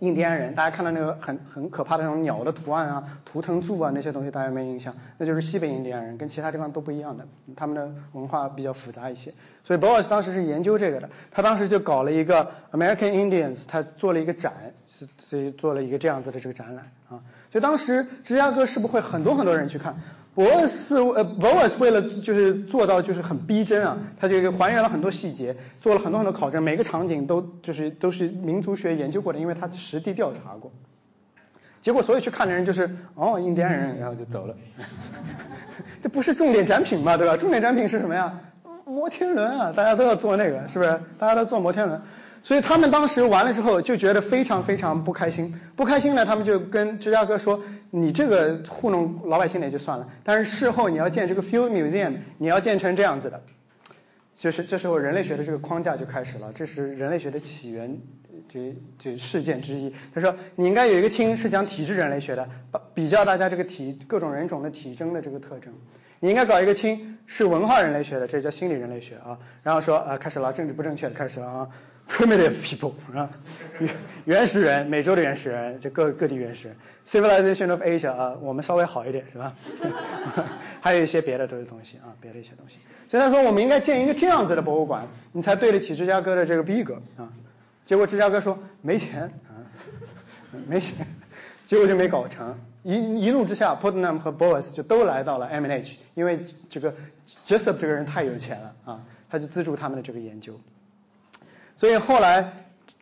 [0.00, 4.94] 印第安人，大家看到那个很很可怕的那种鸟的图案啊，图腾柱啊那些东西，大家有没有印象？
[5.18, 7.26] 那就是西北印第安人，跟其他地方都不一样的，
[7.56, 9.32] 他们的文化比较复杂一些。
[9.64, 14.52] 所以博尔斯当时是研究这个的，他当时就搞了一个 American Indians，他做了一个展，
[14.88, 17.22] 是所以做了一个这样子的这个展览啊。
[17.50, 19.96] 所以当时芝加哥是不会很多很多人去看。
[20.36, 30.70] 博尔斯呃，博尔斯为了就是做到就是很逼真啊，他就还原了很多细节，做了很多很多考证，每个场景都就是都是民族学研究过的，因为他实地调查过。
[31.80, 34.54] 结果所有去看的人就是哦印第安人，然后就走了。
[36.02, 37.38] 这不是重点展品嘛，对吧？
[37.38, 38.38] 重点展品是什么呀？
[38.84, 41.00] 摩天轮啊，大家都要坐那个，是不是？
[41.18, 42.02] 大家都坐摩天轮。
[42.42, 47.60] 所以他们当时完了之后就觉得非常非常不开心，不开心呢，他们就跟芝加哥说
[47.98, 53.42] ：“你这个糊弄老百姓也就算了，但是事后你要建这个 Field Museum，你要建成这样子的，
[54.36, 57.98] 就是这时候人类学的这个框架就开始了，这是人类学的起源
[58.50, 59.94] 这这事件之一。
[60.14, 62.46] 他说你应该有一个厅是讲体质人类学的，
[62.92, 65.72] 比较大家这个体各种人种的体征的这个特征。
[66.20, 69.38] 你应该搞一个厅是文化人类学的，这叫心理人类学啊。
[69.62, 71.68] 然后说啊，开始了，政治不正确的开始了啊。”
[72.08, 73.28] Primitive people 啊，
[73.78, 73.90] 原
[74.24, 76.76] 原始人，美洲的原始人，就各各地原始人。
[77.06, 79.54] Civilization of Asia 啊，我们稍微好一点是吧？
[80.80, 82.78] 还有一些别的这些东西啊，别的一些东西。
[83.08, 87.32] 所以他说我们应该建一个这样子的博物馆，你才对得起芝加哥的这个逼格啊。
[87.84, 89.66] 结果芝加哥说没钱啊，
[90.66, 91.06] 没钱，
[91.66, 92.58] 结果就没搞成。
[92.82, 96.94] 一一怒之下，Putnam 和 Boas 就都来到了 M&H，因为这个
[97.46, 100.58] Jessup 这个人太有钱了啊，他就资助他们的这个研究。
[101.76, 102.52] 所以后来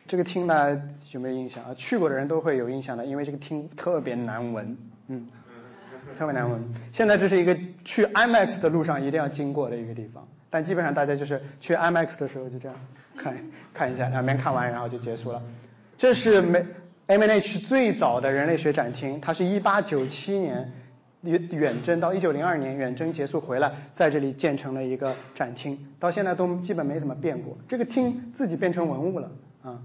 [0.07, 0.81] 这个厅大家
[1.11, 1.73] 有没有印象啊？
[1.77, 4.77] 去过的人都会有印象的，因为这个厅特别难闻，
[5.07, 5.27] 嗯，
[6.17, 6.61] 特别难闻。
[6.91, 12.77] 现在这是一个去 IMAX 的路上一定要经过的一个地方，但基本上大家就是去 IMAX 的时候就这样
[13.17, 13.35] 看
[13.73, 15.41] 看一下，两边看完然后就结束了。
[15.97, 16.65] 这是美
[17.07, 20.73] M&H 最早的人类学展厅，它是一八九七年。
[21.25, 27.57] 远远征到一九零二年远征结束回来，在这里建成了一个展厅，到现在都基本没怎么变过。
[27.67, 29.31] 这个厅自己变成文物了
[29.63, 29.79] 啊，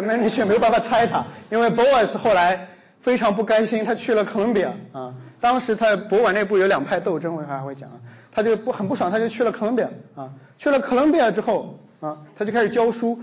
[0.00, 2.68] 没你却没有办法拆它，因为 Boas 后来
[3.00, 5.14] 非常不甘心，他去了哥伦比亚啊。
[5.40, 8.00] 当时他博物馆内部有两派斗争，我还会讲啊。
[8.30, 10.32] 他就不很不爽，他就去了哥伦比亚啊。
[10.58, 13.20] 去了哥伦比亚之后啊，他就开始教书，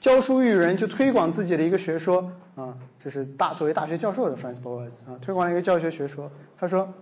[0.00, 2.32] 教书育人，就推广自己的一个学说。
[2.54, 6.30] 啊，这是大作为大学教授的 Francis Boas 啊，推广了一个教学学说。
[6.56, 6.94] 他说，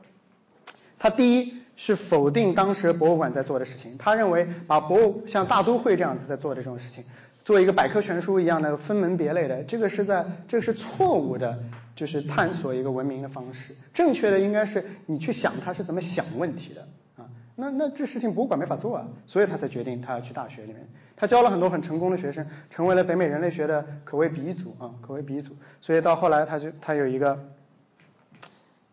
[0.99, 7.05] 他第一是否定当时博物馆在做的事情，他认为把博物像大都会这样子在做的这种事情，
[7.45, 11.59] 做一个百科全书一样的分门别类的，这个是在这个是错误的，
[11.95, 13.75] 就是探索一个文明的方式。
[13.93, 17.29] 正确的应该是你去想他是怎么想问题的啊。
[17.57, 20.89] 那那这事情博物馆没法做啊，所以他才决定他要去大学里面。
[21.21, 25.55] 他教了很多很成功的学生，成为了北美人类学的可谓鼻祖啊，可谓鼻祖。
[25.83, 27.39] 所以到后来他就他有一个，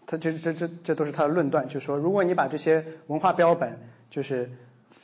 [0.05, 3.79] 他这这这这都是他的论断，就说如果你把这些文化标本
[4.09, 4.51] 就是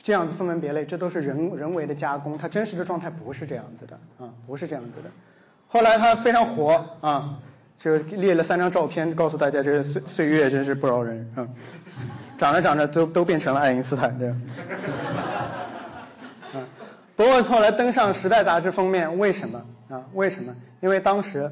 [0.02, 5.10] 这样子分门别类，这都是人人为的加工，它真实的状态不是这样子的啊，不是这样子的。
[5.68, 7.38] 后来他非常火啊。
[7.76, 11.46] 就列了三张照片，告诉大家这个岁岁月真是不饶人啊！
[12.38, 14.40] 长着长着都都变成了爱因斯坦这样。
[17.16, 20.04] 博沃斯后来登上《时代》杂志封面，为什么啊？
[20.14, 20.54] 为什么？
[20.80, 21.50] 因为当时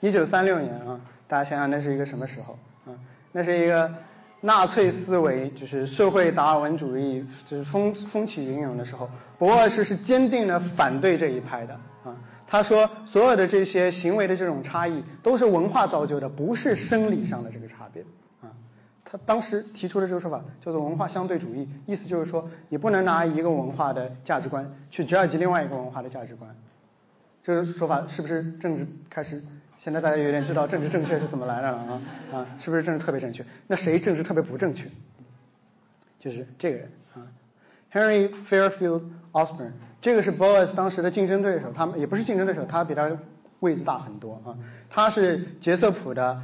[0.00, 2.96] 一九三六年啊，大家想想那是一个什么时候啊？
[3.32, 3.92] 那是一个
[4.40, 11.74] 纳粹思维，就是社会达尔文主义就是风风起云涌的时候，博沃斯是坚定的反对这一派的
[12.04, 12.16] 啊。
[12.46, 18.04] 他说，所有的这些行为的这种差异都是文化造就的，不是生理上的这个差别。
[19.24, 26.54] 当时提出的这个说法叫做文化相对主义，意思就是说，你不能拿一个文化的价值观去 judge 另外一个文化的价值观。
[27.42, 29.42] 这个说法是不是政治开始？
[29.78, 32.02] 现在大家有点知道政治正确是怎么来的了啊
[32.32, 32.46] 啊？
[32.58, 33.44] 是不是政治特别正确？
[33.68, 34.88] 那谁政治特别不正确？
[36.18, 37.28] 就是这个人啊
[37.92, 39.02] ，Henry Fairfield
[39.32, 39.72] Osborne。
[40.00, 43.16] 这个是 Boas 当时的竞争对手，他们也不是竞争对手，他比他
[43.60, 44.58] 位置大很多啊。
[44.90, 46.42] 他是杰瑟普的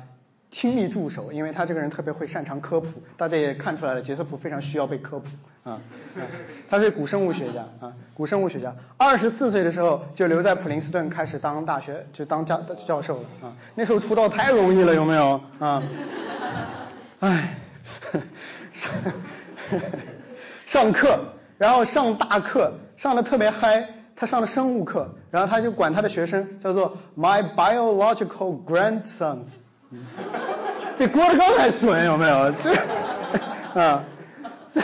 [0.53, 5.27] 亲密助手，因为他这个人特别会擅长科普，大家也看出来了，杰瑟普非常需要被科普
[5.69, 5.81] 啊。
[6.71, 13.57] 他是古生物学家啊，古生物学家，二十四岁的时候就留在普林斯顿开始当大学，就当教教授了啊。
[13.75, 15.83] 那时候出道太容易了，有没有啊？
[17.21, 17.57] 唉，
[18.75, 18.93] 上
[20.67, 22.75] 上课，然后上大课。
[22.95, 29.62] 上的特别嗨，他上的生物课，然后他就管他的学生叫做 my biological grandsons，
[30.99, 32.51] 比郭德纲还损有没有？
[32.53, 32.71] 就
[33.75, 34.05] 啊，
[34.73, 34.81] 这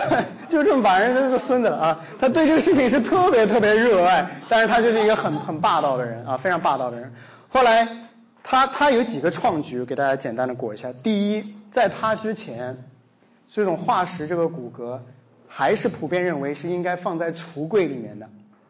[0.48, 2.00] 就这么把人当个孙子了啊！
[2.20, 7.12] 他对这个事情是特别特别热爱，但是他就是一个很很霸道的人啊，非常霸道的人。
[7.48, 7.88] 后来
[8.42, 10.92] 他他有几个创举，给大家简单的过一下。
[10.92, 12.84] 第一，在他之前，
[13.48, 14.98] 这种化石这个骨骼。
[15.50, 18.28] 还是普遍认为是应该放在橱柜里面的，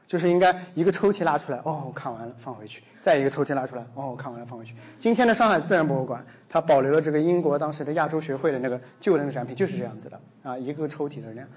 [0.09, 4.75] 就是应该一个抽屉拉出来，哦，看完了放回去，再一个抽屉拉出来，哦，看完了放回去。
[4.99, 11.49] 今天的上海自然博物馆，它保留了这个英国当时的亚洲学会的那个旧的那个展品，就是这样子的啊，一个抽屉的那样。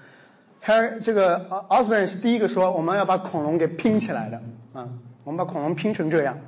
[0.62, 4.40] Harry 这个 Osborne 是第一个说我们要把恐龙给拼起来的
[4.74, 4.88] 啊，
[5.24, 6.38] 我们把恐龙拼成这样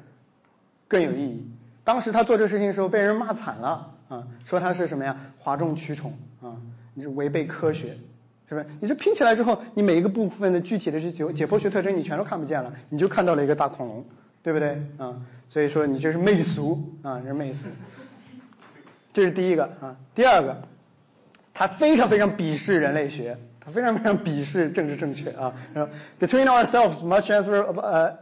[0.86, 1.50] 更有意义。
[1.84, 6.60] 当时他做这个事情的时候被人骂惨了啊，说他是什么呀，哗众取宠啊，
[6.92, 7.96] 你是违背科学。
[8.54, 8.74] 是不是？
[8.80, 14.04] 你这拼起来之后，你每一个部分的具体的这解解剖学特征，你全都看不见了，你就看到了一个大恐龙，
[14.42, 14.80] 对不对？
[14.98, 15.16] 啊，
[15.48, 17.64] 所以说你这是媚俗啊，这是媚俗。
[19.12, 20.62] 这是第一个啊，第二个，
[21.52, 25.54] 他非常非常鄙视人类学，他非常非常鄙视政治正确啊。
[26.18, 28.18] Between ourselves, much answer 呃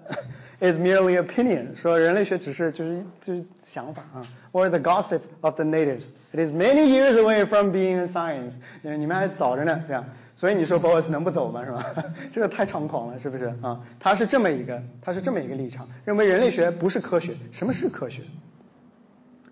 [0.60, 4.26] is merely opinion，说人类学只是就是就是想法啊。
[4.52, 8.52] Or the gossip of the natives, it is many years away from being a science。
[8.82, 10.04] 你们还早着呢，这样。
[10.42, 11.64] 所以你说 Boas 能不走吗？
[11.64, 11.94] 是吧？
[12.34, 13.80] 这个太猖狂了，是不是啊？
[14.00, 17.36] 他是这么一个，他是这么一个立场，认为人类学不是科学。
[17.52, 18.22] 什么是科学？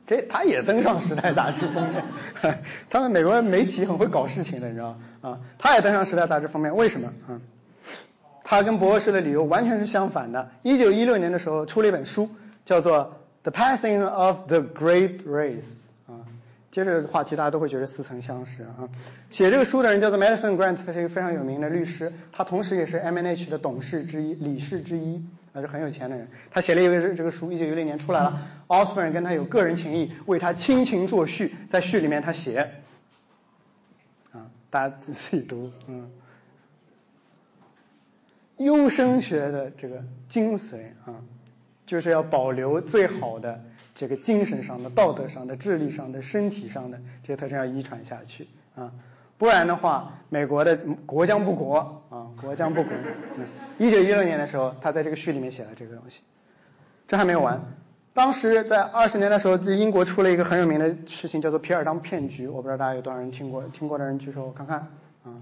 [0.08, 2.02] 这他也登上《时代》杂志封面。
[2.90, 5.38] 他们美国媒体很会搞事情的，你知道吗啊？
[5.58, 7.40] 他也登上《时代》杂志封面，为什么啊？
[8.42, 10.50] 他跟博士的理由完全是相反的。
[10.64, 12.30] 一九一六年的时候出了一本书，
[12.64, 13.16] 叫做
[13.48, 15.60] 《The Passing of the Great Race》。
[16.70, 18.88] 接着话题大家都会觉得似曾相识啊。
[19.28, 26.28] 写这个书的人叫做 Madison Grant，他是一个非常有名的律师，他同时也是 M N H 的董事之一、理事之一，啊是很有钱的人。
[26.50, 28.46] 他写了一个这个书，一九一六年出来了。
[28.68, 32.70] Osborne 跟他有个人情谊，为他倾情作序，在序里面他写，
[34.30, 36.08] 啊，大家自己读，嗯，
[38.58, 41.18] 优生学的这个精髓啊，
[41.84, 43.64] 就是要保留最好的。
[44.00, 48.92] 这个精神上的、道德上的、智力上的、身体上的这些特征要遗传下去啊，
[49.36, 50.74] 不然的话，美国的
[51.04, 52.90] 国将不国啊，国将不国。
[53.76, 56.22] 一九一六年的时候，他在这个序里面写了这个东西。
[57.08, 57.60] 这还没有完，
[58.14, 62.48] 当时在二十年的时候，这英国出了一个很有名的事情，叫做皮尔当骗局。
[62.48, 64.78] 我不知道大家有多少人听过，听过的人举手我看看
[65.24, 65.36] 啊。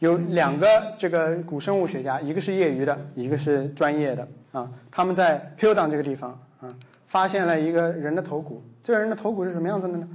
[0.00, 0.66] 有两个
[0.98, 6.74] 这个古生物学家，一个是业余的，一个是专业的啊，他们在皮尔当这个地方啊。
[7.12, 10.08] 发现了一个人的头骨，这个人的头骨是什么样子的呢？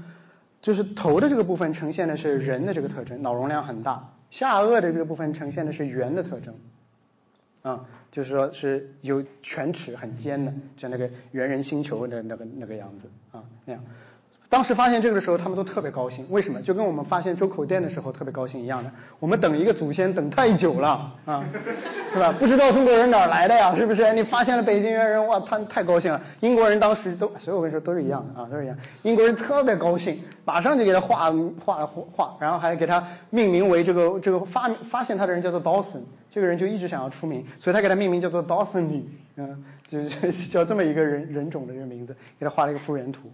[0.63, 6.55] 就是头的这个部分呈现的是人的这个特征，脑容量很大；下颚的这个部分呈现的是圆的特征，
[7.61, 13.83] 啊，就是说是有犬齿很尖的，像那个猿人星球的那个那个样子啊那样。
[14.49, 16.25] 当时发现这个的时候，他们都特别高兴。
[16.29, 16.61] 为什么？
[16.61, 18.89] 就跟我们发现周口店的时候特别高兴一样的。
[19.19, 21.43] 我们等一个祖先等太久了啊，
[22.13, 22.33] 是吧？
[22.39, 23.75] 不知道中国人哪来的呀？
[23.75, 24.13] 是不是？
[24.13, 26.21] 你发现了北京猿人，哇，他太高兴了。
[26.39, 28.77] 英国人当时都，所以我跟你说都是一样的啊，都是一样。
[29.03, 31.29] 英国人特别高兴，马上就给他画
[31.63, 43.29] 画画，然后还给他命名为这个这个发发现他的人叫做 Dawson，这个人就一直想要出名，所以他给他命名叫做 Dawson 女，嗯，就是叫这么一个人人种的这个名字，给他画了一个复原图。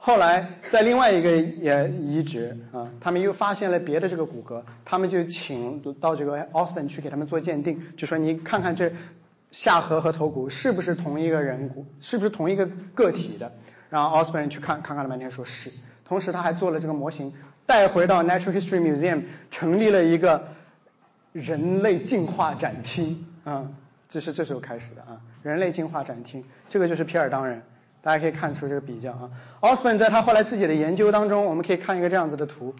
[0.00, 8.92] 后来在另外一个也遗址啊，他们又发现了别的这个骨骼，他们就请到这个 Austin 去给他们做鉴定，就说你看看这
[9.50, 13.52] 下颌和头骨是不是同一个人骨，是不是同一个个体的。
[13.90, 15.70] 然后奥斯本去看看看了半天说是，
[16.04, 17.34] 同时他还做了这个模型
[17.66, 20.48] 带回到 Natural History Museum，成立了一个
[21.32, 23.68] 人类进化展厅啊，
[24.08, 27.62] 这是这时候开始的啊，人类进化展厅，这个就是皮尔当人。
[28.00, 29.30] 大家可以看出这个比较啊，
[29.60, 32.74] 奥斯本在他后来自己的研究当中，我们可以看一个这样子的图，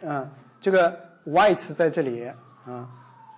[0.00, 0.30] 嗯，
[0.60, 2.32] 这个 white 在这里
[2.66, 2.88] 啊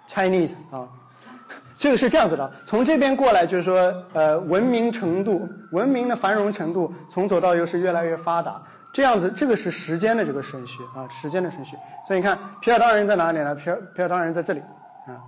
[0.09, 0.89] ，Chinese 啊，
[1.77, 8.63] 这个是这样子的，从这边过来就是说呃文明程度，文明的繁荣程度从左到右是越来越发达，
[8.93, 11.77] 这样子这个是时间的这个顺序啊，时间的顺序，
[12.07, 13.55] 所以你看皮尔当人在哪里呢？
[13.57, 14.61] 皮尔皮尔当人在这里
[15.07, 15.21] 啊，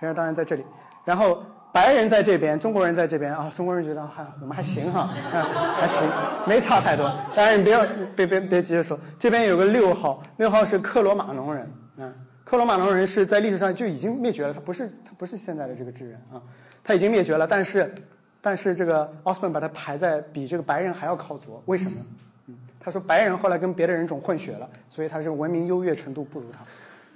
[0.00, 0.64] 皮尔当人在这里，
[1.04, 1.44] 然后。
[1.74, 5.08] 白人在这边，中国人在这边啊，中国人觉得还我们还行哈，
[5.76, 6.08] 还行，
[6.46, 7.12] 没差太多。
[7.34, 7.76] 当然你别
[8.14, 12.14] 别别别急着说，这边有个六号，六号是克罗马农人，嗯，
[12.44, 16.40] 克罗马农人是在历史上就已经灭绝了，他不是他不是现在的这个智人啊，
[16.84, 17.48] 他已经灭绝了。
[17.48, 17.92] 但是
[18.40, 22.00] 但是这个奥斯本把他排在比这个白人还要靠左，为什么？
[22.46, 26.60] 嗯，他说白人后来跟别的人种混血了，所以他是文明优越程度不如他，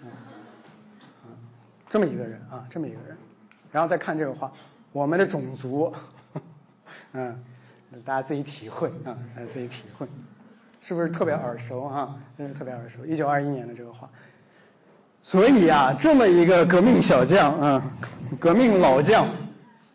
[0.02, 0.10] 嗯，
[1.88, 3.16] 这么一个人啊，这么一个人。
[3.72, 4.52] 然后再看这个话，
[4.92, 5.94] 我们的种族，
[7.12, 7.42] 嗯，
[8.04, 10.06] 大家自己体会啊，大家自己体会，
[10.80, 12.16] 是不是特别耳熟啊？
[12.36, 13.04] 真是特别耳熟。
[13.04, 14.08] 一九二一年的这个话，
[15.22, 17.92] 所以啊，这么一个革命小将啊，
[18.38, 19.26] 革命老将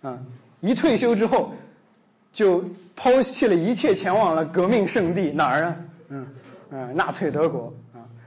[0.02, 0.20] 啊，
[0.62, 1.54] 一退休之后
[2.32, 5.76] 就抛弃了一切，前往了革命圣地哪儿啊？
[6.10, 6.28] 嗯
[6.70, 7.74] 嗯，纳粹德国。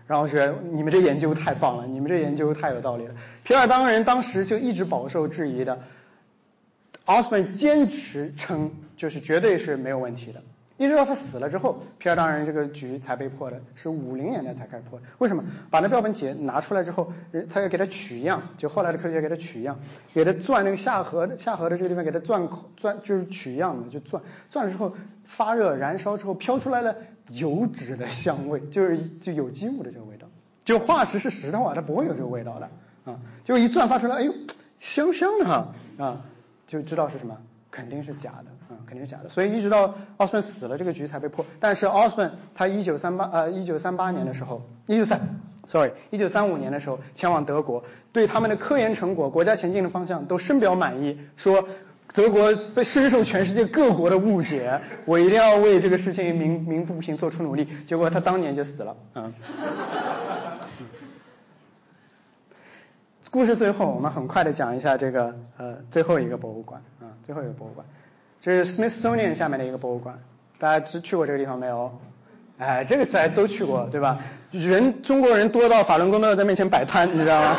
[0.07, 3.15] 然后是你们这研究太棒了，你们这研究太有道理了。
[3.45, 5.81] 皮尔当人当时就一直饱受质疑的，
[7.05, 10.41] 奥斯本坚持称就是绝对是没有问题的，
[10.77, 15.05] 一直到他死了之后，皮尔当人这个局才被破的，是五零年代才开始破的。
[15.19, 15.45] 为什么？
[15.71, 19.79] 把那标本解拿出来之后，人他要给他取样，就后来的科学家给他取样，
[20.15, 26.97] 给他钻那个下颌下颌的这个地方给他钻口钻就是取样嘛，就钻钻了之后发热燃烧之后飘出来了。
[27.31, 30.27] 油脂的香味， 就是就有机物的这个味道，
[30.65, 32.71] 就化石是石头啊，它不会有这个味道的
[33.05, 34.33] 啊，就一钻发出来，哎呦，
[34.81, 36.21] 香香的哈啊，
[36.67, 37.37] 就知道是什么，
[37.71, 41.45] 肯定是假的啊，肯定是假的，所以一直到奥斯本死了，这个局才被破。
[41.61, 45.21] 但是奥斯本他一九三八呃一九三八年的时候，一九三
[45.67, 51.69] ，sorry，一九三五年的时候前往德国，对他们的科研成果、国家前进的方向都深表满意，说。
[52.17, 57.69] 德国被深受全世界各国的误解，我一定要为这个事情鸣鸣不平，做出努力。
[57.87, 58.97] 结果他当年就死了。
[59.15, 59.35] 嗯。
[63.31, 67.87] 故事最后，我们很快的讲一下这个呃最后一个博物馆啊，最后一个博物馆，
[68.41, 70.19] 这是 Smithsonian 下面的一个博物馆。
[70.59, 72.01] 大家知去过这个地方没有？
[72.57, 74.21] 哎，这个词还都去过对吧？
[74.53, 77.57] 人中国人多到法轮功都要在面前摆摊，你知道吗？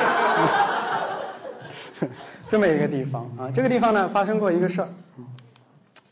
[2.49, 4.89] 这么一个地方啊，这个地方呢发生过一个事儿。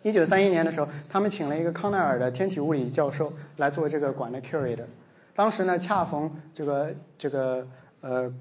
[0.03, 4.85] 一九三一年的时候，他们请了一个康奈尔的天体物理教授来做这个馆的 curator。
[5.33, 7.67] 当时呢，恰逢这个这个
[8.01, 8.31] 呃，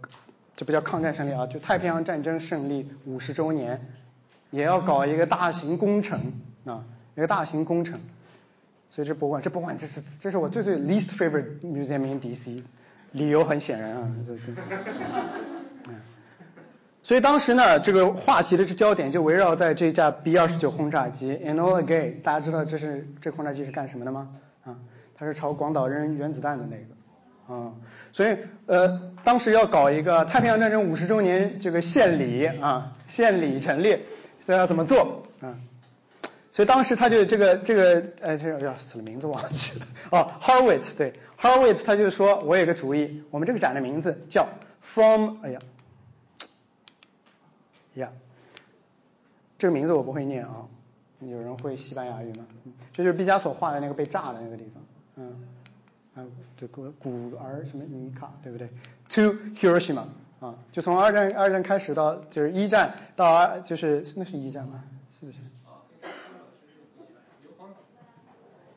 [0.56, 3.80] 这不叫抗战胜利啊，就太平洋战争胜利五十周年，
[4.50, 6.32] 也要搞一个大型工程
[6.66, 6.84] 啊，
[7.16, 7.98] 一个大型工程。
[8.90, 12.62] 所以这博物馆，这博物馆这是这是我最最 least favorite museum in DC，
[13.12, 14.54] 理由很显然啊，对对。
[17.04, 22.18] 所以当时呢，这个话题的焦点就围绕在这架 B 二十九轰炸机 Enola Gay。
[22.24, 24.30] 大家知道这是这轰炸机是干什么的吗？
[24.64, 24.74] 啊，
[25.14, 27.54] 它是朝广岛扔原子弹的那个。
[27.54, 27.72] 啊，
[28.10, 34.00] 所以呃，当时要搞一个太平洋战争五十周年这个献礼啊，献礼陈列，
[34.40, 35.24] 所以要怎么做？
[35.42, 35.60] 啊，
[36.54, 39.86] 所以当时他就这个这个哎，这哎呀死了名字忘记了。
[40.10, 44.48] 哦，Harwitz 对，Harwitz 他就说，我有个主意，我们这个展的名字叫
[44.80, 45.60] From 哎呀。
[47.94, 48.10] 呀，
[49.58, 50.66] 这个名字我不会念啊，
[51.20, 52.44] 有人会西班牙语吗？
[52.92, 54.82] 这就是毕加索画的那个被炸的那个地方，
[55.16, 55.36] 嗯，
[56.14, 56.26] 啊，
[56.56, 58.68] 这个古儿什么尼卡，对不对
[59.10, 60.04] ？To Hiroshima
[60.40, 64.84] 啊，就从二战二战开始到就是一战到二就是那是一战吗？
[65.18, 65.38] 是不是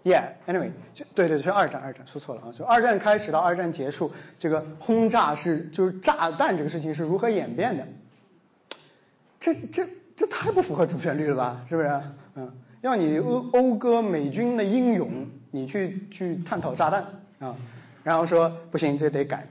[0.03, 7.85] ？Yeah，anyway，就对对，是二战，二战说错了啊，就二战开始到二战结束，这个轰炸是就是炸弹这个事情是如何演变的？
[9.47, 9.87] 这这
[10.17, 11.61] 这太不符合主旋律了吧？
[11.69, 12.01] 是不是？
[12.35, 12.51] 嗯，
[12.81, 15.09] 要你讴讴歌美军的英勇，
[15.51, 17.05] 你去去探讨炸弹
[17.39, 17.55] 啊，
[18.03, 19.47] 然后说不行，这得改。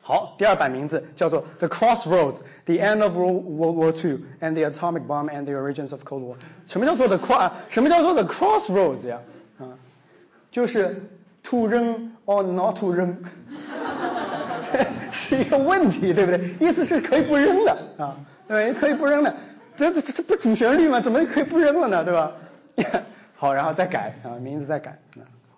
[0.00, 5.44] 好，第二版名字叫做 The Crossroads: The End of World World War II and the Atomic Bomb and
[5.44, 6.36] the Origins of Cold War。
[6.66, 7.50] 什么叫做 The Cross？
[7.68, 9.20] 什么叫做 The Crossroads 呀？
[9.58, 9.76] 啊，
[10.50, 11.02] 就是
[11.42, 13.18] to 扔 or not to 扔，
[15.12, 16.54] 是一个问题，对不对？
[16.58, 18.16] 意思是可以不扔的啊，
[18.48, 19.34] 对，可以不扔的。
[19.76, 21.00] 这这这不主旋律吗？
[21.00, 22.04] 怎么可以不扔了呢？
[22.04, 22.32] 对吧？
[23.36, 24.98] 好，然后再改啊，名字再改。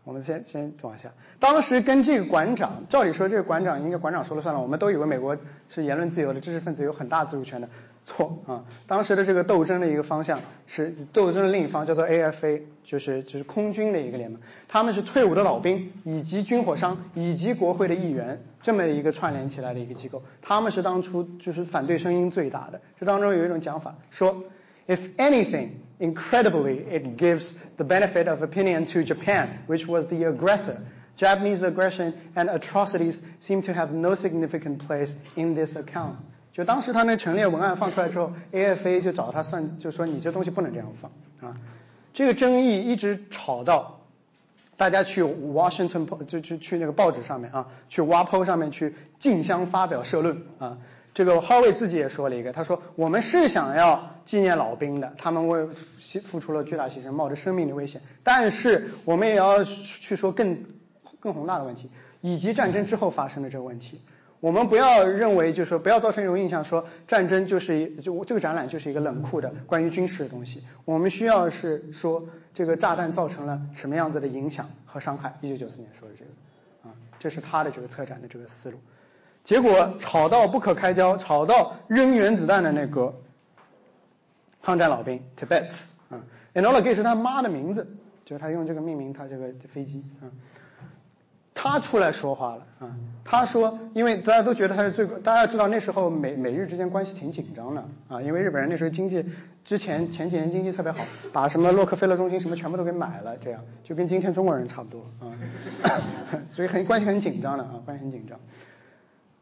[0.02, 1.10] 我们先先往下。
[1.38, 4.60] 当时跟这个馆长，照理说这个馆长应该馆长说了算了。
[4.60, 5.36] 我们都以为美国
[5.68, 7.68] 是言论自由的，知识分子有很大自主权的。
[8.04, 8.64] 错啊！
[8.86, 14.40] 当时的这个斗争的一个方向是斗争的另一方叫做 AFA，就是就是空军的一个联盟。
[14.68, 20.22] 他们是退伍的老兵以及军火商以及国会的议员这么一个串联起来的一个机构。
[20.42, 22.80] 他们是当初就是反对声音最大的。
[22.98, 24.44] 这当中有一种讲法说
[24.86, 25.68] ，if anything。
[26.02, 30.80] Incredibly, it gives the benefit of opinion to Japan, which was the aggressor.
[31.18, 36.14] Japanese aggression and atrocities seem to have no significant place in this account.
[36.54, 41.10] 就当时他那陈列文案放出来之后，AFA 就找他算，就说你这东西不能这样放
[41.50, 41.54] 啊。
[42.14, 43.99] 这个争议一直吵到
[44.80, 50.78] 大家去 Washington 就去去那个报纸上面啊，去 WAPO 上面去竞相发表社论啊。
[51.12, 55.66] 这个哈维自己也说了一个，他说我们是想要纪念老兵的，他们为
[56.24, 60.64] 付出了巨大牺牲，冒着生命的危险，但是我们也要去说更
[61.18, 61.90] 更宏大的问题，
[62.22, 64.00] 以及战争之后发生的这个问题。
[64.40, 70.62] 我们不要认为，就是说不要造成一种印象，说战争就是一就这个展览就是一个冷酷的关于军事的东西。
[70.86, 75.34] 我们需要是说这个炸弹造成了什么样子的影响和伤害。
[75.42, 76.30] 一九九四年说的这个
[76.88, 78.78] 啊，这是他的这个策展的这个思路。
[79.44, 83.14] 结果吵到不可开交，吵到扔原子弹的那个
[84.62, 86.20] 抗战老兵 Tibets 啊
[86.52, 87.86] Gay 是他妈的名字，
[88.24, 90.28] 就是他用这个命名他这个飞机啊，
[91.62, 99.22] 他出来说话了啊，他说，因为大家都觉得他是最，大家要知道那时候美美日之间关系挺紧张的啊，因为日本人那时候经济
[99.62, 101.04] 之前前几年经济特别好，
[101.34, 105.28] 把什么洛克菲勒中心什么全部都给买了，这样就跟今天中国人差不多啊，
[106.48, 108.40] 所以很关系很紧张的啊，关系很紧张。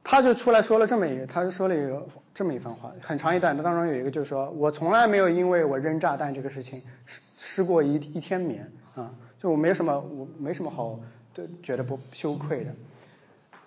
[0.03, 2.05] 他就出来说了这么一个，他就说了一个
[2.35, 3.57] 这么一番话，很长一段。
[3.57, 10.99] 他当中有一个就是说，我从来没有因为我扔炸弹这个事情失失过一一天眠啊，就我没什么，我没什么好
[11.47, 12.71] 对觉得不羞愧的。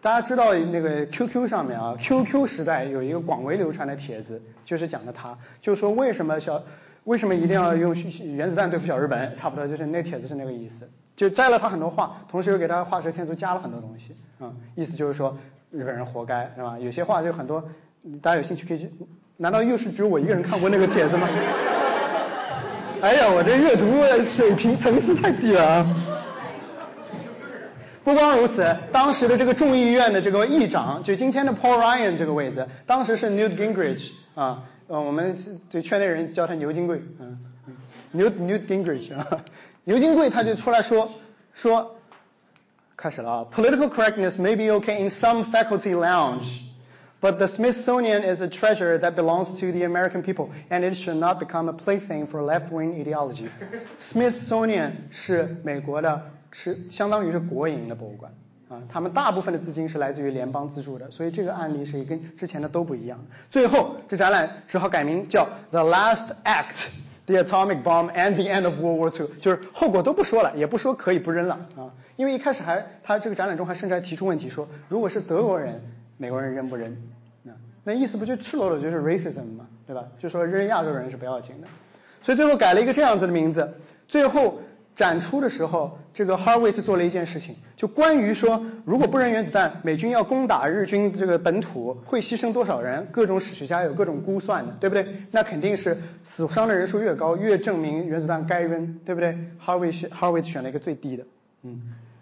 [0.01, 6.61] 大家知道那个 QQ 上面啊，QQ 时代有一个广为流传的帖子，就是讲的他，就是说为什么小
[7.05, 15.37] 为什么一定要用原子弹对付小日本，差不多就是那帖子是那个意思，就摘了他很多话，同时又给他画蛇添足加了很多东西啊，意思就是说。
[15.73, 16.77] 日本人活该是吧？
[16.77, 17.63] 有些话就很多，
[18.21, 18.91] 大家有兴趣可以去。
[19.37, 21.29] 难道又是只有我一个人看过那个帖子吗？
[22.99, 23.89] 哎呀，我这阅读
[24.27, 25.95] 水平层次太低了啊！
[28.03, 35.37] 不光如此，当时的这个众议院的这个议长，就今天的 Paul Ryan 这个位置，当时是 Newt Gingrich 啊，呃，我们
[35.69, 37.39] 这圈内人叫他牛金贵，嗯
[38.15, 39.43] ，Newt Newt Gingrich 啊，
[39.83, 41.11] 牛金贵他就出来说
[41.53, 41.95] 说。
[42.97, 46.61] 开始了啊，Political correctness may be okay in some faculty lounge,
[47.21, 51.17] but the Smithsonian is a treasure that belongs to the American people, and it should
[51.17, 53.51] not become a plaything for left-wing ideologies.
[54.01, 58.33] Smithsonian 是美国的，是相当于是国营的博物馆
[58.67, 63.23] 啊，他们大部分的资金是来自于联邦资助的，所以这个案例是跟之前的都不一样。
[63.49, 66.87] 最后，这展览只好改名叫 The Last Act。
[67.27, 75.81] The atomic bomb and the end of World War II，就是后果都不说了，也不说可以不扔了啊，因为一开始还他这个展览中还甚至还提出问题说，如果是德国人，
[76.21, 76.95] 美国人扔不扔？
[77.41, 77.51] 那
[77.83, 80.05] 那意思不就赤裸裸就是 racism 嘛，对吧？
[80.19, 81.67] 就说扔亚洲人是不要紧的，
[82.21, 83.73] 所以最后改了一个这样子的名字，
[84.07, 84.61] 最后。
[84.93, 93.07] 展出的时候，这个 Harvard 做了一件事情，就关于说，如果不扔原子弹，美军要攻打日军这个本土，会牺牲多少人？
[93.09, 95.07] 各种史学家有各种估算的，对不对？
[95.31, 101.23] 那肯定是死伤的人数越高，越证明原子弹该扔，对不对？Harvard 选 Harvard 选了一个最低的，
[101.63, 101.81] 嗯，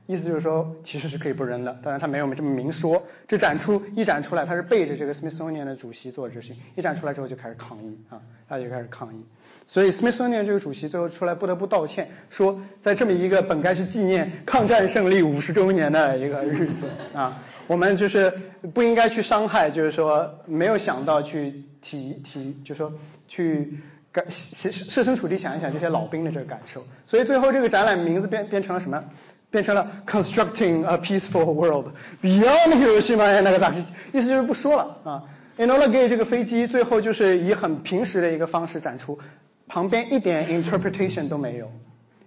[0.10, 3.04] 意思就是说其实是可以不扔的，当然他没有这么明说。
[3.28, 9.24] 这展出一展出来，他是背着这个 Smithsonian 的主席做这事情，一展出来之后就开始抗议啊，他就开始抗议。
[9.68, 18.34] 所以，Smithsonian 这个主席最后出来不得不道歉，说在这么一个本该是纪念抗战胜利五十周年的一个日子啊，我们就是
[18.74, 22.94] 不应该去伤害，就是说没有想到去提提，就说
[23.28, 23.78] 去
[24.12, 26.84] 感设身处地想一想这些老兵的这个感受。
[27.06, 29.04] 所以最后这个展览名字变变成了什么？
[29.52, 35.24] 变成了 Constructing a Peaceful World Beyond Hiroshima and Nagasaki，意思就是不说了啊。
[35.58, 39.20] Enola Gay 这个飞机最后就是以很平时的一个方式展出，
[39.68, 41.72] 旁边一点 interpretation 都没有。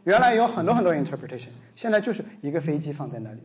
[0.04, 3.38] 原来有很多很多 interpretation，现在就是一个飞机放在那里。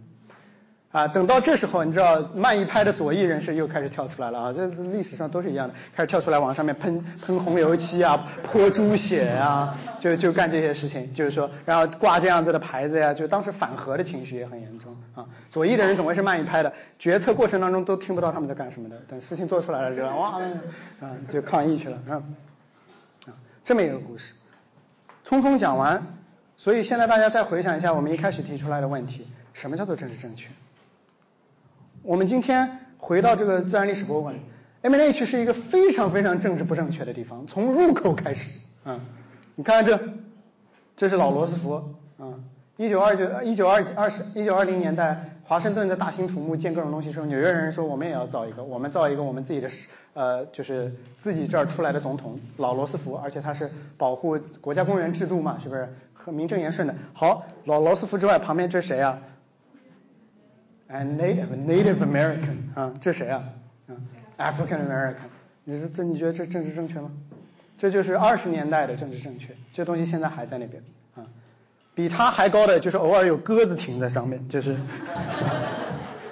[0.90, 15.26] 啊，等到这时候，你知道慢一拍的左翼人士又开始跳出来了啊，这历史上都是一样的，开始跳出来往上面喷喷红油漆啊，泼猪血啊，就就干这些事情，就是说，然后挂这样子的牌子呀，就当时反核的情绪也很严重啊。
[15.52, 20.40] 左翼的人总会是慢一拍的，决策过程当中都听不到他们在干什么的，等事情做出来了，就哇，
[21.02, 22.24] 啊，就抗议去了，啊，
[23.28, 24.34] 啊，这么一个故事，
[25.28, 26.02] 匆匆讲完，
[26.56, 30.48] 所以现在大家再回想一下我们一开始提出来的问题，什么叫做政治正确？
[32.08, 34.34] 我们今天回到这个自然历史博物馆
[34.82, 39.02] ，M&H 是一个非常非常政治不正确的地方，从入口开始，啊，
[39.56, 40.00] 你看这，
[40.96, 41.74] 这是老罗斯福，
[42.18, 42.40] 啊。
[42.78, 49.70] 一九二九一九二二十一九二零年代，华盛顿的大兴土木建各种东西时候，纽约人说我们也要造一个，我们造一个我们自己的，
[50.14, 55.90] 呃，就是自己这儿出来的总统老罗斯福，而且他是保护国家公园制度嘛，是不是？
[56.14, 56.96] 很名正言顺的。
[57.14, 59.20] 好，老罗斯福之外，旁边这是谁啊
[60.90, 63.44] ？And Native Native American 啊，这谁啊？
[63.88, 63.96] 啊
[64.38, 65.16] ，African American。
[65.64, 67.12] 你是这你觉得这政治正确吗？
[67.78, 70.82] 这就是二十年代的政治正确，这东西现在还在那边
[71.16, 71.28] 啊。
[71.94, 74.78] 比它还高的就是偶尔有鸽子停在上面，就是，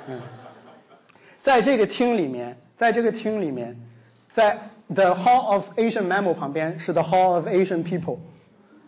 [0.07, 0.19] 嗯，
[1.43, 3.75] 在这个厅里面，在这个厅里面，
[4.31, 4.57] 在
[4.93, 8.17] The Hall of Asian Mammal 旁边是 The Hall of Asian People，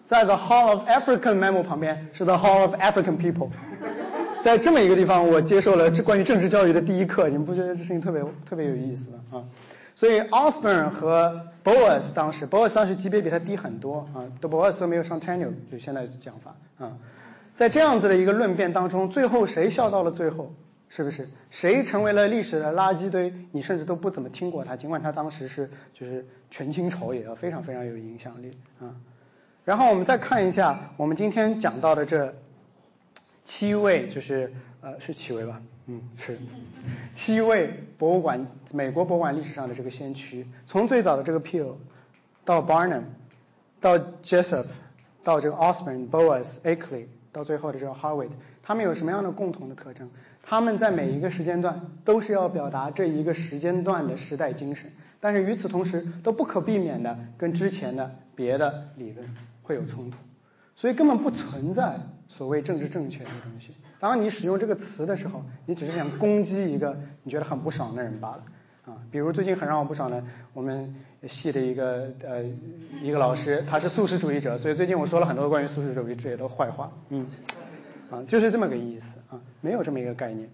[0.05, 3.49] 在 The Hall of African Mammal 旁边是 The Hall of African People，
[4.43, 9.19] 在这么一个地方，我接受了这关于政治教育的第一课，你们不觉得这事情特别特别有意思吗？
[9.31, 9.43] 啊？
[9.95, 16.97] 所以 Osborne 和 Boas 当时，Boas 当时级别比他低很多啊，都 Boas 都没有上 tenure，就现在讲法啊，
[17.55, 20.53] 在这样子的一个论辩当中，最后谁笑到了最后？
[20.89, 21.27] 是不是？
[21.51, 23.33] 谁成为了历史的垃圾堆？
[23.51, 28.95] 你甚至都不怎么听过他，尽管他当时是就是权倾朝野，非常非常有影响力啊。
[29.65, 32.33] 然后我们再看一下我们今天讲到的这
[33.47, 34.51] 七位，就是
[34.81, 35.61] 呃是七位吧？
[35.85, 36.37] 嗯，是
[37.13, 41.75] 七位博物馆，美国博物馆历史上的这个先驱，从最早的这个 Peel
[42.43, 43.03] 到 Barnum，
[43.79, 44.65] 到 Jessup，
[45.23, 50.09] 到这个 Osborne、Boas、Ackley，到最后的这个 Harvard，他们有什么样的共同的特征？
[50.43, 54.91] 他们在每一个时间段都是要表达这一个时间段的时代精神，
[55.21, 59.33] 但是与此同时都不可避免的跟之前的别的理论
[59.63, 60.17] 会有冲突，
[60.75, 63.71] 所以根本不存在所谓政治正确的东西。
[63.99, 68.43] 当你使用这个词的时候，你只是想攻击一个你觉得很不爽的人罢了
[68.85, 68.97] 啊。
[69.11, 70.23] 比如最近很让我不爽的，
[70.53, 70.95] 我们
[71.27, 72.43] 系的一个呃
[73.01, 77.27] 一个老师，他是素食主义者，所以最近我说了很多关于素食主义者的坏话，嗯，
[78.11, 80.49] 啊，就是这么个意思啊，没有这么一个概念。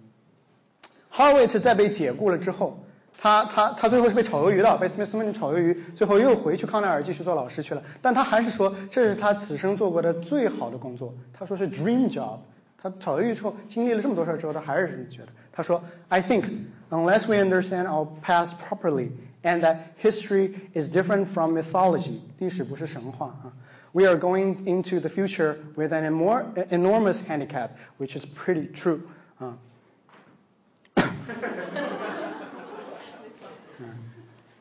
[1.12, 2.84] Harvard 在被解雇了之后，
[3.20, 7.84] 他他他最后是被炒鱿鱼的，被 Smithsonian 炒鱿鱼，最后又回去康奈尔继续做老师去了。
[8.02, 12.40] 但他还是说这是他此生做过的最好的工作，他说是 dream job。
[12.82, 15.30] 他炒鱿鱼之后，经历了这么多事儿之后，他还是这么觉得。
[15.54, 16.44] 他说：“I think
[16.90, 19.12] unless we understand our past properly
[19.42, 23.54] and that history is different from mythology，历史不是神话啊。
[23.94, 29.00] We are going into the future with an enormous handicap, which is pretty true
[29.38, 29.60] 啊。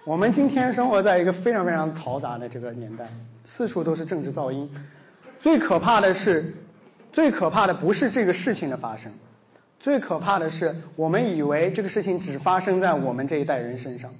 [0.05, 3.09] 我们今天生活在一个非常非常嘈杂的这个年代，
[3.45, 4.69] 四处都是政治噪音。
[5.39, 6.55] 最可怕的是。
[7.13, 9.13] 最可怕的不是这个事情的发生，
[9.79, 14.15] 最可怕的是我们以为这个事情只发生在我们这一代人身上，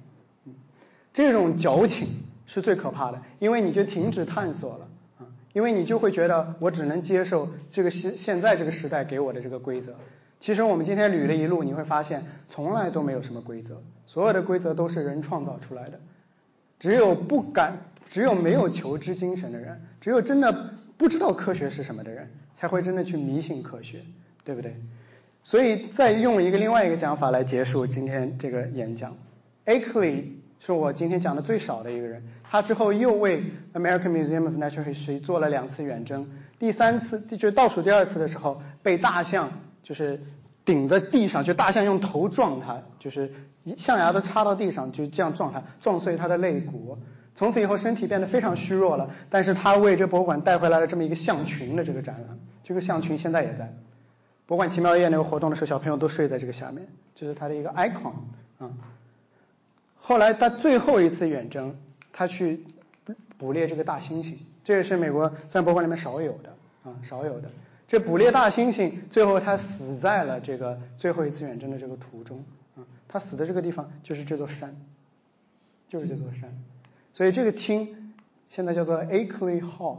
[1.11, 2.07] 这种矫情
[2.45, 4.87] 是最可怕的，因为你就停止探索了
[5.17, 9.95] 啊，因为你就会觉得我只能接受这个现现在这个时代给我的这个规则。
[10.39, 13.81] 其实我们今天捋了一路，你会发现从来都没有什么规则，
[14.13, 15.99] 所有的规则都是人创造出来的。
[16.79, 17.79] 只有不敢，
[18.11, 22.29] 只有没有求知精神的人，只有真的不知道科学是什么的人。
[22.53, 24.03] 才会真的去迷信科学，
[24.45, 24.73] 对不对？
[25.43, 29.17] 所以再用一个另外一个讲法来结束今天这个演讲。
[29.65, 30.25] Ackley
[30.59, 36.29] 是我今天讲的最少的一个人，他之后又为 American Museum of Natural History 做了两次远征，
[36.59, 40.21] 第三次就倒数第二次的时候被大象就是
[40.65, 43.33] 顶在地上，就大象用头撞他，就是
[43.77, 46.97] 象牙都插到地上，就这样撞他，撞碎他的肋骨。
[47.35, 52.37] 从此以后身体变得非常虚弱了，但是他为这博物馆带回来了这么一个象群的这个展览。
[52.63, 53.73] 这个象群现在也在
[54.45, 58.13] 博物馆奇妙夜那个活动的时候，小朋友都睡在这个下面，这是他的一个 icon
[58.59, 58.71] 啊。
[59.99, 61.75] 后来他最后一次远征，
[62.11, 62.65] 他去
[63.37, 67.49] 捕猎这个大猩猩，这也是美国自然博物馆里面少有的啊，少有的。
[67.87, 72.43] 这捕猎大猩猩，最后他死在了这个最后一次远征的这个途中
[72.75, 74.75] 啊，他死的这个地方就是这座山，
[75.89, 76.51] 就是这座山。
[77.13, 78.13] 所以这个厅
[78.49, 79.97] 现在叫做 Ackley Hall，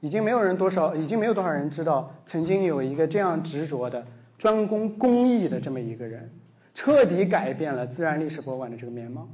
[0.00, 6.30] 已经没有人多少，已经没有多少人知道，曾经有一个这样执着的专攻工艺的这么一个人，
[6.74, 9.28] 彻底改变了自然历史博物馆的这个面貌。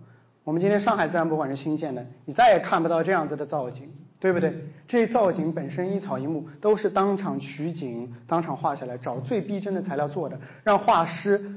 [0.44, 4.53] 我们今天上海自然博物馆是新建的，你再也看不到这样子的造景，对不对？
[4.86, 11.55] 这造景本身一草一木都是当场取景、当场画下来，找最逼真的材料做的，让画师。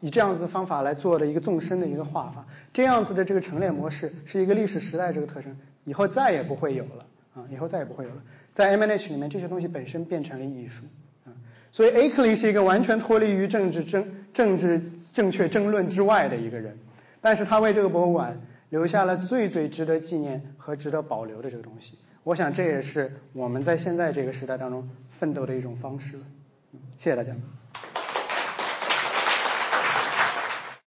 [0.00, 7.04] 以这样子的方法来做的一个纵深的一个画法，这样子的这个陈列模式是一个历史时代这个特征，以后再也不会有了
[7.34, 8.22] 啊，以后再也不会有了。
[8.52, 10.84] 在 M N H 里面，这些东西本身变成了艺术
[11.26, 11.34] 啊，
[11.72, 14.80] 所以 Akeley 是一个完全脱离于政治争政治
[15.12, 16.78] 正确争论之外的一个人，
[17.20, 18.40] 但是他为这个博物馆
[18.70, 21.98] 留下了最最值得纪念和值得保留的这个东西。
[22.24, 26.18] 我想这也是我们在现在这个时代当中奋斗的一种方式。
[26.96, 27.34] 谢谢大家。